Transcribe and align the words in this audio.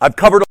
I've 0.00 0.16
covered 0.16 0.42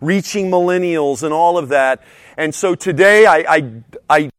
reaching 0.00 0.50
millennials 0.50 1.22
and 1.22 1.32
all 1.32 1.58
of 1.58 1.68
that. 1.68 2.02
And 2.36 2.54
so 2.54 2.74
today 2.74 3.26
I, 3.26 3.44
I, 3.48 3.82
I 4.08 4.30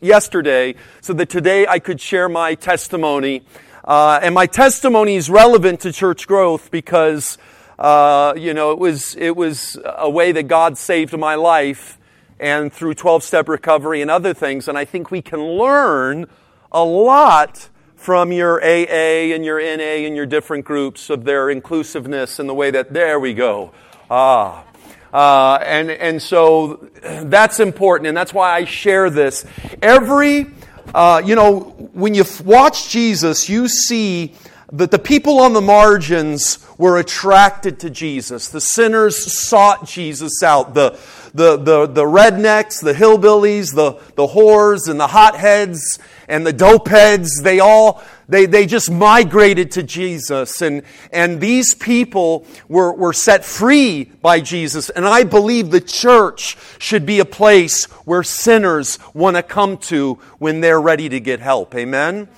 yesterday 0.00 0.74
so 1.00 1.12
that 1.14 1.28
today 1.28 1.66
I 1.66 1.78
could 1.78 2.00
share 2.00 2.28
my 2.28 2.54
testimony. 2.54 3.42
Uh, 3.84 4.20
and 4.22 4.34
my 4.34 4.46
testimony 4.46 5.16
is 5.16 5.30
relevant 5.30 5.80
to 5.80 5.92
church 5.92 6.26
growth 6.26 6.70
because, 6.70 7.38
uh, 7.78 8.34
you 8.36 8.54
know, 8.54 8.72
it 8.72 8.78
was, 8.78 9.14
it 9.16 9.36
was 9.36 9.78
a 9.84 10.10
way 10.10 10.32
that 10.32 10.44
God 10.44 10.76
saved 10.76 11.16
my 11.16 11.34
life 11.36 11.98
and 12.40 12.72
through 12.72 12.94
12 12.94 13.22
step 13.22 13.48
recovery 13.48 14.02
and 14.02 14.10
other 14.10 14.34
things. 14.34 14.68
And 14.68 14.76
I 14.76 14.84
think 14.84 15.10
we 15.10 15.22
can 15.22 15.40
learn 15.40 16.26
a 16.70 16.84
lot 16.84 17.68
from 17.98 18.30
your 18.30 18.62
AA 18.62 19.34
and 19.34 19.44
your 19.44 19.58
NA 19.60 20.06
and 20.06 20.14
your 20.14 20.24
different 20.24 20.64
groups 20.64 21.10
of 21.10 21.24
their 21.24 21.50
inclusiveness 21.50 22.38
and 22.38 22.48
the 22.48 22.54
way 22.54 22.70
that, 22.70 22.92
there 22.92 23.18
we 23.18 23.34
go. 23.34 23.72
Ah. 24.08 24.64
Uh, 25.12 25.58
and, 25.62 25.90
and 25.90 26.22
so 26.22 26.88
that's 27.02 27.58
important, 27.58 28.06
and 28.06 28.16
that's 28.16 28.32
why 28.32 28.54
I 28.54 28.64
share 28.64 29.10
this. 29.10 29.44
Every, 29.82 30.46
uh, 30.94 31.22
you 31.24 31.34
know, 31.34 31.60
when 31.92 32.14
you 32.14 32.24
watch 32.44 32.88
Jesus, 32.88 33.48
you 33.48 33.66
see 33.66 34.34
that 34.70 34.90
the 34.90 34.98
people 34.98 35.40
on 35.40 35.54
the 35.54 35.60
margins 35.62 36.58
were 36.76 36.98
attracted 36.98 37.80
to 37.80 37.90
Jesus. 37.90 38.48
The 38.48 38.60
sinners 38.60 39.40
sought 39.48 39.86
Jesus 39.86 40.42
out. 40.42 40.74
The, 40.74 40.98
the, 41.32 41.56
the, 41.56 41.86
the 41.86 42.04
rednecks, 42.04 42.82
the 42.82 42.92
hillbillies, 42.92 43.74
the, 43.74 43.92
the 44.14 44.26
whores, 44.26 44.88
and 44.88 45.00
the 45.00 45.06
hotheads, 45.06 45.98
and 46.28 46.46
the 46.46 46.52
dopeheads, 46.52 47.28
they 47.42 47.60
all, 47.60 48.02
they, 48.28 48.44
they 48.44 48.66
just 48.66 48.90
migrated 48.90 49.70
to 49.72 49.82
Jesus. 49.82 50.60
And, 50.60 50.82
and 51.12 51.40
these 51.40 51.74
people 51.74 52.46
were, 52.68 52.92
were 52.92 53.14
set 53.14 53.46
free 53.46 54.04
by 54.04 54.40
Jesus. 54.40 54.90
And 54.90 55.06
I 55.06 55.24
believe 55.24 55.70
the 55.70 55.80
church 55.80 56.58
should 56.78 57.06
be 57.06 57.20
a 57.20 57.24
place 57.24 57.84
where 58.04 58.22
sinners 58.22 58.98
want 59.14 59.36
to 59.36 59.42
come 59.42 59.78
to 59.78 60.14
when 60.38 60.60
they're 60.60 60.80
ready 60.80 61.08
to 61.08 61.20
get 61.20 61.40
help. 61.40 61.74
Amen? 61.74 62.28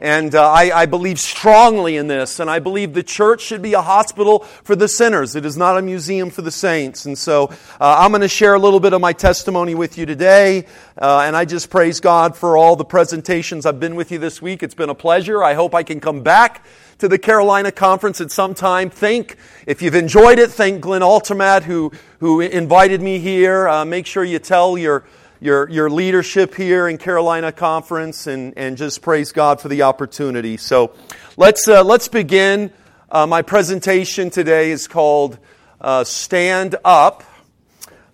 And 0.00 0.34
uh, 0.34 0.50
I, 0.50 0.82
I, 0.82 0.86
believe 0.86 1.20
strongly 1.20 1.96
in 1.98 2.06
this. 2.06 2.40
And 2.40 2.48
I 2.48 2.58
believe 2.58 2.94
the 2.94 3.02
church 3.02 3.42
should 3.42 3.60
be 3.60 3.74
a 3.74 3.82
hospital 3.82 4.40
for 4.64 4.74
the 4.74 4.88
sinners. 4.88 5.36
It 5.36 5.44
is 5.44 5.58
not 5.58 5.76
a 5.76 5.82
museum 5.82 6.30
for 6.30 6.40
the 6.40 6.50
saints. 6.50 7.04
And 7.04 7.18
so 7.18 7.50
uh, 7.80 7.96
I'm 7.98 8.10
going 8.10 8.22
to 8.22 8.28
share 8.28 8.54
a 8.54 8.58
little 8.58 8.80
bit 8.80 8.94
of 8.94 9.02
my 9.02 9.12
testimony 9.12 9.74
with 9.74 9.98
you 9.98 10.06
today. 10.06 10.66
Uh, 10.96 11.20
and 11.26 11.36
I 11.36 11.44
just 11.44 11.68
praise 11.68 12.00
God 12.00 12.34
for 12.34 12.56
all 12.56 12.76
the 12.76 12.84
presentations 12.84 13.66
I've 13.66 13.78
been 13.78 13.94
with 13.94 14.10
you 14.10 14.18
this 14.18 14.40
week. 14.40 14.62
It's 14.62 14.74
been 14.74 14.88
a 14.88 14.94
pleasure. 14.94 15.44
I 15.44 15.52
hope 15.52 15.74
I 15.74 15.82
can 15.82 16.00
come 16.00 16.22
back 16.22 16.64
to 16.98 17.08
the 17.08 17.18
Carolina 17.18 17.70
conference 17.70 18.22
at 18.22 18.30
some 18.30 18.54
time. 18.54 18.88
Thank, 18.88 19.36
if 19.66 19.82
you've 19.82 19.94
enjoyed 19.94 20.38
it, 20.38 20.50
thank 20.50 20.80
Glenn 20.80 21.02
Altamat 21.02 21.62
who, 21.62 21.92
who 22.20 22.40
invited 22.40 23.02
me 23.02 23.18
here. 23.18 23.68
Uh, 23.68 23.84
make 23.84 24.06
sure 24.06 24.24
you 24.24 24.38
tell 24.38 24.78
your 24.78 25.04
your, 25.40 25.68
your 25.70 25.88
leadership 25.88 26.54
here 26.54 26.86
in 26.86 26.98
Carolina 26.98 27.50
Conference 27.50 28.26
and, 28.26 28.52
and 28.58 28.76
just 28.76 29.00
praise 29.00 29.32
God 29.32 29.60
for 29.60 29.68
the 29.68 29.82
opportunity. 29.82 30.58
So 30.58 30.92
let's, 31.38 31.66
uh, 31.66 31.82
let's 31.82 32.08
begin. 32.08 32.70
Uh, 33.10 33.26
my 33.26 33.40
presentation 33.40 34.28
today 34.28 34.70
is 34.70 34.86
called 34.86 35.38
uh, 35.80 36.04
Stand 36.04 36.76
Up. 36.84 37.24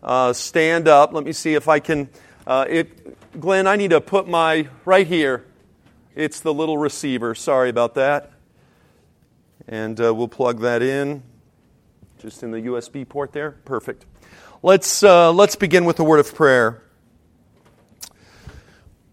Uh, 0.04 0.32
stand 0.32 0.86
Up. 0.86 1.12
Let 1.12 1.24
me 1.24 1.32
see 1.32 1.54
if 1.54 1.68
I 1.68 1.80
can. 1.80 2.08
Uh, 2.46 2.64
it, 2.68 3.40
Glenn, 3.40 3.66
I 3.66 3.74
need 3.74 3.90
to 3.90 4.00
put 4.00 4.28
my 4.28 4.68
right 4.84 5.06
here. 5.06 5.44
It's 6.14 6.40
the 6.40 6.54
little 6.54 6.78
receiver. 6.78 7.34
Sorry 7.34 7.68
about 7.68 7.94
that. 7.96 8.30
And 9.66 10.00
uh, 10.00 10.14
we'll 10.14 10.28
plug 10.28 10.60
that 10.60 10.80
in 10.80 11.24
just 12.20 12.44
in 12.44 12.52
the 12.52 12.60
USB 12.60 13.06
port 13.06 13.32
there. 13.32 13.50
Perfect. 13.64 14.06
Let's, 14.62 15.02
let's 15.02 15.56
begin 15.56 15.84
with 15.84 15.98
a 15.98 16.04
word 16.04 16.20
of 16.20 16.34
prayer. 16.34 16.82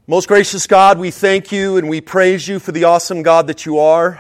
Most 0.05 0.27
gracious 0.27 0.67
God, 0.67 0.99
we 0.99 1.11
thank 1.11 1.53
you 1.53 1.77
and 1.77 1.87
we 1.87 2.01
praise 2.01 2.45
you 2.45 2.59
for 2.59 2.73
the 2.73 2.83
awesome 2.83 3.23
God 3.23 3.47
that 3.47 3.65
you 3.65 3.79
are, 3.79 4.19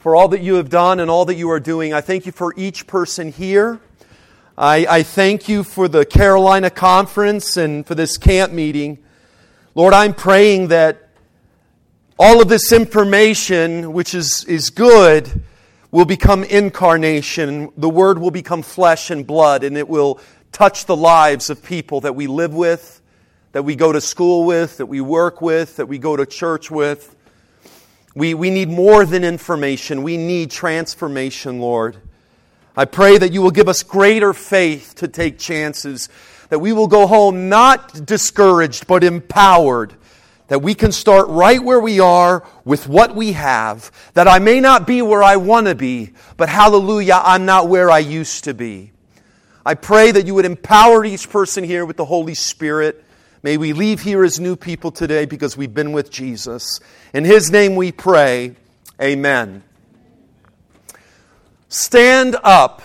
for 0.00 0.16
all 0.16 0.26
that 0.30 0.40
you 0.40 0.56
have 0.56 0.68
done 0.68 0.98
and 0.98 1.08
all 1.08 1.24
that 1.26 1.36
you 1.36 1.48
are 1.50 1.60
doing. 1.60 1.94
I 1.94 2.00
thank 2.00 2.26
you 2.26 2.32
for 2.32 2.52
each 2.56 2.88
person 2.88 3.30
here. 3.30 3.78
I, 4.58 4.84
I 4.90 5.02
thank 5.04 5.48
you 5.48 5.62
for 5.62 5.86
the 5.86 6.04
Carolina 6.04 6.70
conference 6.70 7.56
and 7.56 7.86
for 7.86 7.94
this 7.94 8.16
camp 8.16 8.52
meeting. 8.52 8.98
Lord, 9.76 9.94
I'm 9.94 10.12
praying 10.12 10.66
that 10.68 11.08
all 12.18 12.42
of 12.42 12.48
this 12.48 12.72
information, 12.72 13.92
which 13.92 14.12
is, 14.12 14.44
is 14.46 14.70
good, 14.70 15.44
will 15.92 16.04
become 16.04 16.42
incarnation. 16.42 17.70
The 17.76 17.88
Word 17.88 18.18
will 18.18 18.32
become 18.32 18.62
flesh 18.62 19.12
and 19.12 19.24
blood, 19.24 19.62
and 19.62 19.78
it 19.78 19.88
will 19.88 20.18
touch 20.50 20.86
the 20.86 20.96
lives 20.96 21.48
of 21.48 21.62
people 21.62 22.00
that 22.00 22.16
we 22.16 22.26
live 22.26 22.52
with 22.52 23.02
that 23.54 23.62
we 23.62 23.76
go 23.76 23.92
to 23.92 24.00
school 24.00 24.44
with, 24.44 24.78
that 24.78 24.86
we 24.86 25.00
work 25.00 25.40
with, 25.40 25.76
that 25.76 25.86
we 25.86 25.96
go 25.96 26.16
to 26.16 26.26
church 26.26 26.72
with. 26.72 27.14
We, 28.16 28.34
we 28.34 28.50
need 28.50 28.68
more 28.68 29.06
than 29.06 29.22
information. 29.22 30.02
We 30.02 30.16
need 30.16 30.50
transformation, 30.50 31.60
Lord. 31.60 31.96
I 32.76 32.84
pray 32.84 33.16
that 33.16 33.32
you 33.32 33.42
will 33.42 33.52
give 33.52 33.68
us 33.68 33.84
greater 33.84 34.32
faith 34.32 34.96
to 34.96 35.06
take 35.06 35.38
chances, 35.38 36.08
that 36.48 36.58
we 36.58 36.72
will 36.72 36.88
go 36.88 37.06
home 37.06 37.48
not 37.48 38.04
discouraged, 38.04 38.88
but 38.88 39.04
empowered, 39.04 39.94
that 40.48 40.60
we 40.60 40.74
can 40.74 40.90
start 40.90 41.28
right 41.28 41.62
where 41.62 41.78
we 41.78 42.00
are 42.00 42.44
with 42.64 42.88
what 42.88 43.14
we 43.14 43.32
have, 43.34 43.92
that 44.14 44.26
I 44.26 44.40
may 44.40 44.58
not 44.58 44.84
be 44.84 45.00
where 45.00 45.22
I 45.22 45.36
want 45.36 45.68
to 45.68 45.76
be, 45.76 46.10
but 46.36 46.48
hallelujah, 46.48 47.20
I'm 47.22 47.46
not 47.46 47.68
where 47.68 47.88
I 47.88 48.00
used 48.00 48.42
to 48.44 48.52
be. 48.52 48.90
I 49.64 49.74
pray 49.74 50.10
that 50.10 50.26
you 50.26 50.34
would 50.34 50.44
empower 50.44 51.04
each 51.04 51.30
person 51.30 51.62
here 51.62 51.86
with 51.86 51.96
the 51.96 52.04
Holy 52.04 52.34
Spirit. 52.34 53.03
May 53.44 53.58
we 53.58 53.74
leave 53.74 54.00
here 54.00 54.24
as 54.24 54.40
new 54.40 54.56
people 54.56 54.90
today 54.90 55.26
because 55.26 55.54
we've 55.54 55.74
been 55.74 55.92
with 55.92 56.10
Jesus. 56.10 56.80
In 57.12 57.26
His 57.26 57.50
name 57.50 57.76
we 57.76 57.92
pray. 57.92 58.56
Amen. 58.98 59.62
Stand 61.68 62.36
up. 62.42 62.80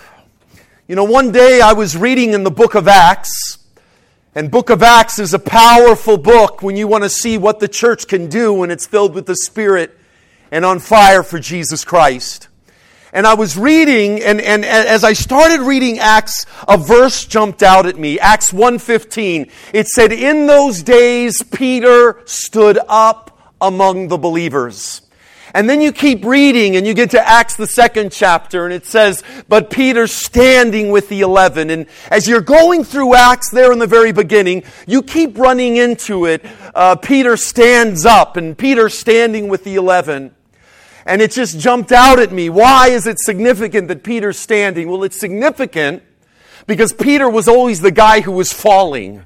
You 0.86 0.96
know, 0.96 1.04
one 1.04 1.32
day 1.32 1.62
I 1.62 1.72
was 1.72 1.96
reading 1.96 2.34
in 2.34 2.44
the 2.44 2.50
book 2.50 2.74
of 2.74 2.88
Acts, 2.88 3.56
and 4.34 4.50
book 4.50 4.68
of 4.68 4.82
Acts 4.82 5.18
is 5.18 5.32
a 5.32 5.38
powerful 5.38 6.18
book 6.18 6.60
when 6.60 6.76
you 6.76 6.86
want 6.86 7.04
to 7.04 7.08
see 7.08 7.38
what 7.38 7.60
the 7.60 7.66
church 7.66 8.06
can 8.06 8.28
do 8.28 8.52
when 8.52 8.70
it's 8.70 8.86
filled 8.86 9.14
with 9.14 9.24
the 9.24 9.36
Spirit 9.36 9.98
and 10.50 10.66
on 10.66 10.78
fire 10.78 11.22
for 11.22 11.38
Jesus 11.38 11.86
Christ 11.86 12.49
and 13.12 13.26
I 13.26 13.34
was 13.34 13.56
reading, 13.56 14.22
and, 14.22 14.40
and, 14.40 14.64
as 14.64 15.02
I 15.02 15.14
started 15.14 15.60
reading 15.60 15.98
Acts, 15.98 16.46
a 16.68 16.78
verse 16.78 17.24
jumped 17.24 17.62
out 17.62 17.86
at 17.86 17.98
me. 17.98 18.20
Acts 18.20 18.52
1.15. 18.52 19.50
It 19.72 19.88
said, 19.88 20.12
In 20.12 20.46
those 20.46 20.82
days 20.82 21.42
Peter 21.42 22.22
stood 22.24 22.78
up 22.88 23.54
among 23.60 24.08
the 24.08 24.18
believers. 24.18 25.02
And 25.52 25.68
then 25.68 25.80
you 25.80 25.90
keep 25.90 26.24
reading 26.24 26.76
and 26.76 26.86
you 26.86 26.94
get 26.94 27.10
to 27.10 27.28
Acts, 27.28 27.56
the 27.56 27.66
second 27.66 28.12
chapter, 28.12 28.64
and 28.64 28.72
it 28.72 28.86
says, 28.86 29.24
But 29.48 29.70
Peter 29.70 30.06
standing 30.06 30.90
with 30.90 31.08
the 31.08 31.22
eleven. 31.22 31.70
And 31.70 31.86
as 32.10 32.28
you're 32.28 32.40
going 32.40 32.84
through 32.84 33.16
Acts 33.16 33.50
there 33.50 33.72
in 33.72 33.80
the 33.80 33.86
very 33.86 34.12
beginning, 34.12 34.62
you 34.86 35.02
keep 35.02 35.36
running 35.36 35.76
into 35.76 36.26
it. 36.26 36.46
Uh, 36.74 36.94
Peter 36.94 37.36
stands 37.36 38.06
up, 38.06 38.36
and 38.36 38.56
Peter 38.56 38.88
standing 38.88 39.48
with 39.48 39.64
the 39.64 39.74
eleven. 39.74 40.34
And 41.06 41.22
it 41.22 41.32
just 41.32 41.58
jumped 41.58 41.92
out 41.92 42.18
at 42.18 42.32
me. 42.32 42.50
Why 42.50 42.88
is 42.88 43.06
it 43.06 43.18
significant 43.18 43.88
that 43.88 44.02
Peter's 44.02 44.38
standing? 44.38 44.88
Well, 44.88 45.02
it's 45.02 45.18
significant 45.18 46.02
because 46.66 46.92
Peter 46.92 47.28
was 47.28 47.48
always 47.48 47.80
the 47.80 47.90
guy 47.90 48.20
who 48.20 48.32
was 48.32 48.52
falling. 48.52 49.24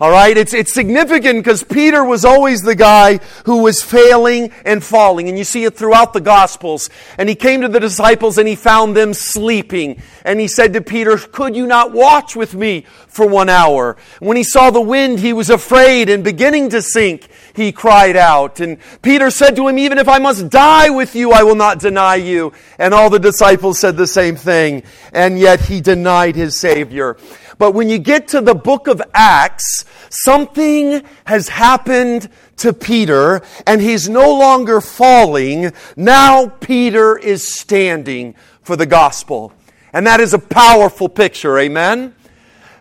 All 0.00 0.12
right, 0.12 0.36
it's, 0.36 0.54
it's 0.54 0.72
significant 0.72 1.42
because 1.42 1.64
Peter 1.64 2.04
was 2.04 2.24
always 2.24 2.62
the 2.62 2.76
guy 2.76 3.18
who 3.46 3.64
was 3.64 3.82
failing 3.82 4.52
and 4.64 4.82
falling. 4.82 5.28
And 5.28 5.36
you 5.36 5.42
see 5.42 5.64
it 5.64 5.74
throughout 5.74 6.12
the 6.12 6.20
Gospels. 6.20 6.88
And 7.18 7.28
he 7.28 7.34
came 7.34 7.62
to 7.62 7.68
the 7.68 7.80
disciples 7.80 8.38
and 8.38 8.46
he 8.46 8.54
found 8.54 8.96
them 8.96 9.12
sleeping. 9.12 10.00
And 10.24 10.38
he 10.38 10.46
said 10.46 10.72
to 10.74 10.82
Peter, 10.82 11.18
Could 11.18 11.56
you 11.56 11.66
not 11.66 11.90
watch 11.90 12.36
with 12.36 12.54
me 12.54 12.86
for 13.08 13.26
one 13.26 13.48
hour? 13.48 13.96
When 14.20 14.36
he 14.36 14.44
saw 14.44 14.70
the 14.70 14.80
wind, 14.80 15.18
he 15.18 15.32
was 15.32 15.50
afraid 15.50 16.08
and 16.08 16.22
beginning 16.22 16.68
to 16.70 16.80
sink, 16.80 17.26
he 17.52 17.72
cried 17.72 18.14
out. 18.14 18.60
And 18.60 18.78
Peter 19.02 19.30
said 19.30 19.56
to 19.56 19.66
him, 19.66 19.80
Even 19.80 19.98
if 19.98 20.06
I 20.06 20.20
must 20.20 20.48
die 20.48 20.90
with 20.90 21.16
you, 21.16 21.32
I 21.32 21.42
will 21.42 21.56
not 21.56 21.80
deny 21.80 22.14
you. 22.14 22.52
And 22.78 22.94
all 22.94 23.10
the 23.10 23.18
disciples 23.18 23.80
said 23.80 23.96
the 23.96 24.06
same 24.06 24.36
thing. 24.36 24.84
And 25.12 25.40
yet 25.40 25.62
he 25.62 25.80
denied 25.80 26.36
his 26.36 26.60
Savior. 26.60 27.16
But 27.58 27.72
when 27.72 27.88
you 27.88 27.98
get 27.98 28.28
to 28.28 28.40
the 28.40 28.54
book 28.54 28.86
of 28.86 29.02
Acts, 29.12 29.84
something 30.10 31.02
has 31.24 31.48
happened 31.48 32.28
to 32.58 32.72
Peter 32.72 33.42
and 33.66 33.80
he's 33.80 34.08
no 34.08 34.34
longer 34.34 34.80
falling. 34.80 35.72
Now 35.96 36.48
Peter 36.48 37.18
is 37.18 37.52
standing 37.52 38.34
for 38.62 38.76
the 38.76 38.86
gospel. 38.86 39.52
And 39.92 40.06
that 40.06 40.20
is 40.20 40.34
a 40.34 40.38
powerful 40.38 41.08
picture. 41.08 41.58
Amen. 41.58 42.14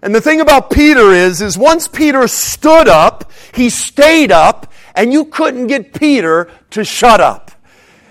And 0.01 0.13
the 0.13 0.21
thing 0.21 0.41
about 0.41 0.69
Peter 0.69 1.11
is, 1.11 1.41
is 1.41 1.57
once 1.57 1.87
Peter 1.87 2.27
stood 2.27 2.87
up, 2.87 3.31
he 3.53 3.69
stayed 3.69 4.31
up, 4.31 4.71
and 4.93 5.11
you 5.11 5.25
couldn't 5.25 5.67
get 5.67 5.93
Peter 5.93 6.51
to 6.71 6.83
shut 6.83 7.19
up. 7.19 7.51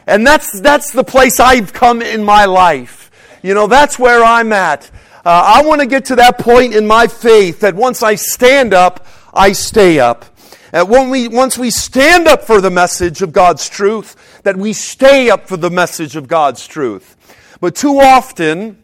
And 0.06 0.26
that's, 0.26 0.60
that's 0.60 0.92
the 0.92 1.04
place 1.04 1.38
I've 1.38 1.72
come 1.72 2.02
in 2.02 2.24
my 2.24 2.44
life. 2.44 3.10
You 3.42 3.54
know, 3.54 3.66
that's 3.66 3.98
where 3.98 4.24
I'm 4.24 4.52
at. 4.52 4.90
Uh, 5.26 5.56
I 5.56 5.62
want 5.66 5.80
to 5.80 5.88
get 5.88 6.04
to 6.04 6.16
that 6.16 6.38
point 6.38 6.72
in 6.72 6.86
my 6.86 7.08
faith 7.08 7.58
that 7.58 7.74
once 7.74 8.00
I 8.00 8.14
stand 8.14 8.72
up, 8.72 9.04
I 9.34 9.54
stay 9.54 9.98
up. 9.98 10.24
And 10.72 10.88
when 10.88 11.10
we, 11.10 11.26
once 11.26 11.58
we 11.58 11.70
stand 11.70 12.28
up 12.28 12.44
for 12.44 12.60
the 12.60 12.70
message 12.70 13.22
of 13.22 13.32
God's 13.32 13.68
truth, 13.68 14.14
that 14.44 14.56
we 14.56 14.72
stay 14.72 15.28
up 15.28 15.48
for 15.48 15.56
the 15.56 15.68
message 15.68 16.14
of 16.14 16.28
God's 16.28 16.64
truth. 16.68 17.16
But 17.60 17.74
too 17.74 17.98
often, 17.98 18.80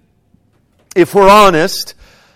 if 0.96 1.14
we're 1.14 1.30
honest, 1.30 1.94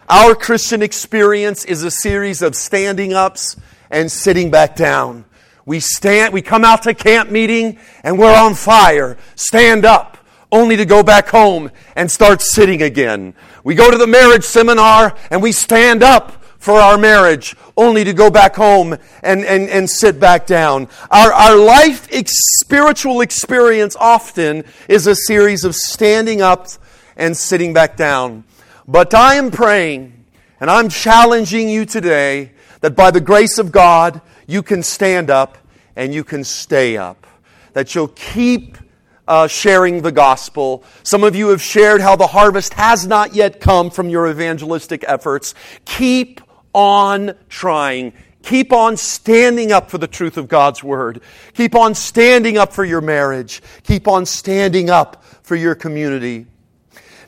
our 0.08 0.36
Christian 0.36 0.82
experience 0.82 1.64
is 1.64 1.82
a 1.82 1.90
series 1.90 2.42
of 2.42 2.54
standing 2.54 3.12
ups 3.12 3.56
and 3.90 4.12
sitting 4.12 4.52
back 4.52 4.76
down. 4.76 5.24
We 5.64 5.80
stand, 5.80 6.32
we 6.32 6.42
come 6.42 6.64
out 6.64 6.84
to 6.84 6.94
camp 6.94 7.32
meeting 7.32 7.80
and 8.04 8.20
we're 8.20 8.38
on 8.38 8.54
fire. 8.54 9.18
Stand 9.34 9.84
up, 9.84 10.16
only 10.52 10.76
to 10.76 10.84
go 10.84 11.02
back 11.02 11.26
home 11.26 11.72
and 11.96 12.08
start 12.08 12.40
sitting 12.40 12.82
again. 12.82 13.34
We 13.66 13.74
go 13.74 13.90
to 13.90 13.98
the 13.98 14.06
marriage 14.06 14.44
seminar 14.44 15.16
and 15.28 15.42
we 15.42 15.50
stand 15.50 16.04
up 16.04 16.44
for 16.56 16.74
our 16.74 16.96
marriage, 16.96 17.56
only 17.76 18.04
to 18.04 18.12
go 18.12 18.30
back 18.30 18.54
home 18.54 18.92
and, 19.24 19.44
and, 19.44 19.68
and 19.68 19.90
sit 19.90 20.20
back 20.20 20.46
down. 20.46 20.86
Our, 21.10 21.32
our 21.32 21.56
life 21.56 22.06
ex- 22.12 22.30
spiritual 22.60 23.22
experience 23.22 23.96
often 23.98 24.62
is 24.88 25.08
a 25.08 25.16
series 25.16 25.64
of 25.64 25.74
standing 25.74 26.40
up 26.42 26.68
and 27.16 27.36
sitting 27.36 27.72
back 27.72 27.96
down. 27.96 28.44
But 28.86 29.14
I 29.14 29.34
am 29.34 29.50
praying 29.50 30.12
and 30.60 30.70
I'm 30.70 30.88
challenging 30.88 31.68
you 31.68 31.86
today 31.86 32.52
that 32.82 32.94
by 32.94 33.10
the 33.10 33.20
grace 33.20 33.58
of 33.58 33.72
God, 33.72 34.20
you 34.46 34.62
can 34.62 34.84
stand 34.84 35.28
up 35.28 35.58
and 35.96 36.14
you 36.14 36.22
can 36.22 36.44
stay 36.44 36.96
up. 36.96 37.26
That 37.72 37.96
you'll 37.96 38.14
keep 38.14 38.78
uh, 39.28 39.46
sharing 39.46 40.02
the 40.02 40.12
gospel. 40.12 40.84
Some 41.02 41.24
of 41.24 41.34
you 41.34 41.48
have 41.48 41.62
shared 41.62 42.00
how 42.00 42.16
the 42.16 42.26
harvest 42.26 42.74
has 42.74 43.06
not 43.06 43.34
yet 43.34 43.60
come 43.60 43.90
from 43.90 44.08
your 44.08 44.28
evangelistic 44.28 45.04
efforts. 45.06 45.54
Keep 45.84 46.40
on 46.72 47.34
trying. 47.48 48.12
Keep 48.42 48.72
on 48.72 48.96
standing 48.96 49.72
up 49.72 49.90
for 49.90 49.98
the 49.98 50.06
truth 50.06 50.36
of 50.36 50.46
God's 50.46 50.84
word. 50.84 51.20
Keep 51.54 51.74
on 51.74 51.94
standing 51.94 52.56
up 52.56 52.72
for 52.72 52.84
your 52.84 53.00
marriage. 53.00 53.60
Keep 53.82 54.06
on 54.06 54.24
standing 54.24 54.88
up 54.88 55.24
for 55.42 55.56
your 55.56 55.74
community. 55.74 56.46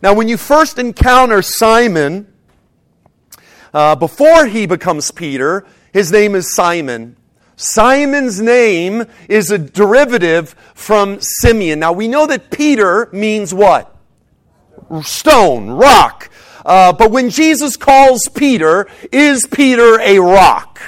Now, 0.00 0.14
when 0.14 0.28
you 0.28 0.36
first 0.36 0.78
encounter 0.78 1.42
Simon, 1.42 2.32
uh, 3.74 3.96
before 3.96 4.46
he 4.46 4.66
becomes 4.66 5.10
Peter, 5.10 5.66
his 5.92 6.12
name 6.12 6.36
is 6.36 6.54
Simon. 6.54 7.16
Simon's 7.58 8.40
name 8.40 9.04
is 9.28 9.50
a 9.50 9.58
derivative 9.58 10.54
from 10.74 11.18
Simeon. 11.20 11.80
Now, 11.80 11.92
we 11.92 12.06
know 12.06 12.24
that 12.28 12.52
Peter 12.52 13.08
means 13.12 13.52
what? 13.52 13.92
Stone, 15.02 15.68
rock. 15.70 16.30
Uh, 16.64 16.92
but 16.92 17.10
when 17.10 17.30
Jesus 17.30 17.76
calls 17.76 18.28
Peter, 18.32 18.86
is 19.10 19.44
Peter 19.50 19.98
a 19.98 20.20
rock? 20.20 20.80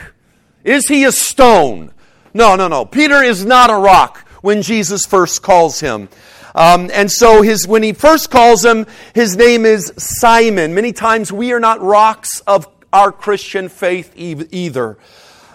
Is 0.63 0.87
he 0.87 1.03
a 1.03 1.11
stone? 1.11 1.93
No, 2.33 2.55
no, 2.55 2.69
no. 2.69 2.85
Peter 2.85 3.21
is 3.21 3.45
not 3.45 3.71
a 3.71 3.77
rock 3.77 4.19
when 4.41 4.63
Jesus 4.63 5.05
first 5.05 5.43
calls 5.43 5.81
him. 5.81 6.09
Um, 6.55 6.89
and 6.93 7.11
so 7.11 7.43
his, 7.43 7.67
when 7.67 7.83
he 7.83 7.93
first 7.93 8.31
calls 8.31 8.65
him, 8.65 8.87
his 9.13 9.37
name 9.37 9.67
is 9.67 9.93
Simon. 9.97 10.73
Many 10.75 10.93
times 10.93 11.33
we 11.33 11.53
are 11.53 11.61
not 11.61 11.81
rocks 11.83 12.41
of 12.47 12.69
our 12.93 13.11
Christian 13.11 13.69
faith 13.69 14.13
either. 14.15 14.99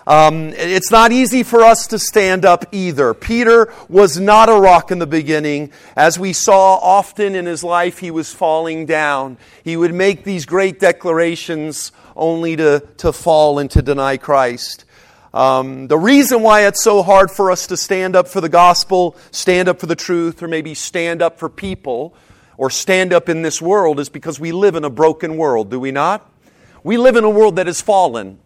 Um, 0.08 0.50
it's 0.50 0.92
not 0.92 1.12
easy 1.12 1.42
for 1.42 1.64
us 1.64 1.88
to 1.88 1.98
stand 1.98 2.46
up 2.46 2.66
either. 2.72 3.16
Peter 3.16 3.74
was 3.90 4.20
not 4.20 4.50
a 4.50 4.54
rock 4.54 4.92
in 4.92 5.00
the 5.00 5.08
beginning. 5.08 5.72
As 5.96 6.20
we 6.20 6.32
saw 6.32 6.76
often 6.76 7.34
in 7.34 7.48
his 7.48 7.64
life, 7.64 7.98
he 7.98 8.12
was 8.12 8.32
falling 8.32 8.86
down. 8.86 9.38
He 9.64 9.76
would 9.76 9.94
make 9.94 10.24
these 10.24 10.46
great 10.46 10.80
declarations 10.80 11.92
only 12.16 12.56
to, 12.56 12.82
to 12.98 13.12
fall 13.12 13.58
and 13.58 13.70
to 13.72 13.82
deny 13.82 14.18
Christ. 14.18 14.86
Um, 15.34 15.88
the 15.88 15.98
reason 15.98 16.44
why 16.44 16.68
it's 16.68 16.84
so 16.84 17.02
hard 17.02 17.32
for 17.32 17.52
us 17.52 17.68
to 17.68 17.76
stand 17.76 18.16
up 18.16 18.28
for 18.28 18.42
the 18.42 18.48
gospel, 18.48 19.18
stand 19.32 19.68
up 19.68 19.80
for 19.80 19.88
the 19.88 19.96
truth, 19.96 20.42
or 20.42 20.48
maybe 20.48 20.76
stand 20.76 21.22
up 21.22 21.40
for 21.40 21.50
people, 21.50 22.16
or 22.58 22.70
stand 22.70 23.12
up 23.12 23.28
in 23.28 23.42
this 23.42 23.62
world 23.62 24.00
is 24.00 24.08
because 24.08 24.40
we 24.40 24.52
live 24.52 24.76
in 24.76 24.86
a 24.86 24.90
broken 24.90 25.36
world, 25.36 25.72
do 25.72 25.80
we 25.80 25.92
not? 25.92 26.30
We 26.84 26.98
live 26.98 27.16
in 27.16 27.24
a 27.24 27.30
world 27.30 27.56
that 27.58 27.68
is 27.68 27.82
fallen. 27.82 28.40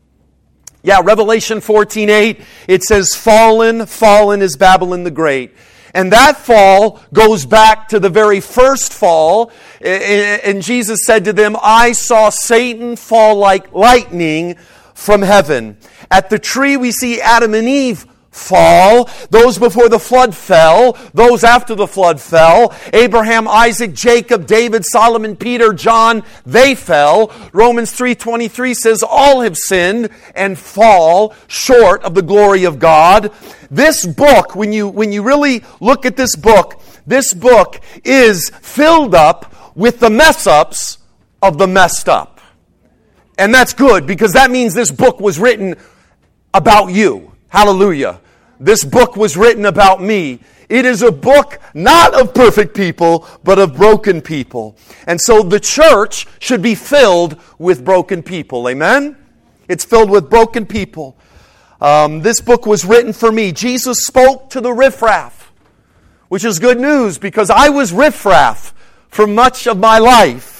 Yeah, 0.81 1.01
Revelation 1.03 1.59
14:8 1.59 2.41
it 2.67 2.83
says 2.83 3.15
fallen 3.15 3.85
fallen 3.85 4.41
is 4.41 4.55
Babylon 4.55 5.03
the 5.03 5.11
great. 5.11 5.53
And 5.93 6.13
that 6.13 6.37
fall 6.37 7.01
goes 7.11 7.45
back 7.45 7.89
to 7.89 7.99
the 7.99 8.09
very 8.09 8.39
first 8.39 8.93
fall. 8.93 9.51
And 9.81 10.61
Jesus 10.61 10.99
said 11.05 11.25
to 11.25 11.33
them, 11.33 11.57
I 11.61 11.93
saw 11.93 12.29
Satan 12.29 12.95
fall 12.95 13.35
like 13.35 13.73
lightning 13.73 14.55
from 14.93 15.23
heaven. 15.23 15.77
At 16.11 16.29
the 16.29 16.37
tree, 16.37 16.77
we 16.77 16.91
see 16.91 17.19
Adam 17.19 17.53
and 17.53 17.67
Eve 17.67 18.05
fall. 18.31 19.09
Those 19.29 19.57
before 19.57 19.89
the 19.89 19.99
flood 19.99 20.35
fell. 20.35 20.97
Those 21.13 21.43
after 21.43 21.75
the 21.75 21.87
flood 21.87 22.21
fell. 22.21 22.73
Abraham, 22.93 23.47
Isaac, 23.47 23.93
Jacob, 23.93 24.45
David, 24.45 24.85
Solomon, 24.85 25.35
Peter, 25.35 25.73
John, 25.73 26.23
they 26.45 26.75
fell. 26.75 27.31
Romans 27.53 27.91
3.23 27.91 28.75
says 28.75 29.03
all 29.03 29.41
have 29.41 29.57
sinned 29.57 30.09
and 30.35 30.57
fall 30.57 31.33
short 31.47 32.03
of 32.03 32.15
the 32.15 32.21
glory 32.21 32.63
of 32.63 32.79
God. 32.79 33.31
This 33.71 34.05
book, 34.05 34.55
when 34.55 34.73
you, 34.73 34.87
when 34.87 35.11
you 35.11 35.23
really 35.23 35.63
look 35.79 36.05
at 36.05 36.15
this 36.15 36.35
book, 36.35 36.81
this 37.05 37.33
book 37.33 37.81
is 38.03 38.49
filled 38.61 39.15
up 39.15 39.53
with 39.75 39.99
the 39.99 40.09
mess 40.09 40.45
ups 40.45 40.97
of 41.41 41.57
the 41.57 41.67
messed 41.67 42.09
up. 42.09 42.39
And 43.37 43.53
that's 43.53 43.73
good 43.73 44.05
because 44.05 44.33
that 44.33 44.51
means 44.51 44.73
this 44.73 44.91
book 44.91 45.19
was 45.19 45.39
written 45.39 45.75
about 46.53 46.87
you. 46.87 47.31
Hallelujah. 47.49 48.21
This 48.59 48.83
book 48.83 49.15
was 49.15 49.35
written 49.35 49.65
about 49.65 50.01
me. 50.01 50.39
It 50.69 50.85
is 50.85 51.01
a 51.01 51.11
book 51.11 51.59
not 51.73 52.13
of 52.13 52.33
perfect 52.33 52.75
people, 52.75 53.27
but 53.43 53.57
of 53.57 53.75
broken 53.75 54.21
people. 54.21 54.75
And 55.07 55.19
so 55.19 55.41
the 55.41 55.59
church 55.59 56.27
should 56.39 56.61
be 56.61 56.75
filled 56.75 57.39
with 57.57 57.83
broken 57.83 58.21
people. 58.21 58.69
Amen? 58.69 59.17
It's 59.67 59.83
filled 59.83 60.11
with 60.11 60.29
broken 60.29 60.65
people. 60.65 61.17
Um, 61.81 62.21
this 62.21 62.41
book 62.41 62.65
was 62.65 62.85
written 62.85 63.13
for 63.13 63.31
me. 63.31 63.51
Jesus 63.51 64.05
spoke 64.05 64.49
to 64.51 64.61
the 64.61 64.73
riffraff, 64.73 65.51
which 66.27 66.43
is 66.43 66.59
good 66.59 66.79
news 66.79 67.17
because 67.17 67.49
I 67.49 67.69
was 67.69 67.91
riffraff 67.91 68.73
for 69.07 69.25
much 69.25 69.65
of 69.65 69.79
my 69.79 69.97
life. 69.97 70.58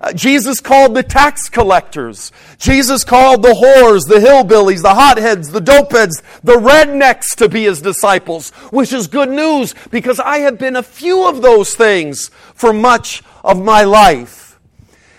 Uh, 0.00 0.12
Jesus 0.12 0.60
called 0.60 0.94
the 0.94 1.02
tax 1.02 1.48
collectors. 1.48 2.30
Jesus 2.58 3.02
called 3.02 3.42
the 3.42 3.48
whores, 3.48 4.06
the 4.06 4.16
hillbillies, 4.16 4.82
the 4.82 4.94
hotheads, 4.94 5.50
the 5.50 5.60
dopeheads, 5.60 6.22
the 6.42 6.54
rednecks 6.54 7.34
to 7.36 7.48
be 7.48 7.64
his 7.64 7.82
disciples, 7.82 8.50
which 8.70 8.92
is 8.92 9.08
good 9.08 9.30
news 9.30 9.74
because 9.90 10.20
I 10.20 10.38
have 10.38 10.58
been 10.58 10.76
a 10.76 10.82
few 10.82 11.28
of 11.28 11.42
those 11.42 11.74
things 11.74 12.28
for 12.54 12.72
much 12.72 13.22
of 13.42 13.62
my 13.62 13.82
life. 13.82 14.60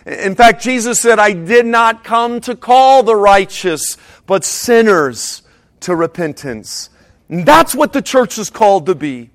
In 0.06 0.36
fact, 0.36 0.64
Jesus 0.64 1.02
said, 1.02 1.20
I 1.20 1.34
did 1.34 1.66
not 1.66 2.04
come 2.04 2.40
to 2.42 2.56
call 2.56 3.04
the 3.04 3.16
righteous, 3.16 3.98
but 4.26 4.44
sinners 4.44 5.44
to 5.82 5.96
repentance. 5.96 6.90
And 7.28 7.46
that's 7.46 7.76
what 7.76 7.94
the 7.94 8.02
church 8.02 8.38
is 8.38 8.50
called 8.50 8.86
to 8.88 8.96
be. 8.96 9.30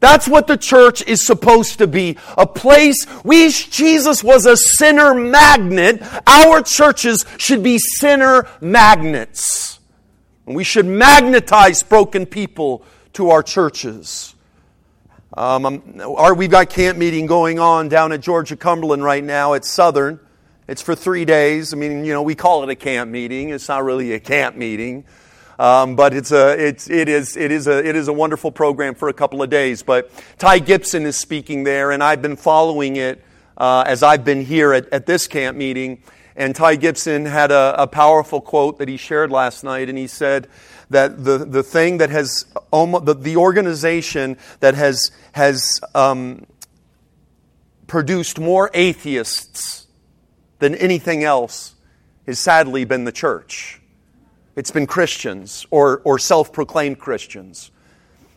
That's 0.00 0.28
what 0.28 0.46
the 0.46 0.56
church 0.56 1.02
is 1.06 1.26
supposed 1.26 1.78
to 1.78 1.86
be. 1.86 2.16
A 2.36 2.46
place, 2.46 3.06
we, 3.24 3.50
Jesus 3.50 4.22
was 4.22 4.46
a 4.46 4.56
sinner 4.56 5.12
magnet. 5.12 6.02
Our 6.26 6.62
churches 6.62 7.24
should 7.36 7.62
be 7.62 7.78
sinner 7.78 8.46
magnets. 8.60 9.80
And 10.46 10.54
we 10.54 10.62
should 10.62 10.86
magnetize 10.86 11.82
broken 11.82 12.26
people 12.26 12.84
to 13.14 13.30
our 13.30 13.42
churches. 13.42 14.34
Um, 15.36 16.00
our, 16.00 16.32
we've 16.32 16.50
got 16.50 16.70
camp 16.70 16.96
meeting 16.96 17.26
going 17.26 17.58
on 17.58 17.88
down 17.88 18.12
at 18.12 18.20
Georgia 18.20 18.56
Cumberland 18.56 19.02
right 19.02 19.22
now 19.22 19.54
at 19.54 19.64
Southern. 19.64 20.20
It's 20.68 20.82
for 20.82 20.94
three 20.94 21.24
days. 21.24 21.72
I 21.72 21.76
mean, 21.76 22.04
you 22.04 22.12
know, 22.12 22.22
we 22.22 22.34
call 22.34 22.62
it 22.62 22.70
a 22.70 22.76
camp 22.76 23.10
meeting. 23.10 23.50
It's 23.50 23.68
not 23.68 23.84
really 23.84 24.12
a 24.12 24.20
camp 24.20 24.54
meeting. 24.54 25.04
Um, 25.58 25.96
but 25.96 26.14
it's 26.14 26.30
a, 26.30 26.50
it's, 26.50 26.88
it, 26.88 27.08
is, 27.08 27.36
it, 27.36 27.50
is 27.50 27.66
a, 27.66 27.84
it 27.84 27.96
is 27.96 28.06
a 28.06 28.12
wonderful 28.12 28.52
program 28.52 28.94
for 28.94 29.08
a 29.08 29.12
couple 29.12 29.42
of 29.42 29.50
days. 29.50 29.82
But 29.82 30.10
Ty 30.38 30.60
Gibson 30.60 31.04
is 31.04 31.16
speaking 31.16 31.64
there, 31.64 31.90
and 31.90 32.02
I've 32.02 32.22
been 32.22 32.36
following 32.36 32.96
it 32.96 33.24
uh, 33.56 33.84
as 33.86 34.02
I've 34.02 34.24
been 34.24 34.44
here 34.44 34.72
at, 34.72 34.88
at 34.92 35.06
this 35.06 35.26
camp 35.26 35.56
meeting. 35.56 36.02
And 36.36 36.54
Ty 36.54 36.76
Gibson 36.76 37.26
had 37.26 37.50
a, 37.50 37.74
a 37.82 37.86
powerful 37.88 38.40
quote 38.40 38.78
that 38.78 38.88
he 38.88 38.96
shared 38.96 39.32
last 39.32 39.64
night, 39.64 39.88
and 39.88 39.98
he 39.98 40.06
said 40.06 40.46
that 40.90 41.24
the, 41.24 41.38
the 41.38 41.64
thing 41.64 41.98
that 41.98 42.10
has, 42.10 42.44
almost, 42.70 43.06
the, 43.06 43.14
the 43.14 43.36
organization 43.36 44.38
that 44.60 44.74
has, 44.74 45.10
has 45.32 45.80
um, 45.96 46.46
produced 47.88 48.38
more 48.38 48.70
atheists 48.72 49.88
than 50.60 50.76
anything 50.76 51.24
else 51.24 51.74
has 52.26 52.38
sadly 52.38 52.84
been 52.84 53.04
the 53.04 53.12
church. 53.12 53.77
It's 54.58 54.72
been 54.72 54.88
Christians 54.88 55.66
or, 55.70 56.02
or 56.02 56.18
self 56.18 56.52
proclaimed 56.52 56.98
Christians. 56.98 57.70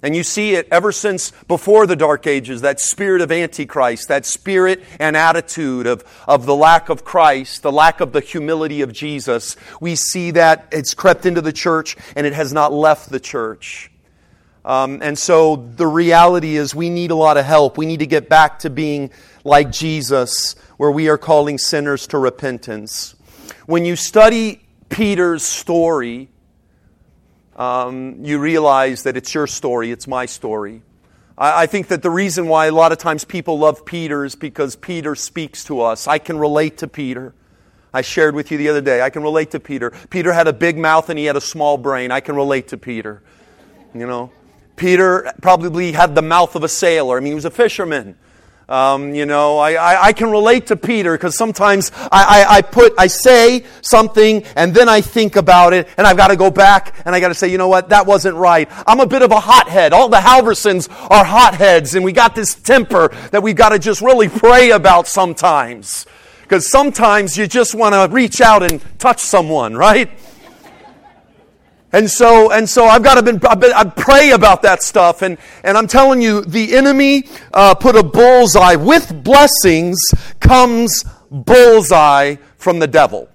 And 0.03 0.15
you 0.15 0.21
see 0.21 0.53
it 0.53 0.67
ever 0.69 0.91
since 0.91 1.31
before 1.47 1.87
the 1.87 1.95
Dark 1.95 2.27
Ages, 2.27 2.61
that 2.61 2.79
spirit 2.79 3.23
of 3.23 3.31
Antichrist, 3.31 4.07
that 4.09 4.27
spirit 4.27 4.83
and 4.99 5.17
attitude 5.17 5.87
of, 5.87 6.03
of 6.27 6.45
the 6.45 6.55
lack 6.55 6.89
of 6.89 7.03
Christ, 7.03 7.63
the 7.63 7.71
lack 7.71 8.01
of 8.01 8.11
the 8.11 8.19
humility 8.19 8.83
of 8.83 8.93
Jesus. 8.93 9.55
We 9.79 9.95
see 9.95 10.29
that 10.31 10.67
it's 10.71 10.93
crept 10.93 11.25
into 11.25 11.41
the 11.41 11.51
church 11.51 11.97
and 12.15 12.27
it 12.27 12.33
has 12.33 12.53
not 12.53 12.71
left 12.71 13.09
the 13.09 13.19
church. 13.19 13.89
Um, 14.63 15.01
and 15.01 15.17
so 15.17 15.55
the 15.55 15.87
reality 15.87 16.55
is 16.55 16.75
we 16.75 16.91
need 16.91 17.09
a 17.09 17.15
lot 17.15 17.37
of 17.37 17.45
help. 17.45 17.79
We 17.79 17.87
need 17.87 17.99
to 17.99 18.07
get 18.07 18.29
back 18.29 18.59
to 18.59 18.69
being 18.69 19.09
like 19.43 19.71
Jesus, 19.71 20.53
where 20.77 20.91
we 20.91 21.09
are 21.09 21.17
calling 21.17 21.57
sinners 21.57 22.05
to 22.07 22.19
repentance. 22.19 23.15
When 23.65 23.85
you 23.85 23.95
study 23.95 24.61
Peter's 24.91 25.41
story, 25.41 26.29
um, 27.55 28.24
you 28.24 28.39
realize 28.39 29.03
that 29.03 29.17
it's 29.17 29.33
your 29.33 29.48
story, 29.48 29.89
it's 29.91 30.05
my 30.05 30.25
story. 30.25 30.83
I, 31.38 31.63
I 31.63 31.65
think 31.65 31.88
that 31.88 32.03
the 32.03 32.10
reason 32.10 32.48
why 32.48 32.67
a 32.67 32.71
lot 32.71 32.91
of 32.91 32.98
times 32.98 33.24
people 33.24 33.57
love 33.57 33.86
Peter 33.86 34.25
is 34.25 34.36
because 34.36 34.75
Peter 34.75 35.15
speaks 35.15 35.63
to 35.63 35.81
us. 35.81 36.07
I 36.07 36.19
can 36.19 36.38
relate 36.38 36.77
to 36.79 36.88
Peter. 36.88 37.33
I 37.93 38.01
shared 38.01 38.36
with 38.36 38.51
you 38.51 38.57
the 38.57 38.69
other 38.69 38.81
day. 38.81 39.01
I 39.01 39.10
can 39.10 39.24
relate 39.24 39.51
to 39.51 39.60
Peter. 39.60 39.91
Peter 40.10 40.33
had 40.33 40.48
a 40.48 40.53
big 40.53 40.77
mouth 40.77 41.10
and 41.10 41.17
he 41.17 41.25
had 41.25 41.36
a 41.36 41.41
small 41.41 41.77
brain. 41.77 42.12
I 42.12 42.19
can 42.19 42.36
relate 42.36 42.67
to 42.69 42.77
Peter. 42.77 43.24
You 43.93 44.07
know, 44.07 44.31
Peter 44.75 45.33
probably 45.41 45.93
had 45.93 46.15
the 46.15 46.21
mouth 46.21 46.55
of 46.55 46.63
a 46.63 46.69
sailor. 46.69 47.17
I 47.17 47.19
mean, 47.21 47.31
he 47.31 47.36
was 47.36 47.45
a 47.45 47.51
fisherman. 47.51 48.17
Um, 48.71 49.13
you 49.13 49.25
know, 49.25 49.57
I, 49.57 49.73
I, 49.73 50.03
I, 50.05 50.13
can 50.13 50.31
relate 50.31 50.67
to 50.67 50.77
Peter 50.77 51.11
because 51.17 51.35
sometimes 51.35 51.91
I, 52.09 52.45
I, 52.47 52.55
I, 52.55 52.61
put, 52.61 52.93
I 52.97 53.07
say 53.07 53.65
something 53.81 54.45
and 54.55 54.73
then 54.73 54.87
I 54.87 55.01
think 55.01 55.35
about 55.35 55.73
it 55.73 55.89
and 55.97 56.07
I've 56.07 56.15
got 56.15 56.29
to 56.29 56.37
go 56.37 56.49
back 56.49 56.95
and 57.03 57.13
I 57.13 57.19
got 57.19 57.27
to 57.27 57.33
say, 57.33 57.49
you 57.49 57.57
know 57.57 57.67
what, 57.67 57.89
that 57.89 58.05
wasn't 58.05 58.37
right. 58.37 58.69
I'm 58.87 59.01
a 59.01 59.05
bit 59.05 59.23
of 59.23 59.31
a 59.31 59.41
hothead. 59.41 59.91
All 59.91 60.07
the 60.07 60.19
Halvorsens 60.21 60.89
are 61.09 61.25
hotheads 61.25 61.95
and 61.95 62.05
we 62.05 62.13
got 62.13 62.33
this 62.33 62.55
temper 62.55 63.09
that 63.31 63.43
we've 63.43 63.57
got 63.57 63.69
to 63.69 63.79
just 63.79 63.99
really 63.99 64.29
pray 64.29 64.71
about 64.71 65.05
sometimes. 65.05 66.05
Because 66.43 66.71
sometimes 66.71 67.37
you 67.37 67.47
just 67.47 67.75
want 67.75 67.93
to 67.93 68.07
reach 68.15 68.39
out 68.39 68.63
and 68.63 68.81
touch 68.99 69.19
someone, 69.19 69.75
right? 69.75 70.09
And 71.93 72.10
so, 72.10 72.51
and 72.51 72.69
so 72.69 72.86
I've 72.86 73.03
got 73.03 73.15
to 73.15 73.21
been, 73.21 73.39
I've 73.45 73.60
been, 73.60 73.74
I 73.74 73.83
pray 73.83 74.31
about 74.31 74.62
that 74.62 74.81
stuff. 74.81 75.21
And, 75.21 75.38
and 75.63 75.77
I'm 75.77 75.88
telling 75.88 76.21
you, 76.21 76.41
the 76.41 76.75
enemy 76.75 77.25
uh, 77.53 77.75
put 77.75 77.95
a 77.95 78.03
bullseye. 78.03 78.75
With 78.75 79.24
blessings 79.24 80.00
comes 80.39 81.03
bullseye 81.29 82.36
from 82.57 82.79
the 82.79 82.88
devil. 82.88 83.27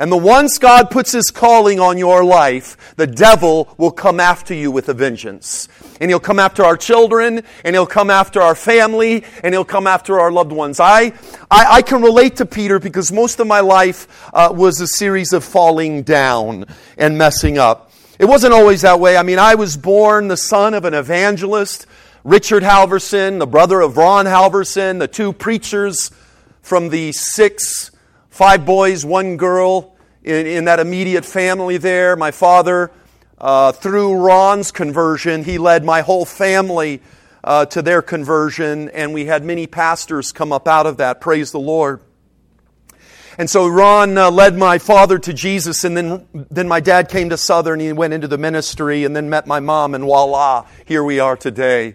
And 0.00 0.12
the 0.12 0.16
once 0.16 0.58
God 0.58 0.90
puts 0.92 1.10
his 1.10 1.32
calling 1.32 1.80
on 1.80 1.98
your 1.98 2.22
life, 2.22 2.94
the 2.94 3.06
devil 3.06 3.74
will 3.78 3.90
come 3.90 4.20
after 4.20 4.54
you 4.54 4.70
with 4.70 4.88
a 4.88 4.94
vengeance. 4.94 5.66
And 6.00 6.08
he'll 6.08 6.20
come 6.20 6.38
after 6.38 6.64
our 6.64 6.76
children, 6.76 7.42
and 7.64 7.74
he'll 7.74 7.84
come 7.84 8.08
after 8.08 8.40
our 8.40 8.54
family, 8.54 9.24
and 9.42 9.52
he'll 9.52 9.64
come 9.64 9.88
after 9.88 10.20
our 10.20 10.30
loved 10.30 10.52
ones. 10.52 10.78
I, 10.78 11.12
I, 11.50 11.66
I 11.78 11.82
can 11.82 12.00
relate 12.00 12.36
to 12.36 12.46
Peter 12.46 12.78
because 12.78 13.10
most 13.10 13.40
of 13.40 13.48
my 13.48 13.58
life 13.58 14.06
uh, 14.32 14.52
was 14.52 14.80
a 14.80 14.86
series 14.86 15.32
of 15.32 15.42
falling 15.42 16.04
down 16.04 16.66
and 16.96 17.18
messing 17.18 17.58
up. 17.58 17.87
It 18.18 18.24
wasn't 18.24 18.52
always 18.52 18.82
that 18.82 18.98
way. 18.98 19.16
I 19.16 19.22
mean, 19.22 19.38
I 19.38 19.54
was 19.54 19.76
born 19.76 20.26
the 20.26 20.36
son 20.36 20.74
of 20.74 20.84
an 20.84 20.92
evangelist, 20.92 21.86
Richard 22.24 22.64
Halvorsen, 22.64 23.38
the 23.38 23.46
brother 23.46 23.80
of 23.80 23.96
Ron 23.96 24.26
Halvorsen, 24.26 24.98
the 24.98 25.06
two 25.06 25.32
preachers 25.32 26.10
from 26.60 26.88
the 26.88 27.12
six, 27.12 27.92
five 28.28 28.66
boys, 28.66 29.04
one 29.04 29.36
girl 29.36 29.96
in, 30.24 30.48
in 30.48 30.64
that 30.64 30.80
immediate 30.80 31.24
family 31.24 31.76
there. 31.76 32.16
My 32.16 32.32
father, 32.32 32.90
uh, 33.40 33.70
through 33.70 34.16
Ron's 34.16 34.72
conversion, 34.72 35.44
he 35.44 35.56
led 35.56 35.84
my 35.84 36.00
whole 36.00 36.24
family 36.24 37.00
uh, 37.44 37.66
to 37.66 37.82
their 37.82 38.02
conversion, 38.02 38.88
and 38.88 39.14
we 39.14 39.26
had 39.26 39.44
many 39.44 39.68
pastors 39.68 40.32
come 40.32 40.52
up 40.52 40.66
out 40.66 40.86
of 40.86 40.96
that. 40.96 41.20
Praise 41.20 41.52
the 41.52 41.60
Lord. 41.60 42.00
And 43.38 43.48
so 43.48 43.68
Ron 43.68 44.18
uh, 44.18 44.32
led 44.32 44.56
my 44.56 44.78
father 44.78 45.16
to 45.20 45.32
Jesus, 45.32 45.84
and 45.84 45.96
then, 45.96 46.26
then 46.50 46.66
my 46.66 46.80
dad 46.80 47.08
came 47.08 47.30
to 47.30 47.36
Southern. 47.36 47.78
He 47.78 47.92
went 47.92 48.12
into 48.12 48.26
the 48.26 48.36
ministry 48.36 49.04
and 49.04 49.14
then 49.14 49.30
met 49.30 49.46
my 49.46 49.60
mom, 49.60 49.94
and 49.94 50.02
voila, 50.02 50.66
here 50.86 51.04
we 51.04 51.20
are 51.20 51.36
today. 51.36 51.94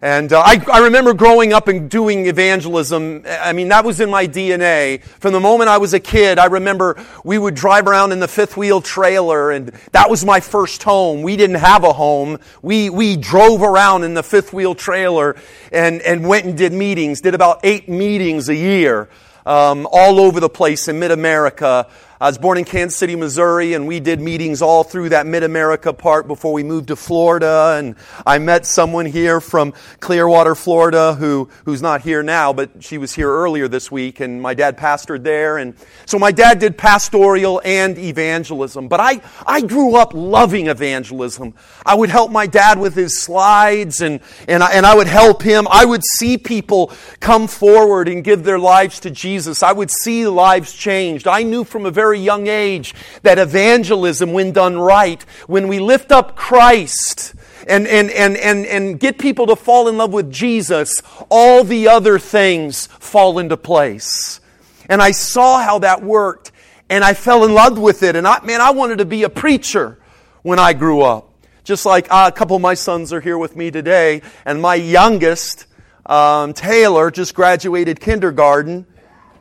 And 0.00 0.32
uh, 0.32 0.40
I, 0.40 0.64
I 0.72 0.78
remember 0.84 1.12
growing 1.12 1.52
up 1.52 1.68
and 1.68 1.90
doing 1.90 2.26
evangelism. 2.26 3.24
I 3.26 3.52
mean, 3.52 3.68
that 3.68 3.84
was 3.84 4.00
in 4.00 4.08
my 4.08 4.26
DNA. 4.26 5.02
From 5.02 5.34
the 5.34 5.40
moment 5.40 5.68
I 5.68 5.76
was 5.76 5.92
a 5.92 6.00
kid, 6.00 6.38
I 6.38 6.46
remember 6.46 7.04
we 7.22 7.36
would 7.36 7.54
drive 7.54 7.86
around 7.86 8.12
in 8.12 8.20
the 8.20 8.28
fifth 8.28 8.56
wheel 8.56 8.80
trailer, 8.80 9.50
and 9.50 9.68
that 9.92 10.08
was 10.08 10.24
my 10.24 10.40
first 10.40 10.82
home. 10.82 11.20
We 11.20 11.36
didn't 11.36 11.56
have 11.56 11.84
a 11.84 11.92
home. 11.92 12.38
We, 12.62 12.88
we 12.88 13.18
drove 13.18 13.60
around 13.60 14.04
in 14.04 14.14
the 14.14 14.22
fifth 14.22 14.54
wheel 14.54 14.74
trailer 14.74 15.36
and, 15.70 16.00
and 16.00 16.26
went 16.26 16.46
and 16.46 16.56
did 16.56 16.72
meetings, 16.72 17.20
did 17.20 17.34
about 17.34 17.60
eight 17.62 17.90
meetings 17.90 18.48
a 18.48 18.56
year 18.56 19.10
um, 19.46 19.86
all 19.90 20.20
over 20.20 20.40
the 20.40 20.48
place 20.50 20.88
in 20.88 20.98
mid 20.98 21.10
America. 21.10 21.86
I 22.18 22.28
was 22.28 22.38
born 22.38 22.56
in 22.56 22.64
Kansas 22.64 22.98
City, 22.98 23.14
Missouri, 23.14 23.74
and 23.74 23.86
we 23.86 24.00
did 24.00 24.22
meetings 24.22 24.62
all 24.62 24.84
through 24.84 25.10
that 25.10 25.26
mid 25.26 25.42
America 25.42 25.92
part 25.92 26.26
before 26.26 26.54
we 26.54 26.62
moved 26.62 26.88
to 26.88 26.96
Florida. 26.96 27.74
And 27.78 27.94
I 28.26 28.38
met 28.38 28.64
someone 28.64 29.04
here 29.04 29.38
from 29.38 29.74
Clearwater, 30.00 30.54
Florida, 30.54 31.12
who, 31.12 31.50
who's 31.66 31.82
not 31.82 32.00
here 32.00 32.22
now, 32.22 32.54
but 32.54 32.82
she 32.82 32.96
was 32.96 33.14
here 33.14 33.30
earlier 33.30 33.68
this 33.68 33.90
week, 33.90 34.20
and 34.20 34.40
my 34.40 34.54
dad 34.54 34.78
pastored 34.78 35.24
there. 35.24 35.58
And 35.58 35.74
so 36.06 36.18
my 36.18 36.32
dad 36.32 36.58
did 36.58 36.78
pastoral 36.78 37.60
and 37.66 37.98
evangelism. 37.98 38.88
But 38.88 39.00
I, 39.00 39.20
I 39.46 39.60
grew 39.60 39.96
up 39.96 40.14
loving 40.14 40.68
evangelism. 40.68 41.52
I 41.84 41.96
would 41.96 42.08
help 42.08 42.30
my 42.30 42.46
dad 42.46 42.78
with 42.78 42.94
his 42.94 43.20
slides, 43.20 44.00
and, 44.00 44.20
and, 44.48 44.62
I, 44.62 44.72
and 44.72 44.86
I 44.86 44.94
would 44.94 45.06
help 45.06 45.42
him. 45.42 45.68
I 45.70 45.84
would 45.84 46.02
see 46.16 46.38
people 46.38 46.94
come 47.20 47.46
forward 47.46 48.08
and 48.08 48.24
give 48.24 48.42
their 48.42 48.58
lives 48.58 49.00
to 49.00 49.10
Jesus. 49.10 49.62
I 49.62 49.72
would 49.72 49.90
see 49.90 50.26
lives 50.26 50.72
changed. 50.72 51.28
I 51.28 51.42
knew 51.42 51.62
from 51.62 51.84
a 51.84 51.90
very 51.90 52.05
very 52.06 52.20
young 52.20 52.46
age 52.46 52.94
that 53.22 53.36
evangelism, 53.36 54.32
when 54.32 54.52
done 54.52 54.78
right, 54.78 55.20
when 55.48 55.66
we 55.66 55.80
lift 55.80 56.12
up 56.12 56.36
Christ, 56.36 57.34
and, 57.66 57.84
and, 57.88 58.12
and, 58.12 58.36
and, 58.36 58.64
and 58.64 59.00
get 59.00 59.18
people 59.18 59.48
to 59.48 59.56
fall 59.56 59.88
in 59.88 59.96
love 59.96 60.12
with 60.12 60.30
Jesus, 60.30 61.02
all 61.28 61.64
the 61.64 61.88
other 61.88 62.20
things 62.20 62.86
fall 62.86 63.40
into 63.40 63.56
place. 63.56 64.40
And 64.88 65.02
I 65.02 65.10
saw 65.10 65.60
how 65.60 65.80
that 65.80 66.00
worked, 66.00 66.52
and 66.88 67.02
I 67.02 67.14
fell 67.14 67.42
in 67.44 67.54
love 67.54 67.76
with 67.76 68.04
it. 68.04 68.14
And 68.14 68.24
I, 68.24 68.40
man, 68.44 68.60
I 68.60 68.70
wanted 68.70 68.98
to 68.98 69.04
be 69.04 69.24
a 69.24 69.28
preacher 69.28 69.98
when 70.42 70.60
I 70.60 70.74
grew 70.74 71.02
up. 71.02 71.34
Just 71.64 71.86
like 71.86 72.06
uh, 72.08 72.30
a 72.32 72.36
couple 72.38 72.54
of 72.54 72.62
my 72.62 72.74
sons 72.74 73.12
are 73.12 73.20
here 73.20 73.36
with 73.36 73.56
me 73.56 73.72
today, 73.72 74.22
and 74.44 74.62
my 74.62 74.76
youngest, 74.76 75.66
um, 76.06 76.52
Taylor, 76.52 77.10
just 77.10 77.34
graduated 77.34 77.98
kindergarten 77.98 78.86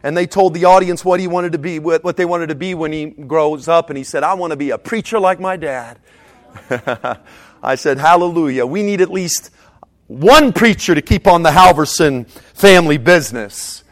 and 0.06 0.16
they 0.16 0.28
told 0.28 0.54
the 0.54 0.66
audience 0.66 1.04
what 1.04 1.20
he 1.20 1.26
wanted 1.26 1.54
to 1.54 1.58
be, 1.58 1.80
what 1.80 2.16
they 2.16 2.26
wanted 2.26 2.50
to 2.50 2.56
be 2.56 2.76
when 2.76 2.92
he 2.92 3.08
grows 3.08 3.68
up, 3.68 3.90
and 3.90 3.98
he 3.98 4.04
said, 4.04 4.22
I 4.22 4.36
want 4.36 4.52
to 4.52 4.56
be 4.56 4.70
a 4.70 4.78
preacher 4.78 5.20
like 5.20 5.40
my 5.40 5.58
dad. 5.58 5.98
I 7.64 7.74
said, 7.74 7.98
Hallelujah. 7.98 8.68
We 8.68 8.84
need 8.84 9.02
at 9.02 9.10
least 9.10 9.50
one 10.06 10.54
preacher 10.54 10.94
to 10.94 11.02
keep 11.02 11.26
on 11.26 11.42
the 11.42 11.50
Halvorsen 11.50 12.30
family 12.30 13.00
business. 13.00 13.84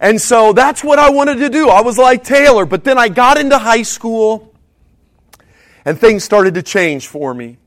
And 0.00 0.18
so 0.18 0.54
that's 0.54 0.82
what 0.82 0.98
I 0.98 1.10
wanted 1.10 1.34
to 1.36 1.50
do. 1.50 1.68
I 1.68 1.82
was 1.82 1.98
like 1.98 2.24
Taylor, 2.24 2.64
but 2.64 2.82
then 2.82 2.96
I 2.96 3.10
got 3.10 3.36
into 3.38 3.58
high 3.58 3.82
school 3.82 4.54
and 5.84 6.00
things 6.00 6.24
started 6.24 6.54
to 6.54 6.62
change 6.62 7.08
for 7.08 7.34
me. 7.34 7.58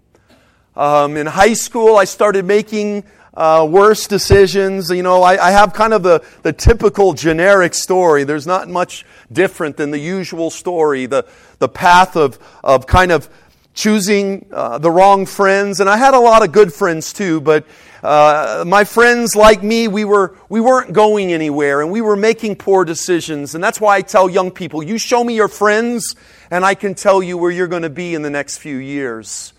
Um, 0.75 1.15
in 1.15 1.27
high 1.27 1.53
school, 1.53 1.97
I 1.97 2.05
started 2.05 2.45
making 2.45 3.03
uh, 3.37 3.63
worse 3.69 4.07
decisions. 4.07 4.89
You 4.89 5.03
know, 5.03 5.21
I, 5.21 5.47
I, 5.47 5.51
have 5.51 5.71
kind 5.71 5.93
of 5.93 6.01
the, 6.01 6.25
the 6.41 6.51
typical 6.51 7.13
generic 7.13 7.75
story. 7.75 8.23
There's 8.23 8.47
not 8.47 8.67
much 8.67 9.05
different 9.31 9.77
than 9.77 9.91
the 9.91 9.99
usual 9.99 10.49
story. 10.49 11.05
The, 11.05 11.23
the 11.59 11.69
path 11.69 12.15
of, 12.15 12.39
of 12.63 12.87
kind 12.87 13.11
of 13.11 13.29
choosing 13.75 14.47
uh, 14.51 14.79
the 14.79 14.89
wrong 14.89 15.27
friends. 15.27 15.79
And 15.79 15.87
I 15.87 15.97
had 15.97 16.15
a 16.15 16.19
lot 16.19 16.43
of 16.43 16.51
good 16.51 16.73
friends 16.73 17.13
too, 17.13 17.39
but 17.39 17.67
uh, 18.01 18.63
my 18.65 18.83
friends 18.83 19.35
like 19.35 19.61
me, 19.61 19.87
we, 19.87 20.03
were, 20.03 20.35
we 20.49 20.59
weren't 20.59 20.93
going 20.93 21.31
anywhere 21.31 21.81
and 21.81 21.91
we 21.91 22.01
were 22.01 22.15
making 22.15 22.55
poor 22.55 22.85
decisions. 22.85 23.53
And 23.53 23.63
that's 23.63 23.79
why 23.79 23.97
I 23.97 24.01
tell 24.01 24.27
young 24.27 24.49
people, 24.49 24.81
you 24.81 24.97
show 24.97 25.23
me 25.23 25.35
your 25.35 25.47
friends 25.47 26.15
and 26.49 26.65
I 26.65 26.73
can 26.73 26.95
tell 26.95 27.21
you 27.21 27.37
where 27.37 27.51
you're 27.51 27.67
going 27.67 27.83
to 27.83 27.89
be 27.91 28.15
in 28.15 28.23
the 28.23 28.31
next 28.31 28.57
few 28.57 28.77
years 28.77 29.53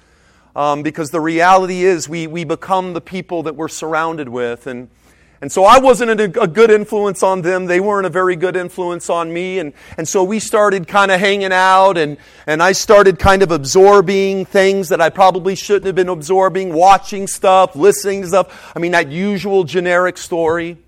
um, 0.57 0.83
because 0.83 1.11
the 1.11 1.21
reality 1.21 1.85
is 1.85 2.09
we, 2.09 2.26
we 2.26 2.45
become 2.45 2.93
the 2.93 3.00
people 3.00 3.45
that 3.45 3.57
we're 3.57 3.69
surrounded 3.69 4.28
with. 4.28 4.67
And, 4.67 4.88
and 5.40 5.52
so 5.52 5.64
I 5.64 5.78
wasn't 5.78 6.21
a, 6.21 6.43
a 6.43 6.49
good 6.49 6.71
influence 6.71 7.23
on 7.23 7.43
them. 7.43 7.67
They 7.67 7.78
weren't 7.78 8.07
a 8.07 8.11
very 8.11 8.35
good 8.35 8.57
influence 8.57 9.09
on 9.09 9.33
me. 9.33 9.61
And, 9.61 9.73
and 9.97 10.09
so 10.09 10.25
we 10.25 10.40
started 10.40 10.88
kind 10.88 11.12
of 11.12 11.21
hanging 11.21 11.52
out, 11.52 11.97
and, 11.97 12.17
and 12.47 12.61
I 12.61 12.73
started 12.73 13.18
kind 13.20 13.42
of 13.42 13.53
absorbing 13.53 14.46
things 14.46 14.88
that 14.88 15.01
I 15.01 15.11
probably 15.11 15.55
shouldn't 15.55 15.87
have 15.87 15.94
been 15.94 16.09
absorbing, 16.09 16.72
watching 16.72 17.29
stuff, 17.29 17.77
listening 17.77 18.22
to 18.22 18.29
stuff. 18.29 18.72
I 18.75 18.81
mean, 18.81 18.92
that 18.92 19.12
usual 19.12 19.62
generic 19.62 20.18
story. 20.18 20.79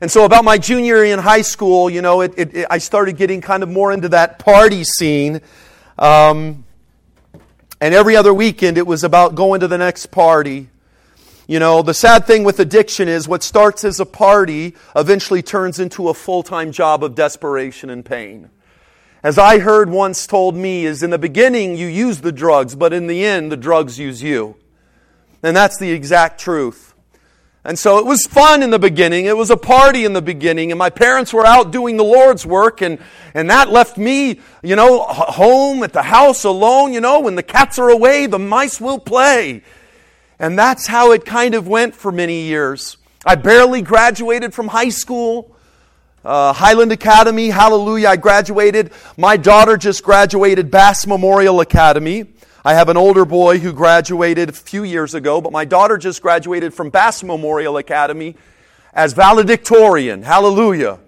And 0.00 0.08
so, 0.08 0.24
about 0.24 0.44
my 0.44 0.58
junior 0.58 1.04
year 1.04 1.12
in 1.12 1.18
high 1.18 1.42
school, 1.42 1.90
you 1.90 2.02
know, 2.02 2.20
it, 2.20 2.32
it, 2.36 2.54
it, 2.54 2.66
I 2.70 2.78
started 2.78 3.16
getting 3.16 3.40
kind 3.40 3.64
of 3.64 3.68
more 3.68 3.90
into 3.90 4.10
that 4.10 4.38
party 4.38 4.84
scene. 4.84 5.40
Um, 5.98 6.64
And 7.80 7.94
every 7.94 8.16
other 8.16 8.34
weekend, 8.34 8.76
it 8.76 8.86
was 8.86 9.04
about 9.04 9.34
going 9.34 9.60
to 9.60 9.68
the 9.68 9.78
next 9.78 10.06
party. 10.06 10.68
You 11.46 11.58
know, 11.58 11.82
the 11.82 11.94
sad 11.94 12.26
thing 12.26 12.44
with 12.44 12.60
addiction 12.60 13.08
is 13.08 13.28
what 13.28 13.42
starts 13.42 13.84
as 13.84 14.00
a 14.00 14.06
party 14.06 14.74
eventually 14.94 15.42
turns 15.42 15.78
into 15.78 16.08
a 16.08 16.14
full 16.14 16.42
time 16.42 16.72
job 16.72 17.02
of 17.04 17.14
desperation 17.14 17.88
and 17.88 18.04
pain. 18.04 18.50
As 19.22 19.38
I 19.38 19.58
heard 19.58 19.90
once 19.90 20.26
told 20.26 20.54
me, 20.54 20.84
is 20.84 21.02
in 21.02 21.10
the 21.10 21.18
beginning 21.18 21.76
you 21.76 21.86
use 21.86 22.20
the 22.20 22.32
drugs, 22.32 22.74
but 22.74 22.92
in 22.92 23.06
the 23.06 23.24
end, 23.24 23.50
the 23.50 23.56
drugs 23.56 23.98
use 23.98 24.22
you. 24.22 24.56
And 25.42 25.56
that's 25.56 25.78
the 25.78 25.90
exact 25.90 26.40
truth. 26.40 26.87
And 27.68 27.78
so 27.78 27.98
it 27.98 28.06
was 28.06 28.26
fun 28.26 28.62
in 28.62 28.70
the 28.70 28.78
beginning. 28.78 29.26
It 29.26 29.36
was 29.36 29.50
a 29.50 29.56
party 29.56 30.06
in 30.06 30.14
the 30.14 30.22
beginning. 30.22 30.72
And 30.72 30.78
my 30.78 30.88
parents 30.88 31.34
were 31.34 31.44
out 31.44 31.70
doing 31.70 31.98
the 31.98 32.02
Lord's 32.02 32.46
work. 32.46 32.80
And, 32.80 32.98
and 33.34 33.50
that 33.50 33.68
left 33.68 33.98
me, 33.98 34.40
you 34.62 34.74
know, 34.74 35.02
home 35.02 35.82
at 35.82 35.92
the 35.92 36.00
house 36.00 36.44
alone. 36.44 36.94
You 36.94 37.02
know, 37.02 37.20
when 37.20 37.34
the 37.34 37.42
cats 37.42 37.78
are 37.78 37.90
away, 37.90 38.24
the 38.24 38.38
mice 38.38 38.80
will 38.80 38.98
play. 38.98 39.62
And 40.38 40.58
that's 40.58 40.86
how 40.86 41.12
it 41.12 41.26
kind 41.26 41.54
of 41.54 41.68
went 41.68 41.94
for 41.94 42.10
many 42.10 42.44
years. 42.44 42.96
I 43.26 43.34
barely 43.34 43.82
graduated 43.82 44.54
from 44.54 44.68
high 44.68 44.88
school. 44.88 45.54
Uh, 46.24 46.54
Highland 46.54 46.90
Academy, 46.90 47.50
hallelujah, 47.50 48.08
I 48.08 48.16
graduated. 48.16 48.92
My 49.18 49.36
daughter 49.36 49.76
just 49.76 50.02
graduated 50.02 50.70
Bass 50.70 51.06
Memorial 51.06 51.60
Academy. 51.60 52.28
I 52.68 52.74
have 52.74 52.90
an 52.90 52.98
older 52.98 53.24
boy 53.24 53.60
who 53.60 53.72
graduated 53.72 54.50
a 54.50 54.52
few 54.52 54.82
years 54.82 55.14
ago, 55.14 55.40
but 55.40 55.52
my 55.52 55.64
daughter 55.64 55.96
just 55.96 56.20
graduated 56.20 56.74
from 56.74 56.90
Bass 56.90 57.22
Memorial 57.22 57.78
Academy 57.78 58.36
as 58.92 59.14
valedictorian. 59.14 60.22
Hallelujah. 60.22 60.98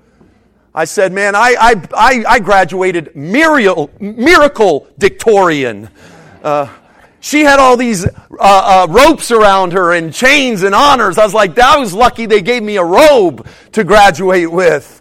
I 0.75 0.87
said, 0.87 1.13
man, 1.13 1.35
I, 1.35 1.57
I, 1.61 1.89
I, 1.95 2.25
I 2.27 2.39
graduated 2.39 3.15
miracle, 3.15 3.91
miracle 4.01 4.89
dictorian. 4.97 5.91
Uh, 6.43 6.67
she 7.21 7.43
had 7.43 7.59
all 7.59 7.77
these 7.77 8.07
uh, 8.07 8.09
uh, 8.39 8.87
ropes 8.89 9.31
around 9.31 9.75
her 9.75 9.93
and 9.93 10.15
chains 10.15 10.63
and 10.63 10.75
honors. 10.75 11.19
I 11.19 11.25
was 11.25 11.35
like, 11.35 11.57
that 11.57 11.79
was 11.79 11.93
lucky 11.93 12.25
they 12.25 12.41
gave 12.41 12.63
me 12.63 12.79
a 12.79 12.85
robe 12.85 13.47
to 13.73 13.85
graduate 13.85 14.51
with. 14.51 14.97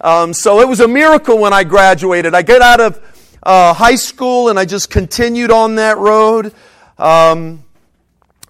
Um, 0.00 0.34
so 0.34 0.58
it 0.58 0.66
was 0.66 0.80
a 0.80 0.88
miracle 0.88 1.38
when 1.38 1.52
I 1.52 1.62
graduated. 1.62 2.34
I 2.34 2.42
get 2.42 2.62
out 2.62 2.80
of 2.80 3.00
uh, 3.42 3.74
high 3.74 3.94
school 3.94 4.48
and 4.48 4.58
I 4.58 4.64
just 4.64 4.90
continued 4.90 5.50
on 5.50 5.76
that 5.76 5.98
road. 5.98 6.54
Um, 6.98 7.64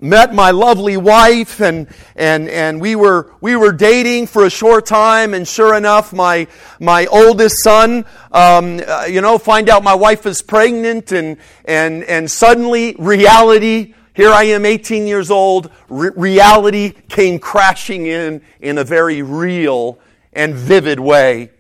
met 0.00 0.34
my 0.34 0.50
lovely 0.50 0.96
wife 0.96 1.60
and, 1.60 1.86
and, 2.16 2.48
and 2.48 2.80
we 2.80 2.96
were, 2.96 3.32
we 3.40 3.54
were 3.54 3.72
dating 3.72 4.26
for 4.26 4.46
a 4.46 4.50
short 4.50 4.86
time 4.86 5.34
and 5.34 5.46
sure 5.46 5.76
enough, 5.76 6.12
my, 6.12 6.46
my 6.78 7.06
oldest 7.06 7.62
son, 7.62 8.04
um, 8.32 8.80
uh, 8.86 9.04
you 9.08 9.20
know, 9.20 9.38
find 9.38 9.68
out 9.68 9.84
my 9.84 9.94
wife 9.94 10.24
is 10.26 10.42
pregnant 10.42 11.12
and, 11.12 11.36
and, 11.66 12.02
and 12.04 12.30
suddenly 12.30 12.96
reality, 12.98 13.94
here 14.14 14.30
I 14.30 14.44
am 14.44 14.64
18 14.64 15.06
years 15.06 15.30
old, 15.30 15.70
re- 15.88 16.10
reality 16.16 16.90
came 17.08 17.38
crashing 17.38 18.06
in 18.06 18.42
in 18.60 18.78
a 18.78 18.84
very 18.84 19.22
real 19.22 19.98
and 20.32 20.54
vivid 20.54 20.98
way. 20.98 21.50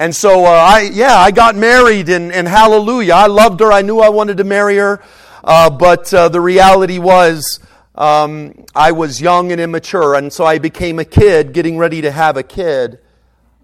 And 0.00 0.16
so, 0.16 0.46
uh, 0.46 0.48
I, 0.48 0.90
yeah, 0.90 1.14
I 1.14 1.30
got 1.30 1.56
married 1.56 2.08
and, 2.08 2.32
and 2.32 2.48
hallelujah. 2.48 3.12
I 3.12 3.26
loved 3.26 3.60
her. 3.60 3.70
I 3.70 3.82
knew 3.82 3.98
I 3.98 4.08
wanted 4.08 4.38
to 4.38 4.44
marry 4.44 4.78
her. 4.78 5.02
Uh, 5.44 5.68
but 5.68 6.14
uh, 6.14 6.30
the 6.30 6.40
reality 6.40 6.98
was, 6.98 7.60
um, 7.96 8.64
I 8.74 8.92
was 8.92 9.20
young 9.20 9.52
and 9.52 9.60
immature. 9.60 10.14
And 10.14 10.32
so 10.32 10.46
I 10.46 10.56
became 10.56 10.98
a 10.98 11.04
kid, 11.04 11.52
getting 11.52 11.76
ready 11.76 12.00
to 12.00 12.10
have 12.10 12.38
a 12.38 12.42
kid. 12.42 12.98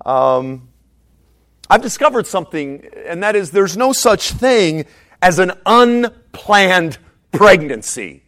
Um, 0.04 0.68
I've 1.70 1.80
discovered 1.80 2.26
something, 2.26 2.86
and 3.06 3.22
that 3.22 3.34
is 3.34 3.52
there's 3.52 3.78
no 3.78 3.94
such 3.94 4.32
thing 4.32 4.84
as 5.22 5.38
an 5.38 5.52
unplanned 5.64 6.98
pregnancy. 7.32 8.24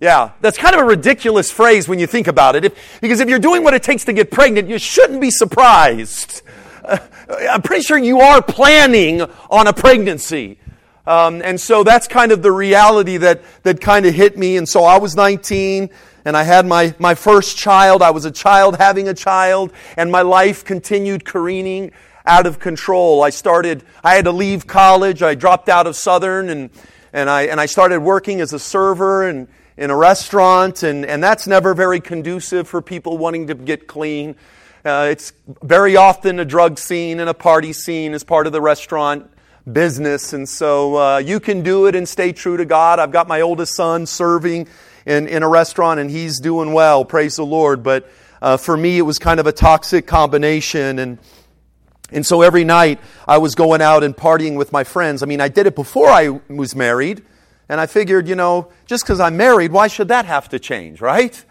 Yeah, 0.00 0.30
that's 0.42 0.58
kind 0.58 0.76
of 0.76 0.80
a 0.80 0.84
ridiculous 0.84 1.50
phrase 1.50 1.88
when 1.88 1.98
you 1.98 2.06
think 2.06 2.28
about 2.28 2.54
it. 2.54 2.66
If, 2.66 3.00
because 3.00 3.18
if 3.18 3.28
you're 3.28 3.40
doing 3.40 3.64
what 3.64 3.74
it 3.74 3.82
takes 3.82 4.04
to 4.04 4.12
get 4.12 4.30
pregnant, 4.30 4.68
you 4.68 4.78
shouldn't 4.78 5.20
be 5.20 5.32
surprised. 5.32 6.42
I'm 7.50 7.62
pretty 7.62 7.82
sure 7.82 7.98
you 7.98 8.20
are 8.20 8.42
planning 8.42 9.22
on 9.22 9.66
a 9.66 9.72
pregnancy. 9.72 10.58
Um, 11.06 11.40
and 11.42 11.60
so 11.60 11.84
that's 11.84 12.08
kind 12.08 12.32
of 12.32 12.42
the 12.42 12.50
reality 12.50 13.16
that, 13.18 13.42
that 13.62 13.80
kind 13.80 14.06
of 14.06 14.14
hit 14.14 14.36
me. 14.36 14.56
And 14.56 14.68
so 14.68 14.84
I 14.84 14.98
was 14.98 15.14
19 15.14 15.90
and 16.24 16.36
I 16.36 16.42
had 16.42 16.66
my, 16.66 16.94
my 16.98 17.14
first 17.14 17.56
child. 17.56 18.02
I 18.02 18.10
was 18.10 18.24
a 18.24 18.30
child 18.30 18.76
having 18.76 19.08
a 19.08 19.14
child 19.14 19.72
and 19.96 20.10
my 20.10 20.22
life 20.22 20.64
continued 20.64 21.24
careening 21.24 21.92
out 22.24 22.46
of 22.46 22.58
control. 22.58 23.22
I 23.22 23.30
started, 23.30 23.84
I 24.02 24.16
had 24.16 24.24
to 24.24 24.32
leave 24.32 24.66
college. 24.66 25.22
I 25.22 25.36
dropped 25.36 25.68
out 25.68 25.86
of 25.86 25.94
Southern 25.94 26.48
and, 26.48 26.70
and 27.12 27.30
I, 27.30 27.42
and 27.42 27.60
I 27.60 27.66
started 27.66 28.00
working 28.00 28.40
as 28.40 28.52
a 28.52 28.58
server 28.58 29.28
and 29.28 29.46
in 29.76 29.90
a 29.90 29.96
restaurant. 29.96 30.82
And, 30.82 31.06
and 31.06 31.22
that's 31.22 31.46
never 31.46 31.72
very 31.72 32.00
conducive 32.00 32.66
for 32.66 32.82
people 32.82 33.16
wanting 33.16 33.46
to 33.46 33.54
get 33.54 33.86
clean. 33.86 34.34
Uh, 34.86 35.08
it's 35.10 35.32
very 35.64 35.96
often 35.96 36.38
a 36.38 36.44
drug 36.44 36.78
scene 36.78 37.18
and 37.18 37.28
a 37.28 37.34
party 37.34 37.72
scene 37.72 38.14
as 38.14 38.22
part 38.22 38.46
of 38.46 38.52
the 38.52 38.60
restaurant 38.60 39.28
business. 39.72 40.32
And 40.32 40.48
so 40.48 40.96
uh, 40.96 41.18
you 41.18 41.40
can 41.40 41.64
do 41.64 41.86
it 41.86 41.96
and 41.96 42.08
stay 42.08 42.32
true 42.32 42.56
to 42.56 42.64
God. 42.64 43.00
I've 43.00 43.10
got 43.10 43.26
my 43.26 43.40
oldest 43.40 43.74
son 43.74 44.06
serving 44.06 44.68
in, 45.04 45.26
in 45.26 45.42
a 45.42 45.48
restaurant 45.48 45.98
and 45.98 46.08
he's 46.08 46.38
doing 46.38 46.72
well. 46.72 47.04
Praise 47.04 47.34
the 47.34 47.44
Lord. 47.44 47.82
But 47.82 48.08
uh, 48.40 48.58
for 48.58 48.76
me, 48.76 48.96
it 48.96 49.02
was 49.02 49.18
kind 49.18 49.40
of 49.40 49.48
a 49.48 49.52
toxic 49.52 50.06
combination. 50.06 51.00
And, 51.00 51.18
and 52.12 52.24
so 52.24 52.42
every 52.42 52.62
night 52.62 53.00
I 53.26 53.38
was 53.38 53.56
going 53.56 53.82
out 53.82 54.04
and 54.04 54.16
partying 54.16 54.54
with 54.54 54.70
my 54.70 54.84
friends. 54.84 55.20
I 55.20 55.26
mean, 55.26 55.40
I 55.40 55.48
did 55.48 55.66
it 55.66 55.74
before 55.74 56.10
I 56.10 56.28
was 56.46 56.76
married. 56.76 57.24
And 57.68 57.80
I 57.80 57.86
figured, 57.86 58.28
you 58.28 58.36
know, 58.36 58.68
just 58.86 59.02
because 59.02 59.18
I'm 59.18 59.36
married, 59.36 59.72
why 59.72 59.88
should 59.88 60.06
that 60.08 60.26
have 60.26 60.48
to 60.50 60.60
change, 60.60 61.00
right? 61.00 61.44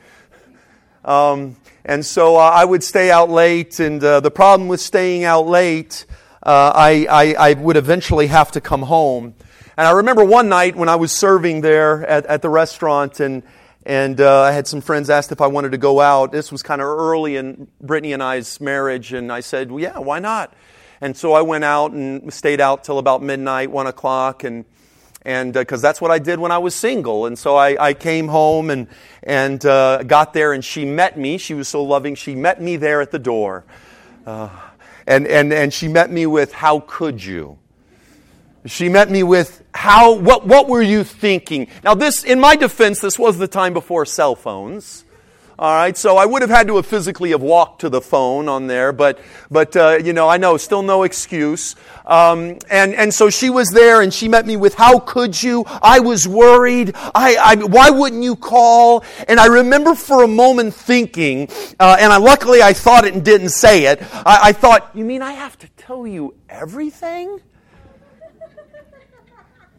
Um, 1.04 1.58
and 1.88 2.04
so 2.04 2.36
uh, 2.36 2.40
I 2.40 2.66
would 2.66 2.84
stay 2.84 3.12
out 3.12 3.30
late, 3.30 3.80
and 3.80 4.04
uh, 4.04 4.20
the 4.20 4.32
problem 4.32 4.68
with 4.68 4.82
staying 4.82 5.24
out 5.24 5.46
late, 5.46 6.08
uh, 6.42 6.72
I, 6.74 7.06
I, 7.08 7.52
I, 7.52 7.54
would 7.54 7.78
eventually 7.78 8.26
have 8.26 8.52
to 8.54 8.62
come 8.62 8.82
home. 8.82 9.36
And 9.78 9.88
I 9.88 9.92
remember 9.92 10.26
one 10.26 10.50
night 10.50 10.76
when 10.76 10.90
I 10.90 10.96
was 10.96 11.12
serving 11.12 11.62
there 11.62 12.04
at, 12.08 12.26
at 12.26 12.42
the 12.42 12.50
restaurant, 12.50 13.20
and, 13.20 13.44
and 13.86 14.20
uh, 14.20 14.42
I 14.42 14.52
had 14.52 14.66
some 14.66 14.82
friends 14.82 15.12
asked 15.12 15.32
if 15.32 15.42
I 15.42 15.48
wanted 15.48 15.74
to 15.74 15.78
go 15.78 16.02
out. 16.02 16.32
This 16.32 16.52
was 16.52 16.64
kind 16.64 16.82
of 16.82 16.88
early 16.88 17.36
in 17.36 17.68
Brittany 17.80 18.14
and 18.14 18.24
I's 18.24 18.60
marriage, 18.60 19.14
and 19.14 19.32
I 19.32 19.42
said, 19.42 19.70
well, 19.70 19.80
yeah, 19.80 20.00
why 20.00 20.18
not? 20.18 20.56
And 21.02 21.16
so 21.16 21.34
I 21.34 21.44
went 21.44 21.66
out 21.66 21.92
and 21.92 22.34
stayed 22.34 22.62
out 22.62 22.84
till 22.84 22.98
about 22.98 23.22
midnight, 23.22 23.70
one 23.70 23.86
o'clock, 23.86 24.44
and 24.44 24.66
and 25.26 25.54
because 25.54 25.84
uh, 25.84 25.88
that's 25.88 26.00
what 26.00 26.12
I 26.12 26.20
did 26.20 26.40
when 26.40 26.52
I 26.52 26.60
was 26.60 26.76
single. 26.76 27.26
And 27.26 27.38
so 27.38 27.56
I, 27.56 27.88
I 27.88 27.94
came 27.94 28.28
home 28.28 28.70
and 28.70 28.88
and 29.24 29.66
uh, 29.66 30.04
got 30.04 30.34
there, 30.34 30.54
and 30.54 30.64
she 30.64 30.86
met 30.86 31.18
me. 31.18 31.38
She 31.38 31.54
was 31.54 31.68
so 31.68 31.84
loving. 31.84 32.16
She 32.16 32.36
met 32.36 32.62
me 32.62 32.78
there 32.78 33.02
at 33.02 33.12
the 33.12 33.20
door, 33.20 33.66
uh, 34.26 34.50
and 35.08 35.28
and 35.28 35.52
and 35.52 35.74
she 35.74 35.88
met 35.88 36.12
me 36.12 36.26
with 36.26 36.54
"How 36.54 36.82
could 36.82 37.24
you?" 37.24 37.58
She 38.66 38.90
met 38.90 39.10
me 39.10 39.24
with 39.24 39.64
"How? 39.74 40.14
What? 40.14 40.46
What 40.46 40.70
were 40.70 40.82
you 40.82 41.04
thinking?" 41.04 41.68
Now, 41.84 41.96
this, 41.96 42.24
in 42.24 42.40
my 42.40 42.56
defense, 42.56 43.00
this 43.00 43.18
was 43.18 43.38
the 43.38 43.48
time 43.48 43.74
before 43.74 44.06
cell 44.06 44.36
phones. 44.36 45.05
All 45.58 45.74
right, 45.74 45.96
so 45.96 46.18
I 46.18 46.26
would 46.26 46.42
have 46.42 46.52
had 46.52 46.68
to 46.68 46.76
have 46.76 46.86
physically 46.86 47.30
have 47.30 47.42
walked 47.42 47.80
to 47.80 47.90
the 47.90 48.02
phone 48.02 48.50
on 48.50 48.68
there, 48.68 48.92
but 48.92 49.20
but 49.50 49.74
uh, 49.78 50.00
you 50.04 50.12
know 50.12 50.28
I 50.28 50.36
know 50.36 50.58
still 50.58 50.82
no 50.82 51.04
excuse. 51.04 51.78
Um, 52.06 52.58
and 52.70 52.94
and 52.94 53.14
so 53.14 53.30
she 53.30 53.50
was 53.50 53.70
there, 53.70 54.02
and 54.02 54.14
she 54.14 54.28
met 54.28 54.46
me 54.46 54.58
with, 54.58 54.74
"How 54.74 55.00
could 55.00 55.42
you? 55.42 55.64
I 55.66 56.02
was 56.02 56.28
worried. 56.28 56.92
I, 56.96 57.38
I 57.42 57.56
why 57.56 57.90
wouldn't 57.90 58.22
you 58.22 58.36
call?" 58.36 59.06
And 59.30 59.40
I 59.40 59.46
remember 59.46 59.96
for 59.96 60.24
a 60.24 60.28
moment 60.28 60.74
thinking, 60.74 61.48
uh, 61.80 61.96
and 62.02 62.12
I 62.12 62.18
luckily 62.18 62.62
I 62.62 62.74
thought 62.74 63.06
it 63.06 63.14
and 63.14 63.24
didn't 63.24 63.50
say 63.50 63.86
it. 63.86 64.02
I, 64.14 64.40
I 64.50 64.52
thought, 64.52 64.92
"You 64.94 65.06
mean 65.06 65.22
I 65.22 65.32
have 65.32 65.58
to 65.60 65.70
tell 65.78 66.06
you 66.06 66.36
everything?" 66.50 67.40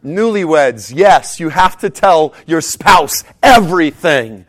Newlyweds, 0.03 0.91
yes, 0.95 1.39
you 1.39 1.49
have 1.49 1.77
to 1.79 1.91
tell 1.91 2.33
your 2.47 2.61
spouse 2.61 3.23
everything. 3.43 4.45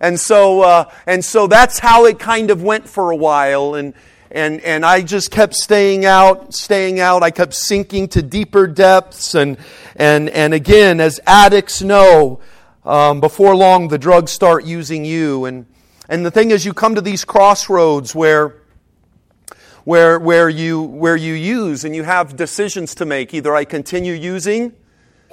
And 0.00 0.20
so, 0.20 0.62
uh, 0.62 0.90
and 1.06 1.24
so 1.24 1.46
that's 1.46 1.78
how 1.78 2.04
it 2.06 2.18
kind 2.18 2.50
of 2.50 2.62
went 2.62 2.88
for 2.88 3.10
a 3.10 3.16
while. 3.16 3.74
And, 3.74 3.94
and, 4.30 4.60
and 4.60 4.84
I 4.84 5.02
just 5.02 5.30
kept 5.30 5.54
staying 5.54 6.04
out, 6.04 6.52
staying 6.52 7.00
out. 7.00 7.22
I 7.22 7.30
kept 7.30 7.54
sinking 7.54 8.08
to 8.08 8.22
deeper 8.22 8.66
depths. 8.66 9.34
And, 9.34 9.56
and, 9.94 10.28
and 10.30 10.52
again, 10.52 11.00
as 11.00 11.20
addicts 11.26 11.82
know, 11.82 12.40
um, 12.84 13.20
before 13.20 13.56
long 13.56 13.88
the 13.88 13.98
drugs 13.98 14.32
start 14.32 14.64
using 14.64 15.04
you. 15.04 15.44
And, 15.44 15.66
and 16.08 16.24
the 16.24 16.30
thing 16.30 16.50
is, 16.50 16.64
you 16.64 16.72
come 16.72 16.94
to 16.94 17.00
these 17.00 17.24
crossroads 17.24 18.14
where, 18.14 18.56
where, 19.84 20.18
where, 20.18 20.48
you, 20.48 20.82
where 20.82 21.16
you 21.16 21.34
use 21.34 21.84
and 21.84 21.94
you 21.96 22.04
have 22.04 22.36
decisions 22.36 22.94
to 22.96 23.04
make. 23.04 23.32
Either 23.34 23.54
I 23.54 23.64
continue 23.64 24.12
using 24.12 24.74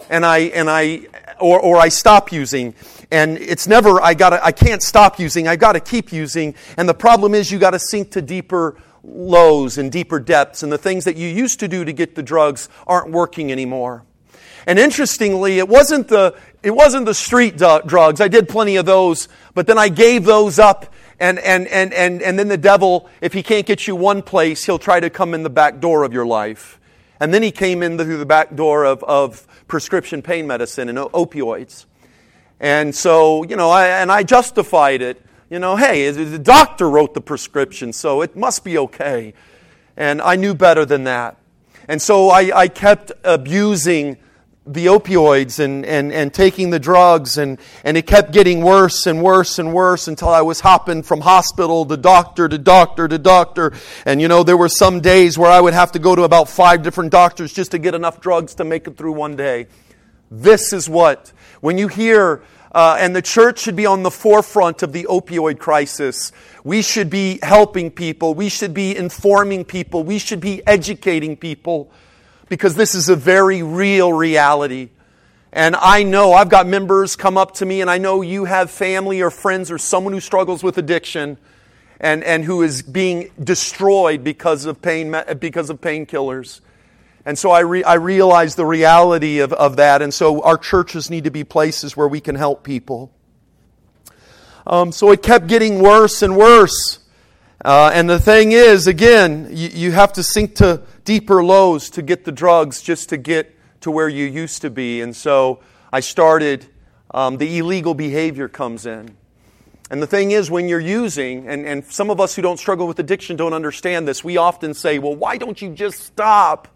and 0.10 0.26
I, 0.26 0.40
and 0.40 0.70
I, 0.70 1.02
or, 1.40 1.60
or 1.60 1.78
I 1.78 1.90
stop 1.90 2.32
using. 2.32 2.76
And 3.12 3.38
it's 3.38 3.68
never, 3.68 4.02
I 4.02 4.14
gotta, 4.14 4.44
I 4.44 4.52
can't 4.52 4.82
stop 4.82 5.20
using, 5.20 5.48
I 5.48 5.56
gotta 5.56 5.80
keep 5.80 6.12
using. 6.12 6.56
And 6.78 6.88
the 6.90 6.94
problem 6.94 7.34
is 7.34 7.52
you 7.52 7.60
gotta 7.60 7.80
sink 7.80 8.12
to 8.12 8.22
deeper 8.22 8.78
lows 9.04 9.78
and 9.78 9.92
deeper 9.92 10.20
depths. 10.20 10.64
And 10.64 10.72
the 10.72 10.78
things 10.78 11.06
that 11.06 11.16
you 11.16 11.28
used 11.28 11.60
to 11.60 11.68
do 11.68 11.86
to 11.86 11.94
get 11.94 12.16
the 12.16 12.24
drugs 12.24 12.70
aren't 12.88 13.12
working 13.12 13.52
anymore. 13.52 14.04
And 14.66 14.80
interestingly, 14.80 15.60
it 15.60 15.68
wasn't 15.68 16.08
the, 16.08 16.36
it 16.62 16.72
wasn't 16.72 17.06
the 17.06 17.14
street 17.14 17.58
drugs. 17.58 18.22
I 18.22 18.30
did 18.30 18.48
plenty 18.48 18.78
of 18.78 18.86
those, 18.86 19.28
but 19.54 19.68
then 19.68 19.78
I 19.78 19.90
gave 19.90 20.24
those 20.24 20.58
up. 20.58 20.94
And, 21.20 21.38
and, 21.40 21.68
and, 21.68 21.94
and, 21.94 22.22
and 22.22 22.40
then 22.40 22.48
the 22.48 22.58
devil, 22.58 23.10
if 23.22 23.34
he 23.34 23.44
can't 23.44 23.66
get 23.66 23.88
you 23.88 23.96
one 23.96 24.22
place, 24.22 24.66
he'll 24.66 24.80
try 24.80 25.00
to 25.00 25.10
come 25.10 25.34
in 25.34 25.44
the 25.44 25.50
back 25.50 25.80
door 25.80 26.04
of 26.04 26.14
your 26.14 26.26
life. 26.26 26.80
And 27.20 27.34
then 27.34 27.44
he 27.44 27.52
came 27.52 27.84
in 27.84 27.98
through 27.98 28.18
the 28.18 28.26
back 28.26 28.56
door 28.56 28.86
of, 28.86 29.04
of 29.04 29.48
prescription 29.74 30.22
pain 30.22 30.46
medicine 30.46 30.88
and 30.88 31.00
opioids. 31.00 31.86
And 32.60 32.94
so, 32.94 33.44
you 33.44 33.56
know, 33.56 33.72
I, 33.72 33.88
and 33.88 34.12
I 34.12 34.22
justified 34.22 35.02
it. 35.02 35.20
You 35.50 35.58
know, 35.58 35.78
hey, 35.78 36.12
the 36.12 36.38
doctor 36.38 36.88
wrote 36.88 37.16
the 37.16 37.22
prescription, 37.22 37.92
so 37.92 38.22
it 38.22 38.36
must 38.36 38.64
be 38.64 38.78
okay. 38.78 39.34
And 39.98 40.22
I 40.22 40.36
knew 40.36 40.54
better 40.54 40.86
than 40.86 41.06
that. 41.06 41.38
And 41.88 42.00
so 42.00 42.30
I, 42.30 42.56
I 42.56 42.68
kept 42.68 43.14
abusing 43.24 44.18
the 44.66 44.86
opioids 44.86 45.60
and, 45.60 45.86
and, 45.86 46.14
and 46.14 46.34
taking 46.34 46.70
the 46.70 46.80
drugs, 46.80 47.38
and, 47.38 47.60
and 47.84 47.98
it 47.98 48.08
kept 48.08 48.32
getting 48.32 48.62
worse 48.62 49.06
and 49.06 49.22
worse 49.22 49.60
and 49.60 49.74
worse 49.74 50.08
until 50.08 50.30
I 50.30 50.42
was 50.42 50.62
hopping 50.62 51.04
from 51.04 51.22
hospital 51.22 51.86
to 51.86 51.98
doctor 51.98 52.48
to 52.48 52.58
doctor 52.58 53.08
to 53.08 53.18
doctor. 53.18 53.74
And 54.06 54.22
you 54.22 54.28
know, 54.30 54.44
there 54.44 54.56
were 54.56 54.70
some 54.70 55.02
days 55.02 55.38
where 55.38 55.52
I 55.52 55.60
would 55.60 55.74
have 55.74 55.92
to 55.94 56.00
go 56.00 56.16
to 56.16 56.24
about 56.24 56.48
five 56.48 56.82
different 56.82 57.12
doctors 57.12 57.52
just 57.52 57.72
to 57.72 57.80
get 57.80 57.94
enough 57.94 58.22
drugs 58.22 58.56
to 58.56 58.64
make 58.64 58.88
it 58.88 58.98
through 58.98 59.14
one 59.14 59.36
day. 59.36 59.68
This 60.32 60.72
is 60.72 60.90
what, 60.90 61.34
when 61.60 61.78
you 61.78 61.90
hear 61.90 62.42
uh, 62.72 62.98
and 63.00 63.16
the 63.16 63.22
church 63.22 63.60
should 63.60 63.76
be 63.76 63.86
on 63.86 64.02
the 64.02 64.10
forefront 64.10 64.82
of 64.82 64.94
the 64.94 65.04
opioid 65.04 65.60
crisis. 65.60 66.32
We 66.64 66.82
should 66.82 67.10
be 67.10 67.38
helping 67.44 67.92
people. 67.92 68.34
We 68.34 68.50
should 68.50 68.74
be 68.74 68.98
informing 68.98 69.64
people. 69.66 70.04
We 70.04 70.18
should 70.18 70.40
be 70.40 70.66
educating 70.66 71.38
people 71.38 71.92
because 72.54 72.76
this 72.76 72.94
is 72.94 73.10
a 73.10 73.16
very 73.16 73.64
real 73.64 74.14
reality. 74.14 74.90
And 75.52 75.76
I 75.76 76.04
know 76.04 76.34
I've 76.34 76.50
got 76.50 76.68
members 76.68 77.16
come 77.16 77.36
up 77.36 77.56
to 77.56 77.66
me, 77.66 77.82
and 77.82 77.90
I 77.90 77.98
know 77.98 78.22
you 78.22 78.46
have 78.46 78.70
family 78.70 79.22
or 79.22 79.32
friends 79.32 79.72
or 79.72 79.80
someone 79.80 80.14
who 80.14 80.20
struggles 80.20 80.62
with 80.62 80.78
addiction 80.78 81.40
and, 82.00 82.24
and 82.24 82.44
who 82.44 82.62
is 82.62 82.84
being 82.84 83.32
destroyed 83.44 84.24
because 84.24 84.66
of 84.66 84.84
pain 84.84 85.16
because 85.40 85.72
of 85.72 85.82
painkillers. 85.82 86.62
And 87.26 87.40
so 87.40 87.50
I, 87.50 87.62
re- 87.62 87.84
I 87.84 87.96
realize 87.96 88.54
the 88.54 88.68
reality 88.68 89.40
of, 89.40 89.52
of 89.52 89.78
that. 89.78 90.04
And 90.04 90.14
so 90.14 90.44
our 90.44 90.60
churches 90.60 91.10
need 91.10 91.24
to 91.24 91.32
be 91.32 91.44
places 91.44 91.98
where 91.98 92.08
we 92.08 92.22
can 92.22 92.36
help 92.36 92.64
people. 92.64 93.12
Um, 94.68 94.92
so 94.92 95.10
it 95.10 95.24
kept 95.24 95.48
getting 95.48 95.82
worse 95.82 96.22
and 96.22 96.38
worse. 96.38 97.00
Uh, 97.64 97.90
and 97.94 98.10
the 98.10 98.20
thing 98.20 98.52
is, 98.52 98.88
again, 98.88 99.48
you, 99.52 99.70
you 99.70 99.92
have 99.94 100.12
to 100.12 100.22
sink 100.22 100.56
to 100.56 100.82
deeper 101.06 101.42
lows 101.44 101.90
to 101.92 102.02
get 102.02 102.26
the 102.26 102.32
drugs 102.32 102.82
just 102.82 103.10
to 103.10 103.18
get 103.18 103.56
to 103.82 103.90
where 103.90 104.10
you 104.10 104.26
used 104.26 104.62
to 104.64 104.70
be. 104.70 105.00
And 105.00 105.16
so 105.16 105.62
I 105.92 106.02
started, 106.02 106.66
um, 107.12 107.38
the 107.38 107.60
illegal 107.60 107.94
behavior 107.94 108.50
comes 108.50 108.86
in. 108.86 109.16
And 109.90 110.02
the 110.02 110.08
thing 110.08 110.32
is, 110.32 110.52
when 110.52 110.68
you're 110.68 110.80
using, 110.80 111.48
and, 111.48 111.66
and 111.66 111.86
some 111.86 112.10
of 112.10 112.20
us 112.20 112.36
who 112.36 112.42
don't 112.42 112.58
struggle 112.58 112.86
with 112.86 113.00
addiction 113.00 113.38
don't 113.38 113.54
understand 113.54 114.08
this, 114.08 114.24
we 114.24 114.36
often 114.36 114.74
say, 114.74 115.00
well, 115.00 115.16
why 115.16 115.38
don't 115.38 115.62
you 115.62 115.70
just 115.70 116.00
stop? 116.00 116.68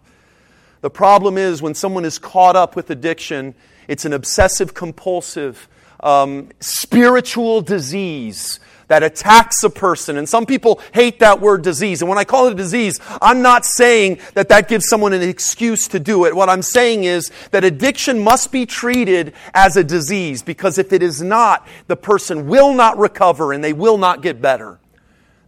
The 0.80 0.90
problem 0.90 1.36
is 1.36 1.60
when 1.60 1.74
someone 1.74 2.06
is 2.06 2.18
caught 2.18 2.56
up 2.56 2.76
with 2.76 2.88
addiction, 2.88 3.54
it's 3.88 4.06
an 4.06 4.14
obsessive 4.14 4.72
compulsive 4.72 5.68
um, 6.00 6.48
spiritual 6.60 7.60
disease 7.60 8.60
that 8.88 9.02
attacks 9.02 9.62
a 9.62 9.70
person. 9.70 10.16
And 10.16 10.28
some 10.28 10.46
people 10.46 10.80
hate 10.92 11.20
that 11.20 11.40
word 11.40 11.62
disease. 11.62 12.02
And 12.02 12.08
when 12.08 12.18
I 12.18 12.24
call 12.24 12.48
it 12.48 12.52
a 12.52 12.56
disease, 12.56 12.98
I'm 13.22 13.42
not 13.42 13.64
saying 13.64 14.18
that 14.34 14.48
that 14.48 14.68
gives 14.68 14.88
someone 14.88 15.12
an 15.12 15.22
excuse 15.22 15.88
to 15.88 16.00
do 16.00 16.24
it. 16.24 16.34
What 16.34 16.48
I'm 16.48 16.62
saying 16.62 17.04
is 17.04 17.30
that 17.52 17.64
addiction 17.64 18.18
must 18.18 18.50
be 18.50 18.66
treated 18.66 19.34
as 19.54 19.76
a 19.76 19.84
disease 19.84 20.42
because 20.42 20.78
if 20.78 20.92
it 20.92 21.02
is 21.02 21.22
not, 21.22 21.66
the 21.86 21.96
person 21.96 22.48
will 22.48 22.74
not 22.74 22.98
recover 22.98 23.52
and 23.52 23.62
they 23.62 23.72
will 23.72 23.98
not 23.98 24.22
get 24.22 24.42
better. 24.42 24.78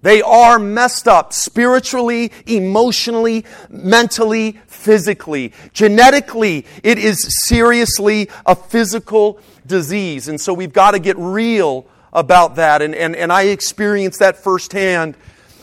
They 0.03 0.22
are 0.22 0.59
messed 0.59 1.07
up 1.07 1.33
spiritually, 1.33 2.33
emotionally, 2.46 3.44
mentally, 3.68 4.59
physically. 4.66 5.53
Genetically, 5.74 6.64
it 6.83 6.98
is 6.98 7.46
seriously 7.46 8.31
a 8.46 8.55
physical 8.55 9.38
disease. 9.66 10.29
And 10.29 10.40
so 10.40 10.55
we've 10.55 10.72
got 10.72 10.92
to 10.92 10.98
get 10.98 11.18
real 11.18 11.87
about 12.12 12.57
that. 12.57 12.83
And, 12.83 12.94
and, 12.94 13.14
and 13.14 13.33
I 13.33 13.44
experienced 13.44 14.18
that 14.18 14.37
firsthand. 14.37 15.16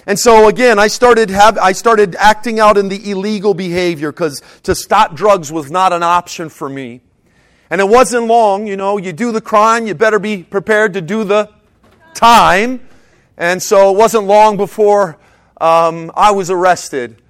And 0.05 0.17
so 0.17 0.47
again, 0.47 0.79
I 0.79 0.87
started, 0.87 1.29
have, 1.29 1.57
I 1.57 1.73
started 1.73 2.15
acting 2.15 2.59
out 2.59 2.77
in 2.77 2.87
the 2.87 3.11
illegal 3.11 3.53
behavior 3.53 4.11
because 4.11 4.41
to 4.63 4.73
stop 4.73 5.15
drugs 5.15 5.51
was 5.51 5.69
not 5.69 5.91
an 5.91 6.03
option 6.03 6.49
for 6.49 6.69
me. 6.69 7.01
And 7.69 7.81
it 7.81 7.87
wasn't 7.89 8.27
long, 8.27 8.67
you 8.67 8.77
know, 8.77 8.97
you 8.97 9.11
do 9.11 9.33
the 9.33 9.41
crime, 9.41 9.85
you 9.85 9.93
better 9.93 10.19
be 10.19 10.43
prepared 10.43 10.93
to 10.93 11.01
do 11.01 11.25
the 11.25 11.49
time. 12.13 12.79
And 13.35 13.61
so 13.61 13.93
it 13.93 13.97
wasn't 13.97 14.25
long 14.25 14.55
before 14.55 15.17
um, 15.59 16.11
I 16.15 16.31
was 16.31 16.49
arrested. 16.49 17.21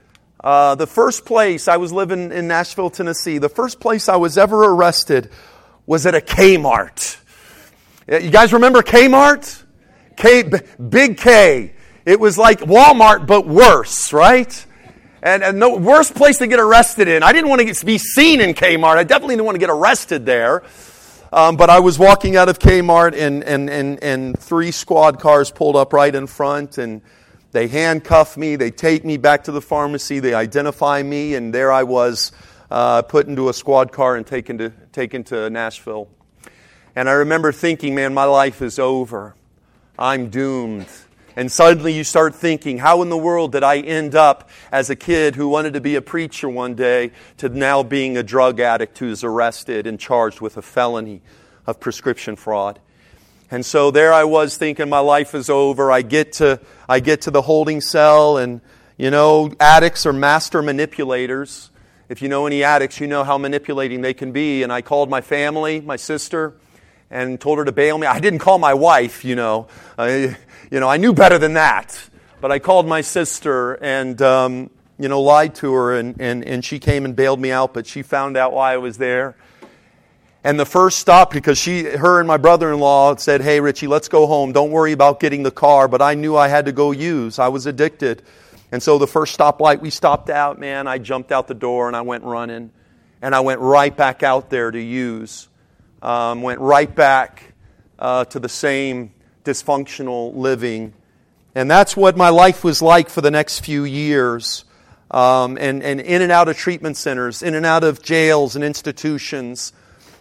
Uh, 0.44 0.76
the 0.76 0.86
first 0.86 1.26
place 1.26 1.68
I 1.68 1.78
was 1.78 1.92
living 1.92 2.32
in 2.32 2.48
Nashville, 2.48 2.92
Tennessee, 2.92 3.40
the 3.40 3.50
first 3.50 3.80
place 3.80 4.08
I 4.08 4.18
was 4.18 4.38
ever 4.38 4.64
arrested 4.66 5.32
was 5.88 6.06
at 6.06 6.14
a 6.14 6.22
Kmart. 6.22 7.18
You 8.10 8.30
guys 8.30 8.54
remember 8.54 8.82
Kmart? 8.82 9.64
K, 10.16 10.50
big 10.90 11.18
K. 11.18 11.74
It 12.06 12.22
was 12.22 12.38
like 12.38 12.62
Walmart, 12.62 13.28
but 13.28 13.46
worse, 13.46 14.14
right? 14.14 14.66
And, 15.22 15.44
and 15.44 15.62
the 15.62 15.70
worst 15.70 16.16
place 16.16 16.38
to 16.38 16.48
get 16.48 16.62
arrested 16.62 17.10
in. 17.10 17.22
I 17.22 17.34
didn't 17.34 17.50
want 17.50 17.60
to 17.60 17.66
get, 17.66 17.86
be 17.86 17.98
seen 17.98 18.40
in 18.40 18.54
Kmart. 18.54 18.96
I 18.96 19.04
definitely 19.04 19.36
didn't 19.36 19.48
want 19.48 19.56
to 19.56 19.60
get 19.60 19.70
arrested 19.70 20.26
there. 20.26 20.64
Um, 21.34 21.58
but 21.58 21.70
I 21.70 21.82
was 21.82 22.00
walking 22.00 22.38
out 22.38 22.48
of 22.48 22.60
Kmart, 22.60 23.14
and, 23.14 23.44
and, 23.44 23.70
and, 23.70 24.02
and 24.02 24.40
three 24.40 24.72
squad 24.72 25.20
cars 25.20 25.52
pulled 25.52 25.76
up 25.76 25.92
right 25.92 26.16
in 26.16 26.28
front, 26.28 26.78
and 26.78 27.02
they 27.52 27.68
handcuff 27.68 28.38
me. 28.38 28.56
They 28.56 28.72
take 28.72 29.04
me 29.04 29.18
back 29.18 29.44
to 29.44 29.52
the 29.52 29.62
pharmacy. 29.62 30.22
They 30.22 30.34
identify 30.34 31.04
me, 31.04 31.36
and 31.36 31.54
there 31.54 31.74
I 31.74 31.84
was, 31.84 32.32
uh, 32.72 33.02
put 33.02 33.28
into 33.28 33.50
a 33.50 33.54
squad 33.54 33.92
car 33.92 34.16
and 34.16 34.26
taken 34.26 34.60
to, 34.60 34.70
taken 34.94 35.26
to 35.26 35.50
Nashville. 35.50 36.08
And 36.98 37.08
I 37.08 37.12
remember 37.12 37.52
thinking, 37.52 37.94
man, 37.94 38.16
my 38.16 38.24
life 38.24 38.60
is 38.64 38.80
over. 38.80 39.36
I'm 40.00 40.32
doomed. 40.32 40.88
And 41.36 41.52
suddenly 41.52 41.94
you 41.94 42.04
start 42.04 42.34
thinking, 42.34 42.80
how 42.80 43.04
in 43.04 43.10
the 43.10 43.18
world 43.18 43.52
did 43.52 43.62
I 43.62 43.82
end 43.82 44.16
up 44.16 44.50
as 44.72 44.90
a 44.90 44.96
kid 44.96 45.36
who 45.36 45.48
wanted 45.48 45.76
to 45.76 45.80
be 45.80 45.94
a 45.94 46.02
preacher 46.02 46.50
one 46.50 46.74
day 46.74 47.12
to 47.38 47.50
now 47.50 47.84
being 47.84 48.18
a 48.18 48.24
drug 48.24 48.60
addict 48.60 48.98
who's 48.98 49.24
arrested 49.24 49.86
and 49.86 50.00
charged 50.00 50.42
with 50.42 50.58
a 50.58 50.64
felony 50.64 51.22
of 51.68 51.80
prescription 51.80 52.36
fraud? 52.36 52.80
And 53.52 53.64
so 53.64 53.92
there 53.92 54.12
I 54.12 54.24
was 54.24 54.58
thinking 54.58 54.90
my 54.90 54.98
life 54.98 55.36
is 55.36 55.52
over. 55.52 55.92
I 55.92 56.02
get 56.02 56.34
to, 56.34 56.60
I 56.90 57.00
get 57.00 57.22
to 57.22 57.30
the 57.30 57.44
holding 57.44 57.80
cell 57.80 58.40
and, 58.40 58.60
you 58.98 59.12
know, 59.12 59.54
addicts 59.60 60.08
are 60.08 60.14
master 60.14 60.64
manipulators. 60.64 61.70
If 62.10 62.24
you 62.24 62.28
know 62.28 62.48
any 62.48 62.64
addicts, 62.64 63.00
you 63.00 63.06
know 63.06 63.24
how 63.24 63.38
manipulating 63.38 64.02
they 64.02 64.16
can 64.16 64.32
be. 64.32 64.64
And 64.64 64.74
I 64.74 64.82
called 64.82 65.12
my 65.12 65.22
family, 65.22 65.80
my 65.80 65.98
sister, 65.98 66.56
and 67.10 67.40
told 67.40 67.58
her 67.58 67.66
to 67.66 67.72
bail 67.72 67.98
me. 67.98 68.08
I 68.08 68.20
didn't 68.20 68.40
call 68.40 68.58
my 68.58 68.74
wife, 68.74 69.24
you 69.24 69.36
know. 69.36 69.68
I, 69.98 70.38
you 70.72 70.80
know, 70.80 70.90
I 70.90 70.98
knew 70.98 71.14
better 71.14 71.38
than 71.38 71.54
that. 71.54 72.00
But 72.40 72.52
I 72.52 72.60
called 72.60 72.88
my 72.88 73.02
sister 73.02 73.74
and, 73.76 74.22
um, 74.22 74.70
you 75.00 75.10
know, 75.10 75.22
lied 75.22 75.56
to 75.56 75.74
her, 75.74 75.98
and, 75.98 76.20
and, 76.20 76.44
and 76.44 76.64
she 76.64 76.80
came 76.80 77.06
and 77.06 77.16
bailed 77.16 77.40
me 77.40 77.52
out, 77.52 77.74
but 77.74 77.88
she 77.88 78.02
found 78.02 78.38
out 78.38 78.54
why 78.54 78.74
I 78.74 78.78
was 78.78 78.98
there. 78.98 79.36
And 80.44 80.60
the 80.60 80.66
first 80.66 81.00
stop, 81.00 81.34
because 81.34 81.58
she, 81.58 81.84
her 81.84 82.20
and 82.20 82.28
my 82.28 82.38
brother 82.38 82.72
in 82.72 82.80
law 82.80 83.16
said, 83.16 83.42
Hey, 83.42 83.60
Richie, 83.60 83.88
let's 83.88 84.08
go 84.08 84.28
home. 84.28 84.54
Don't 84.54 84.72
worry 84.72 84.92
about 84.92 85.20
getting 85.20 85.44
the 85.44 85.52
car. 85.52 85.88
But 85.88 86.02
I 86.02 86.14
knew 86.14 86.38
I 86.38 86.48
had 86.48 86.66
to 86.66 86.72
go 86.72 86.92
use. 86.92 87.38
I 87.38 87.50
was 87.50 87.66
addicted. 87.66 88.22
And 88.72 88.82
so 88.82 88.98
the 88.98 89.08
first 89.08 89.38
stoplight 89.38 89.82
we 89.82 89.90
stopped 89.90 90.30
out, 90.30 90.60
man, 90.60 90.88
I 90.88 91.00
jumped 91.00 91.32
out 91.32 91.48
the 91.48 91.54
door 91.54 91.88
and 91.88 91.96
I 91.96 92.02
went 92.02 92.24
running. 92.24 92.72
And 93.22 93.34
I 93.34 93.40
went 93.40 93.60
right 93.60 93.96
back 93.96 94.24
out 94.24 94.50
there 94.50 94.70
to 94.70 94.80
use. 94.80 95.50
Um, 96.02 96.42
went 96.42 96.60
right 96.60 96.94
back 96.94 97.54
uh, 97.98 98.26
to 98.26 98.40
the 98.40 98.50
same 98.50 99.12
dysfunctional 99.44 100.36
living. 100.36 100.94
And 101.56 101.72
that's 101.72 101.98
what 101.98 102.16
my 102.16 102.30
life 102.30 102.64
was 102.64 102.82
like 102.82 103.10
for 103.10 103.22
the 103.22 103.32
next 103.32 103.62
few 103.62 103.84
years. 103.84 104.66
Um, 105.10 105.58
and, 105.58 105.82
and 105.82 106.00
in 106.00 106.22
and 106.22 106.32
out 106.32 106.50
of 106.50 106.58
treatment 106.58 106.98
centers, 106.98 107.42
in 107.42 107.56
and 107.56 107.66
out 107.66 107.84
of 107.84 108.02
jails 108.02 108.56
and 108.56 108.64
institutions, 108.64 109.74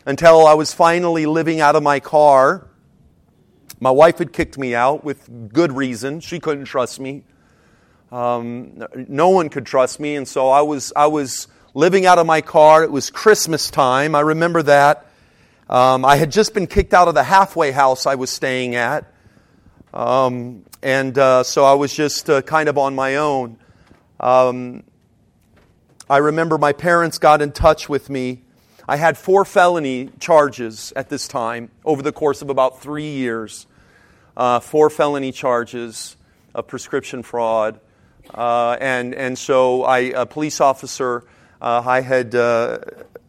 until 0.07 0.47
I 0.47 0.55
was 0.55 0.73
finally 0.73 1.27
living 1.27 1.61
out 1.61 1.75
of 1.75 1.83
my 1.83 2.01
car. 2.01 2.69
My 3.81 3.91
wife 3.91 4.19
had 4.19 4.33
kicked 4.33 4.57
me 4.57 4.75
out 4.75 5.05
with 5.05 5.53
good 5.53 5.73
reason. 5.73 6.21
She 6.21 6.39
couldn't 6.39 6.67
trust 6.67 7.01
me. 7.01 7.25
Um, 8.13 8.85
no 9.09 9.31
one 9.31 9.49
could 9.49 9.67
trust 9.67 9.99
me, 9.99 10.15
and 10.15 10.27
so 10.27 10.49
I 10.49 10.63
was, 10.63 10.93
I 10.95 11.09
was 11.09 11.49
living 11.75 12.07
out 12.07 12.19
of 12.19 12.27
my 12.27 12.41
car. 12.41 12.85
It 12.85 12.93
was 12.93 13.11
Christmas 13.11 13.69
time. 13.69 14.15
I 14.15 14.21
remember 14.21 14.63
that. 14.63 15.06
Um, 15.69 16.05
I 16.05 16.17
had 16.17 16.31
just 16.31 16.55
been 16.55 16.67
kicked 16.67 16.95
out 16.95 17.09
of 17.09 17.15
the 17.15 17.25
halfway 17.25 17.73
house 17.73 18.07
I 18.07 18.15
was 18.15 18.31
staying 18.31 18.77
at. 18.77 19.13
Um, 19.93 20.65
and 20.83 21.17
uh, 21.19 21.43
so 21.43 21.65
I 21.65 21.75
was 21.75 21.95
just 21.95 22.31
uh, 22.31 22.43
kind 22.43 22.69
of 22.69 22.79
on 22.79 22.95
my 22.95 23.17
own. 23.17 23.59
Um, 24.21 24.85
I 26.09 26.19
remember 26.19 26.59
my 26.59 26.73
parents 26.73 27.19
got 27.19 27.43
in 27.43 27.53
touch 27.53 27.89
with 27.89 28.09
me 28.09 28.43
I 28.89 28.97
had 28.97 29.19
four 29.19 29.45
felony 29.45 30.11
charges 30.21 30.93
at 30.95 31.09
this 31.09 31.27
time 31.27 31.71
over 31.85 32.03
the 32.03 32.13
course 32.13 32.41
of 32.41 32.51
about 32.51 32.81
three 32.81 33.11
years. 33.15 33.67
Uh, 34.37 34.61
four 34.61 34.91
felony 34.91 35.33
charges 35.33 36.17
of 36.55 36.69
prescription 36.69 37.25
fraud. 37.25 37.81
Uh, 38.33 38.77
and, 38.81 39.13
and 39.15 39.37
so 39.37 39.83
I, 39.83 39.99
a 39.99 40.25
police 40.25 40.61
officer, 40.61 41.25
uh, 41.61 41.83
I 41.85 42.01
had, 42.01 42.35
uh, 42.37 42.79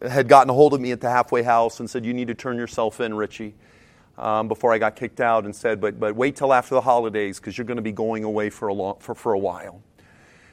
had 0.02 0.28
gotten 0.28 0.50
a 0.50 0.52
hold 0.52 0.74
of 0.74 0.80
me 0.80 0.92
at 0.92 1.00
the 1.00 1.10
halfway 1.10 1.42
house 1.42 1.80
and 1.80 1.88
said, 1.88 2.04
You 2.04 2.14
need 2.14 2.28
to 2.28 2.34
turn 2.34 2.56
yourself 2.56 3.00
in, 3.00 3.14
Richie. 3.14 3.54
Um, 4.16 4.48
before 4.48 4.72
I 4.72 4.78
got 4.78 4.96
kicked 4.96 5.20
out, 5.20 5.44
and 5.44 5.54
said, 5.54 5.80
But, 5.80 6.00
but 6.00 6.16
wait 6.16 6.36
till 6.36 6.52
after 6.52 6.74
the 6.74 6.80
holidays 6.80 7.38
because 7.38 7.56
you're 7.56 7.66
going 7.66 7.76
to 7.76 7.82
be 7.82 7.92
going 7.92 8.24
away 8.24 8.50
for 8.50 8.68
a, 8.68 8.74
long, 8.74 8.96
for, 9.00 9.14
for 9.14 9.32
a 9.32 9.38
while. 9.38 9.82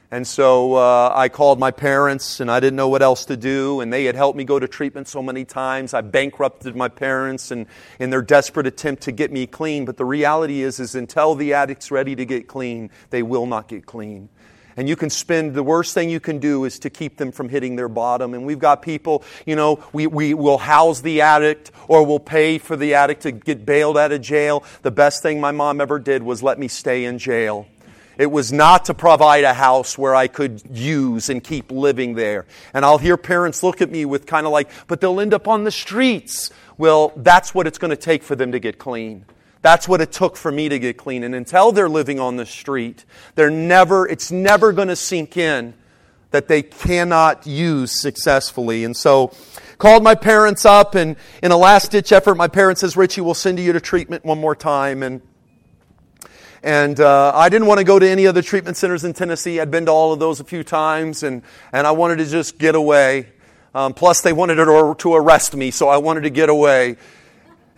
And 0.08 0.24
so 0.24 0.74
uh, 0.74 1.12
I 1.14 1.28
called 1.28 1.58
my 1.58 1.72
parents, 1.72 2.38
and 2.38 2.48
I 2.48 2.60
didn't 2.60 2.76
know 2.76 2.88
what 2.88 3.02
else 3.02 3.24
to 3.24 3.36
do. 3.36 3.80
And 3.80 3.92
they 3.92 4.04
had 4.04 4.14
helped 4.14 4.36
me 4.36 4.44
go 4.44 4.58
to 4.58 4.68
treatment 4.68 5.08
so 5.08 5.20
many 5.20 5.44
times. 5.44 5.94
I 5.94 6.00
bankrupted 6.00 6.76
my 6.76 6.88
parents 6.88 7.50
and, 7.50 7.66
in 7.98 8.10
their 8.10 8.22
desperate 8.22 8.68
attempt 8.68 9.02
to 9.04 9.12
get 9.12 9.32
me 9.32 9.48
clean. 9.48 9.84
But 9.84 9.96
the 9.96 10.04
reality 10.04 10.62
is, 10.62 10.78
is 10.78 10.94
until 10.94 11.34
the 11.34 11.54
addict's 11.54 11.90
ready 11.90 12.14
to 12.14 12.24
get 12.24 12.46
clean, 12.46 12.90
they 13.10 13.24
will 13.24 13.46
not 13.46 13.66
get 13.66 13.84
clean. 13.84 14.28
And 14.76 14.88
you 14.88 14.96
can 14.96 15.08
spend, 15.08 15.54
the 15.54 15.62
worst 15.62 15.94
thing 15.94 16.10
you 16.10 16.20
can 16.20 16.38
do 16.38 16.64
is 16.64 16.78
to 16.80 16.90
keep 16.90 17.16
them 17.16 17.32
from 17.32 17.48
hitting 17.48 17.76
their 17.76 17.88
bottom. 17.88 18.34
And 18.34 18.44
we've 18.44 18.58
got 18.58 18.82
people, 18.82 19.24
you 19.46 19.56
know, 19.56 19.82
we, 19.92 20.06
we 20.06 20.34
will 20.34 20.58
house 20.58 21.00
the 21.00 21.22
addict 21.22 21.70
or 21.88 22.04
we'll 22.04 22.20
pay 22.20 22.58
for 22.58 22.76
the 22.76 22.94
addict 22.94 23.22
to 23.22 23.32
get 23.32 23.64
bailed 23.64 23.96
out 23.96 24.12
of 24.12 24.20
jail. 24.20 24.64
The 24.82 24.90
best 24.90 25.22
thing 25.22 25.40
my 25.40 25.52
mom 25.52 25.80
ever 25.80 25.98
did 25.98 26.22
was 26.22 26.42
let 26.42 26.58
me 26.58 26.68
stay 26.68 27.04
in 27.04 27.18
jail. 27.18 27.66
It 28.18 28.30
was 28.30 28.52
not 28.52 28.86
to 28.86 28.94
provide 28.94 29.44
a 29.44 29.52
house 29.52 29.98
where 29.98 30.14
I 30.14 30.26
could 30.26 30.62
use 30.70 31.28
and 31.28 31.44
keep 31.44 31.70
living 31.70 32.14
there. 32.14 32.46
And 32.72 32.84
I'll 32.84 32.98
hear 32.98 33.16
parents 33.16 33.62
look 33.62 33.82
at 33.82 33.90
me 33.90 34.06
with 34.06 34.26
kind 34.26 34.46
of 34.46 34.52
like, 34.52 34.70
but 34.86 35.00
they'll 35.00 35.20
end 35.20 35.34
up 35.34 35.46
on 35.48 35.64
the 35.64 35.70
streets. 35.70 36.50
Well, 36.78 37.12
that's 37.16 37.54
what 37.54 37.66
it's 37.66 37.78
going 37.78 37.90
to 37.90 37.96
take 37.96 38.22
for 38.22 38.34
them 38.34 38.52
to 38.52 38.58
get 38.58 38.78
clean. 38.78 39.26
That's 39.62 39.88
what 39.88 40.00
it 40.00 40.12
took 40.12 40.36
for 40.36 40.52
me 40.52 40.68
to 40.68 40.78
get 40.78 40.96
clean. 40.96 41.24
And 41.24 41.34
until 41.34 41.72
they're 41.72 41.88
living 41.88 42.20
on 42.20 42.36
the 42.36 42.46
street, 42.46 43.04
they're 43.34 43.50
never, 43.50 44.06
it's 44.06 44.30
never 44.30 44.72
going 44.72 44.88
to 44.88 44.96
sink 44.96 45.36
in 45.36 45.74
that 46.30 46.48
they 46.48 46.62
cannot 46.62 47.46
use 47.46 48.00
successfully. 48.00 48.84
And 48.84 48.96
so, 48.96 49.32
called 49.78 50.02
my 50.02 50.14
parents 50.14 50.64
up, 50.64 50.94
and 50.94 51.16
in 51.42 51.52
a 51.52 51.56
last 51.56 51.90
ditch 51.90 52.12
effort, 52.12 52.34
my 52.36 52.48
parents 52.48 52.80
says, 52.80 52.96
Richie, 52.96 53.20
we'll 53.20 53.34
send 53.34 53.58
you 53.58 53.72
to 53.72 53.80
treatment 53.80 54.24
one 54.24 54.38
more 54.38 54.54
time. 54.56 55.02
And 55.02 55.22
and 56.62 56.98
uh, 56.98 57.30
I 57.32 57.48
didn't 57.48 57.68
want 57.68 57.78
to 57.78 57.84
go 57.84 57.98
to 57.98 58.08
any 58.08 58.26
other 58.26 58.42
treatment 58.42 58.76
centers 58.76 59.04
in 59.04 59.12
Tennessee. 59.12 59.60
I'd 59.60 59.70
been 59.70 59.86
to 59.86 59.92
all 59.92 60.12
of 60.12 60.18
those 60.18 60.40
a 60.40 60.44
few 60.44 60.64
times, 60.64 61.22
and, 61.22 61.42
and 61.72 61.86
I 61.86 61.92
wanted 61.92 62.18
to 62.18 62.26
just 62.26 62.58
get 62.58 62.74
away. 62.74 63.28
Um, 63.72 63.94
plus, 63.94 64.22
they 64.22 64.32
wanted 64.32 64.56
to, 64.56 64.94
to 64.98 65.14
arrest 65.14 65.54
me, 65.54 65.70
so 65.70 65.88
I 65.88 65.98
wanted 65.98 66.22
to 66.22 66.30
get 66.30 66.48
away. 66.48 66.96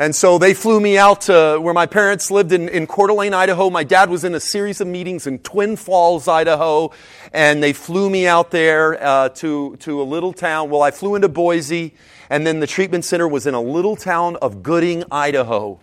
And 0.00 0.14
so 0.14 0.38
they 0.38 0.54
flew 0.54 0.78
me 0.78 0.96
out 0.96 1.22
to 1.22 1.58
where 1.60 1.74
my 1.74 1.86
parents 1.86 2.30
lived 2.30 2.52
in, 2.52 2.68
in 2.68 2.86
Coeur 2.86 3.08
d'Alene, 3.08 3.34
Idaho. 3.34 3.68
My 3.68 3.82
dad 3.82 4.10
was 4.10 4.22
in 4.22 4.32
a 4.32 4.38
series 4.38 4.80
of 4.80 4.86
meetings 4.86 5.26
in 5.26 5.40
Twin 5.40 5.74
Falls, 5.74 6.28
Idaho, 6.28 6.92
and 7.32 7.60
they 7.60 7.72
flew 7.72 8.08
me 8.08 8.24
out 8.24 8.52
there 8.52 9.02
uh, 9.02 9.28
to, 9.30 9.76
to 9.78 10.00
a 10.00 10.04
little 10.04 10.32
town. 10.32 10.70
Well, 10.70 10.82
I 10.82 10.92
flew 10.92 11.16
into 11.16 11.28
Boise, 11.28 11.94
and 12.30 12.46
then 12.46 12.60
the 12.60 12.66
treatment 12.68 13.06
center 13.06 13.26
was 13.26 13.44
in 13.48 13.54
a 13.54 13.60
little 13.60 13.96
town 13.96 14.36
of 14.36 14.62
Gooding, 14.62 15.02
Idaho. 15.10 15.60
All 15.60 15.80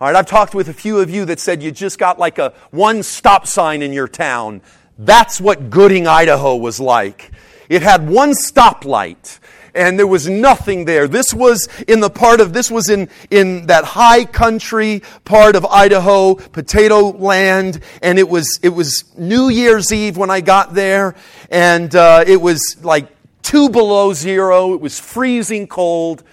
right, 0.00 0.16
I've 0.16 0.26
talked 0.26 0.52
with 0.52 0.68
a 0.68 0.74
few 0.74 0.98
of 0.98 1.08
you 1.08 1.24
that 1.26 1.38
said 1.38 1.62
you 1.62 1.70
just 1.70 2.00
got 2.00 2.18
like 2.18 2.38
a 2.38 2.52
one 2.72 3.04
stop 3.04 3.46
sign 3.46 3.80
in 3.80 3.92
your 3.92 4.08
town. 4.08 4.60
That's 4.98 5.40
what 5.40 5.70
Gooding, 5.70 6.08
Idaho 6.08 6.56
was 6.56 6.80
like. 6.80 7.30
It 7.68 7.82
had 7.82 8.08
one 8.08 8.32
stoplight 8.32 9.38
and 9.76 9.98
there 9.98 10.06
was 10.06 10.28
nothing 10.28 10.86
there. 10.86 11.06
This 11.06 11.34
was 11.34 11.68
in 11.86 12.00
the 12.00 12.10
part 12.10 12.40
of, 12.40 12.52
this 12.52 12.70
was 12.70 12.88
in, 12.88 13.08
in 13.30 13.66
that 13.66 13.84
high 13.84 14.24
country 14.24 15.02
part 15.24 15.54
of 15.54 15.66
Idaho, 15.66 16.34
potato 16.34 17.10
land, 17.10 17.80
and 18.02 18.18
it 18.18 18.28
was, 18.28 18.58
it 18.62 18.70
was 18.70 19.04
New 19.16 19.48
Year's 19.48 19.92
Eve 19.92 20.16
when 20.16 20.30
I 20.30 20.40
got 20.40 20.74
there, 20.74 21.14
and 21.50 21.94
uh, 21.94 22.24
it 22.26 22.40
was 22.40 22.76
like 22.82 23.08
two 23.42 23.68
below 23.68 24.12
zero, 24.12 24.74
it 24.74 24.80
was 24.80 24.98
freezing 24.98 25.66
cold, 25.66 26.24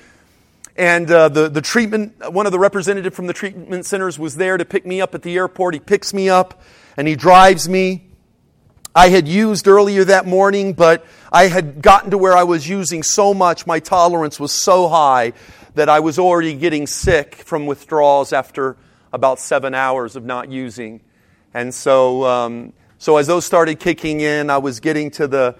and 0.75 1.09
uh, 1.11 1.29
the, 1.29 1.49
the 1.49 1.61
treatment, 1.61 2.31
one 2.31 2.45
of 2.45 2.51
the 2.51 2.59
representative 2.59 3.13
from 3.13 3.27
the 3.27 3.33
treatment 3.33 3.85
centers 3.85 4.17
was 4.17 4.35
there 4.35 4.57
to 4.57 4.65
pick 4.65 4.85
me 4.85 5.01
up 5.01 5.13
at 5.13 5.21
the 5.21 5.35
airport. 5.35 5.75
He 5.75 5.79
picks 5.79 6.13
me 6.13 6.29
up 6.29 6.63
and 6.97 7.07
he 7.07 7.15
drives 7.15 7.69
me. 7.69 8.05
I 8.95 9.09
had 9.09 9.27
used 9.27 9.67
earlier 9.67 10.03
that 10.05 10.25
morning, 10.25 10.73
but 10.73 11.05
I 11.33 11.47
had 11.47 11.81
gotten 11.81 12.11
to 12.11 12.17
where 12.19 12.37
I 12.37 12.43
was 12.43 12.69
using 12.69 13.01
so 13.01 13.33
much, 13.33 13.65
my 13.65 13.79
tolerance 13.79 14.39
was 14.39 14.51
so 14.51 14.87
high 14.87 15.33
that 15.73 15.89
I 15.89 15.99
was 15.99 16.19
already 16.19 16.53
getting 16.53 16.85
sick 16.85 17.33
from 17.33 17.65
withdrawals 17.65 18.31
after 18.31 18.77
about 19.11 19.39
seven 19.39 19.73
hours 19.73 20.15
of 20.15 20.23
not 20.23 20.51
using. 20.51 21.01
And 21.51 21.73
so, 21.73 22.23
um, 22.25 22.73
so 22.99 23.17
as 23.17 23.25
those 23.25 23.45
started 23.45 23.79
kicking 23.79 24.19
in, 24.19 24.51
I 24.51 24.59
was 24.59 24.79
getting 24.79 25.09
to 25.11 25.27
the, 25.27 25.55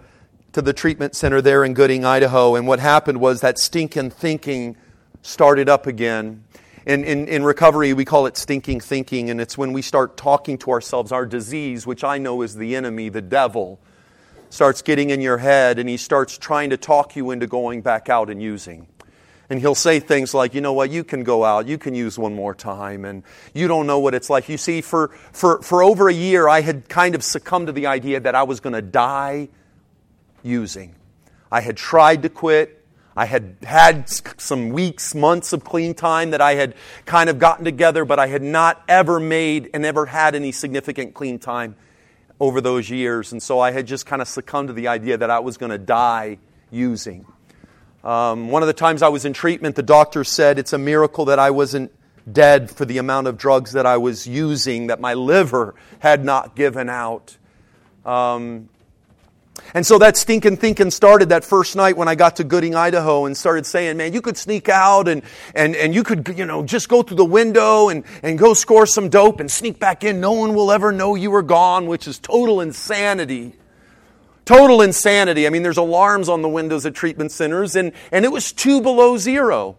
to 0.51 0.61
the 0.61 0.73
treatment 0.73 1.15
center 1.15 1.41
there 1.41 1.65
in 1.65 1.73
Gooding, 1.73 2.05
Idaho. 2.05 2.53
And 2.53 2.67
what 2.67 2.79
happened 2.79 3.19
was 3.19 3.41
that 3.41 3.57
stinking 3.57 4.11
thinking 4.11 4.77
started 5.23 5.69
up 5.69 5.87
again. 5.87 6.43
In, 6.85 7.03
in, 7.03 7.27
in, 7.27 7.43
recovery, 7.43 7.93
we 7.93 8.05
call 8.05 8.27
it 8.27 8.37
stinking 8.37 8.81
thinking, 8.81 9.31
and 9.31 9.41
it's 9.41 9.57
when 9.57 9.73
we 9.73 9.81
start 9.81 10.17
talking 10.17 10.59
to 10.59 10.71
ourselves. 10.71 11.11
Our 11.11 11.25
disease, 11.25 11.87
which 11.87 12.03
I 12.03 12.19
know 12.19 12.43
is 12.43 12.55
the 12.55 12.75
enemy, 12.75 13.09
the 13.09 13.21
devil, 13.21 13.79
starts 14.53 14.83
getting 14.83 15.09
in 15.09 15.19
your 15.19 15.39
head, 15.39 15.79
and 15.79 15.89
he 15.89 15.97
starts 15.97 16.37
trying 16.37 16.69
to 16.69 16.77
talk 16.77 17.15
you 17.15 17.31
into 17.31 17.47
going 17.47 17.81
back 17.81 18.07
out 18.07 18.29
and 18.29 18.39
using. 18.39 18.85
And 19.49 19.59
he'll 19.59 19.73
say 19.73 19.99
things 19.99 20.35
like, 20.35 20.53
you 20.53 20.61
know 20.61 20.73
what, 20.73 20.91
you 20.91 21.03
can 21.03 21.23
go 21.23 21.43
out, 21.43 21.67
you 21.67 21.79
can 21.79 21.95
use 21.95 22.19
one 22.19 22.35
more 22.35 22.53
time, 22.53 23.03
and 23.03 23.23
you 23.55 23.67
don't 23.67 23.87
know 23.87 23.97
what 23.97 24.13
it's 24.13 24.29
like. 24.29 24.47
You 24.49 24.59
see, 24.59 24.81
for, 24.81 25.07
for, 25.31 25.59
for 25.63 25.81
over 25.81 26.07
a 26.07 26.13
year, 26.13 26.47
I 26.47 26.61
had 26.61 26.87
kind 26.87 27.15
of 27.15 27.23
succumbed 27.23 27.65
to 27.65 27.73
the 27.73 27.87
idea 27.87 28.19
that 28.19 28.35
I 28.35 28.43
was 28.43 28.59
going 28.59 28.73
to 28.73 28.81
die 28.83 29.49
using. 30.43 30.93
I 31.51 31.61
had 31.61 31.75
tried 31.75 32.21
to 32.21 32.29
quit, 32.29 32.85
I 33.15 33.25
had 33.25 33.57
had 33.63 34.07
some 34.07 34.69
weeks, 34.69 35.15
months 35.15 35.51
of 35.53 35.63
clean 35.63 35.95
time 35.95 36.29
that 36.29 36.41
I 36.41 36.53
had 36.53 36.75
kind 37.05 37.27
of 37.27 37.39
gotten 37.39 37.65
together, 37.65 38.05
but 38.05 38.19
I 38.19 38.27
had 38.27 38.43
not 38.43 38.83
ever 38.87 39.19
made 39.19 39.71
and 39.73 39.83
ever 39.83 40.05
had 40.05 40.35
any 40.35 40.51
significant 40.51 41.15
clean 41.15 41.39
time 41.39 41.75
over 42.39 42.61
those 42.61 42.89
years. 42.89 43.31
And 43.31 43.41
so 43.41 43.59
I 43.59 43.71
had 43.71 43.87
just 43.87 44.05
kind 44.05 44.21
of 44.21 44.27
succumbed 44.27 44.67
to 44.69 44.73
the 44.73 44.87
idea 44.87 45.17
that 45.17 45.29
I 45.29 45.39
was 45.39 45.57
going 45.57 45.71
to 45.71 45.77
die 45.77 46.37
using. 46.71 47.25
Um, 48.03 48.49
one 48.49 48.61
of 48.61 48.67
the 48.67 48.73
times 48.73 49.01
I 49.01 49.07
was 49.07 49.23
in 49.23 49.33
treatment, 49.33 49.75
the 49.75 49.83
doctor 49.83 50.23
said 50.23 50.59
it's 50.59 50.73
a 50.73 50.77
miracle 50.77 51.25
that 51.25 51.39
I 51.39 51.51
wasn't 51.51 51.91
dead 52.29 52.69
for 52.69 52.85
the 52.85 52.97
amount 52.97 53.27
of 53.27 53.37
drugs 53.37 53.73
that 53.73 53.85
I 53.85 53.97
was 53.97 54.27
using, 54.27 54.87
that 54.87 54.99
my 54.99 55.13
liver 55.13 55.75
had 55.99 56.25
not 56.25 56.55
given 56.55 56.89
out. 56.89 57.37
Um, 58.05 58.69
and 59.73 59.85
so 59.85 59.99
that 59.99 60.17
stinking 60.17 60.57
thinking 60.57 60.89
started 60.89 61.29
that 61.29 61.43
first 61.43 61.75
night 61.75 61.95
when 61.95 62.07
I 62.07 62.15
got 62.15 62.37
to 62.37 62.43
Gooding, 62.43 62.75
Idaho, 62.75 63.25
and 63.25 63.37
started 63.37 63.65
saying, 63.65 63.97
man, 63.97 64.13
you 64.13 64.21
could 64.21 64.37
sneak 64.37 64.67
out 64.67 65.07
and, 65.07 65.21
and, 65.53 65.75
and 65.75 65.93
you 65.93 66.03
could, 66.03 66.35
you 66.35 66.45
know, 66.45 66.63
just 66.63 66.89
go 66.89 67.03
through 67.03 67.17
the 67.17 67.25
window 67.25 67.89
and, 67.89 68.03
and 68.23 68.37
go 68.37 68.53
score 68.53 68.85
some 68.85 69.09
dope 69.09 69.39
and 69.39 69.49
sneak 69.49 69.79
back 69.79 70.03
in. 70.03 70.19
No 70.19 70.31
one 70.31 70.55
will 70.55 70.71
ever 70.71 70.91
know 70.91 71.15
you 71.15 71.29
were 71.29 71.43
gone, 71.43 71.85
which 71.85 72.07
is 72.07 72.17
total 72.17 72.61
insanity. 72.61 73.55
Total 74.45 74.81
insanity. 74.81 75.45
I 75.45 75.49
mean, 75.49 75.63
there's 75.63 75.77
alarms 75.77 76.29
on 76.29 76.41
the 76.41 76.49
windows 76.49 76.85
at 76.85 76.95
treatment 76.95 77.31
centers, 77.31 77.75
and, 77.75 77.93
and 78.11 78.25
it 78.25 78.31
was 78.31 78.51
two 78.51 78.81
below 78.81 79.17
zero. 79.17 79.77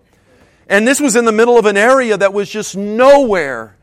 And 0.69 0.89
this 0.89 1.01
was 1.01 1.17
in 1.17 1.25
the 1.25 1.33
middle 1.33 1.59
of 1.59 1.67
an 1.67 1.77
area 1.77 2.17
that 2.17 2.33
was 2.33 2.49
just 2.49 2.77
nowhere. 2.77 3.77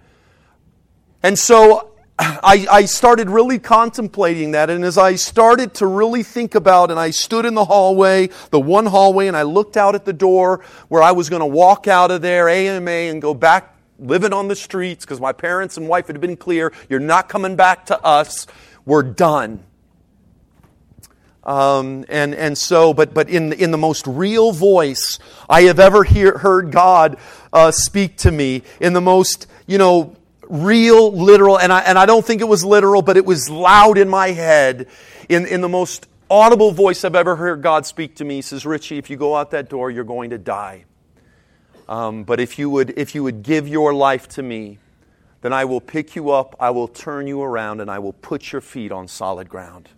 And 1.21 1.37
so 1.37 1.90
I, 2.23 2.67
I, 2.71 2.85
started 2.85 3.31
really 3.31 3.57
contemplating 3.57 4.51
that. 4.51 4.69
And 4.69 4.83
as 4.83 4.95
I 4.95 5.15
started 5.15 5.73
to 5.75 5.87
really 5.87 6.21
think 6.21 6.53
about, 6.53 6.91
and 6.91 6.99
I 6.99 7.09
stood 7.09 7.45
in 7.45 7.55
the 7.55 7.65
hallway, 7.65 8.29
the 8.51 8.59
one 8.59 8.85
hallway, 8.85 9.25
and 9.25 9.35
I 9.35 9.41
looked 9.41 9.75
out 9.75 9.95
at 9.95 10.05
the 10.05 10.13
door 10.13 10.63
where 10.87 11.01
I 11.01 11.13
was 11.13 11.29
going 11.29 11.39
to 11.39 11.47
walk 11.47 11.87
out 11.87 12.11
of 12.11 12.21
there, 12.21 12.47
AMA, 12.47 12.91
and 12.91 13.23
go 13.23 13.33
back 13.33 13.75
living 13.97 14.33
on 14.33 14.47
the 14.47 14.55
streets 14.55 15.03
because 15.03 15.19
my 15.19 15.31
parents 15.31 15.77
and 15.77 15.87
wife 15.87 16.07
had 16.07 16.21
been 16.21 16.37
clear 16.37 16.71
you're 16.89 16.99
not 16.99 17.27
coming 17.27 17.55
back 17.55 17.87
to 17.87 17.99
us. 18.05 18.45
We're 18.85 19.03
done. 19.03 19.63
Um, 21.43 22.05
and, 22.07 22.35
and 22.35 22.55
so, 22.55 22.93
but, 22.93 23.15
but 23.15 23.29
in, 23.29 23.53
in 23.53 23.71
the 23.71 23.77
most 23.79 24.05
real 24.05 24.51
voice 24.51 25.17
I 25.49 25.63
have 25.63 25.79
ever 25.79 26.03
hear, 26.03 26.37
heard 26.37 26.71
God 26.71 27.17
uh, 27.51 27.71
speak 27.71 28.17
to 28.17 28.31
me, 28.31 28.61
in 28.79 28.93
the 28.93 29.01
most, 29.01 29.47
you 29.65 29.79
know, 29.79 30.15
real, 30.51 31.11
literal, 31.11 31.57
and 31.57 31.71
I, 31.71 31.79
and 31.79 31.97
I 31.97 32.05
don't 32.05 32.25
think 32.25 32.41
it 32.41 32.47
was 32.47 32.63
literal, 32.63 33.01
but 33.01 33.17
it 33.17 33.25
was 33.25 33.49
loud 33.49 33.97
in 33.97 34.09
my 34.09 34.27
head 34.31 34.87
in, 35.29 35.45
in 35.47 35.61
the 35.61 35.69
most 35.69 36.07
audible 36.29 36.71
voice 36.71 37.03
I've 37.05 37.15
ever 37.15 37.35
heard 37.35 37.61
God 37.61 37.85
speak 37.85 38.15
to 38.17 38.25
me. 38.25 38.35
He 38.35 38.41
says, 38.41 38.65
Richie, 38.65 38.97
if 38.97 39.09
you 39.09 39.17
go 39.17 39.35
out 39.35 39.51
that 39.51 39.69
door, 39.69 39.89
you're 39.89 40.03
going 40.03 40.31
to 40.31 40.37
die. 40.37 40.85
Um, 41.87 42.23
but 42.23 42.39
if 42.39 42.59
you, 42.59 42.69
would, 42.69 42.93
if 42.97 43.15
you 43.15 43.23
would 43.23 43.43
give 43.43 43.67
your 43.67 43.93
life 43.93 44.27
to 44.29 44.43
me, 44.43 44.77
then 45.41 45.53
I 45.53 45.65
will 45.65 45.81
pick 45.81 46.15
you 46.15 46.29
up, 46.29 46.55
I 46.59 46.69
will 46.69 46.87
turn 46.87 47.27
you 47.27 47.41
around, 47.41 47.81
and 47.81 47.89
I 47.89 47.99
will 47.99 48.13
put 48.13 48.51
your 48.51 48.61
feet 48.61 48.91
on 48.91 49.07
solid 49.07 49.49
ground. 49.49 49.89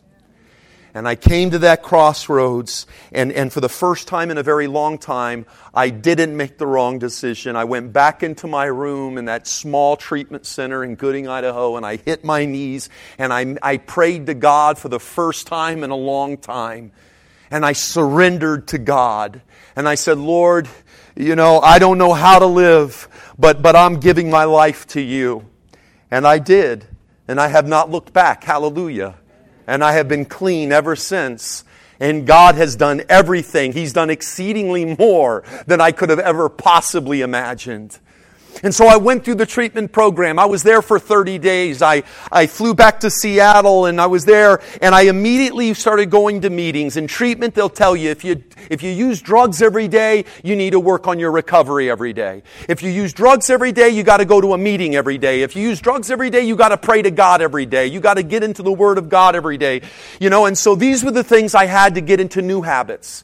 And 0.95 1.07
I 1.07 1.15
came 1.15 1.49
to 1.51 1.59
that 1.59 1.81
crossroads, 1.81 2.85
and, 3.11 3.31
and 3.31 3.51
for 3.51 3.61
the 3.61 3.69
first 3.69 4.07
time 4.07 4.29
in 4.29 4.37
a 4.37 4.43
very 4.43 4.67
long 4.67 4.99
time, 4.99 5.47
I 5.73 5.89
didn't 5.89 6.37
make 6.37 6.59
the 6.59 6.67
wrong 6.67 6.99
decision. 6.99 7.55
I 7.55 7.63
went 7.63 7.91
back 7.91 8.21
into 8.21 8.45
my 8.45 8.65
room 8.65 9.17
in 9.17 9.25
that 9.25 9.47
small 9.47 9.97
treatment 9.97 10.45
center 10.45 10.83
in 10.83 10.93
Gooding, 10.93 11.27
Idaho, 11.27 11.77
and 11.77 11.85
I 11.85 11.95
hit 11.95 12.23
my 12.23 12.45
knees, 12.45 12.89
and 13.17 13.33
I, 13.33 13.55
I 13.63 13.77
prayed 13.77 14.27
to 14.27 14.35
God 14.35 14.77
for 14.77 14.87
the 14.87 14.99
first 14.99 15.47
time 15.47 15.83
in 15.83 15.89
a 15.89 15.95
long 15.95 16.37
time. 16.37 16.91
And 17.49 17.65
I 17.65 17.73
surrendered 17.73 18.67
to 18.69 18.77
God. 18.77 19.41
And 19.75 19.89
I 19.89 19.95
said, 19.95 20.19
Lord, 20.19 20.67
you 21.15 21.35
know, 21.35 21.59
I 21.59 21.79
don't 21.79 21.97
know 21.97 22.13
how 22.13 22.37
to 22.37 22.47
live, 22.47 23.07
but, 23.37 23.63
but 23.63 23.75
I'm 23.75 23.99
giving 23.99 24.29
my 24.29 24.43
life 24.43 24.85
to 24.87 25.01
you. 25.01 25.47
And 26.11 26.27
I 26.27 26.37
did. 26.37 26.85
And 27.27 27.39
I 27.39 27.47
have 27.47 27.67
not 27.67 27.89
looked 27.89 28.13
back. 28.13 28.43
Hallelujah 28.43 29.15
and 29.67 29.83
I 29.83 29.93
have 29.93 30.07
been 30.07 30.25
clean 30.25 30.71
ever 30.71 30.95
since. 30.95 31.63
And 31.99 32.25
God 32.27 32.55
has 32.55 32.75
done 32.75 33.03
everything. 33.07 33.71
He's 33.71 33.93
done 33.93 34.09
exceedingly 34.09 34.95
more 34.97 35.43
than 35.67 35.79
I 35.79 35.91
could 35.91 36.09
have 36.09 36.19
ever 36.19 36.49
possibly 36.49 37.21
imagined. 37.21 37.99
And 38.61 38.73
so 38.73 38.87
I 38.87 38.97
went 38.97 39.25
through 39.25 39.35
the 39.35 39.45
treatment 39.45 39.91
program. 39.91 40.37
I 40.37 40.45
was 40.45 40.63
there 40.63 40.81
for 40.81 40.99
30 40.99 41.39
days. 41.39 41.81
I, 41.81 42.03
I 42.31 42.45
flew 42.45 42.73
back 42.73 42.99
to 42.99 43.09
Seattle 43.09 43.85
and 43.85 43.99
I 43.99 44.05
was 44.05 44.25
there 44.25 44.61
and 44.81 44.93
I 44.93 45.03
immediately 45.03 45.73
started 45.73 46.09
going 46.09 46.41
to 46.41 46.49
meetings. 46.49 46.97
In 46.97 47.07
treatment, 47.07 47.55
they'll 47.55 47.69
tell 47.69 47.95
you 47.95 48.09
if 48.09 48.23
you, 48.23 48.43
if 48.69 48.83
you 48.83 48.91
use 48.91 49.21
drugs 49.21 49.61
every 49.61 49.87
day, 49.87 50.25
you 50.43 50.55
need 50.55 50.71
to 50.71 50.79
work 50.79 51.07
on 51.07 51.19
your 51.19 51.31
recovery 51.31 51.89
every 51.89 52.13
day. 52.13 52.43
If 52.69 52.83
you 52.83 52.91
use 52.91 53.13
drugs 53.13 53.49
every 53.49 53.71
day, 53.71 53.89
you 53.89 54.03
got 54.03 54.17
to 54.17 54.25
go 54.25 54.39
to 54.39 54.53
a 54.53 54.57
meeting 54.57 54.95
every 54.95 55.17
day. 55.17 55.41
If 55.41 55.55
you 55.55 55.63
use 55.63 55.81
drugs 55.81 56.11
every 56.11 56.29
day, 56.29 56.41
you 56.41 56.55
got 56.55 56.69
to 56.69 56.77
pray 56.77 57.01
to 57.01 57.11
God 57.11 57.41
every 57.41 57.65
day. 57.65 57.87
You 57.87 57.99
got 57.99 58.15
to 58.15 58.23
get 58.23 58.43
into 58.43 58.61
the 58.61 58.73
Word 58.73 58.97
of 58.97 59.09
God 59.09 59.35
every 59.35 59.57
day. 59.57 59.81
You 60.19 60.29
know, 60.29 60.45
and 60.45 60.57
so 60.57 60.75
these 60.75 61.03
were 61.03 61.11
the 61.11 61.23
things 61.23 61.55
I 61.55 61.65
had 61.65 61.95
to 61.95 62.01
get 62.01 62.19
into 62.19 62.41
new 62.41 62.61
habits. 62.61 63.23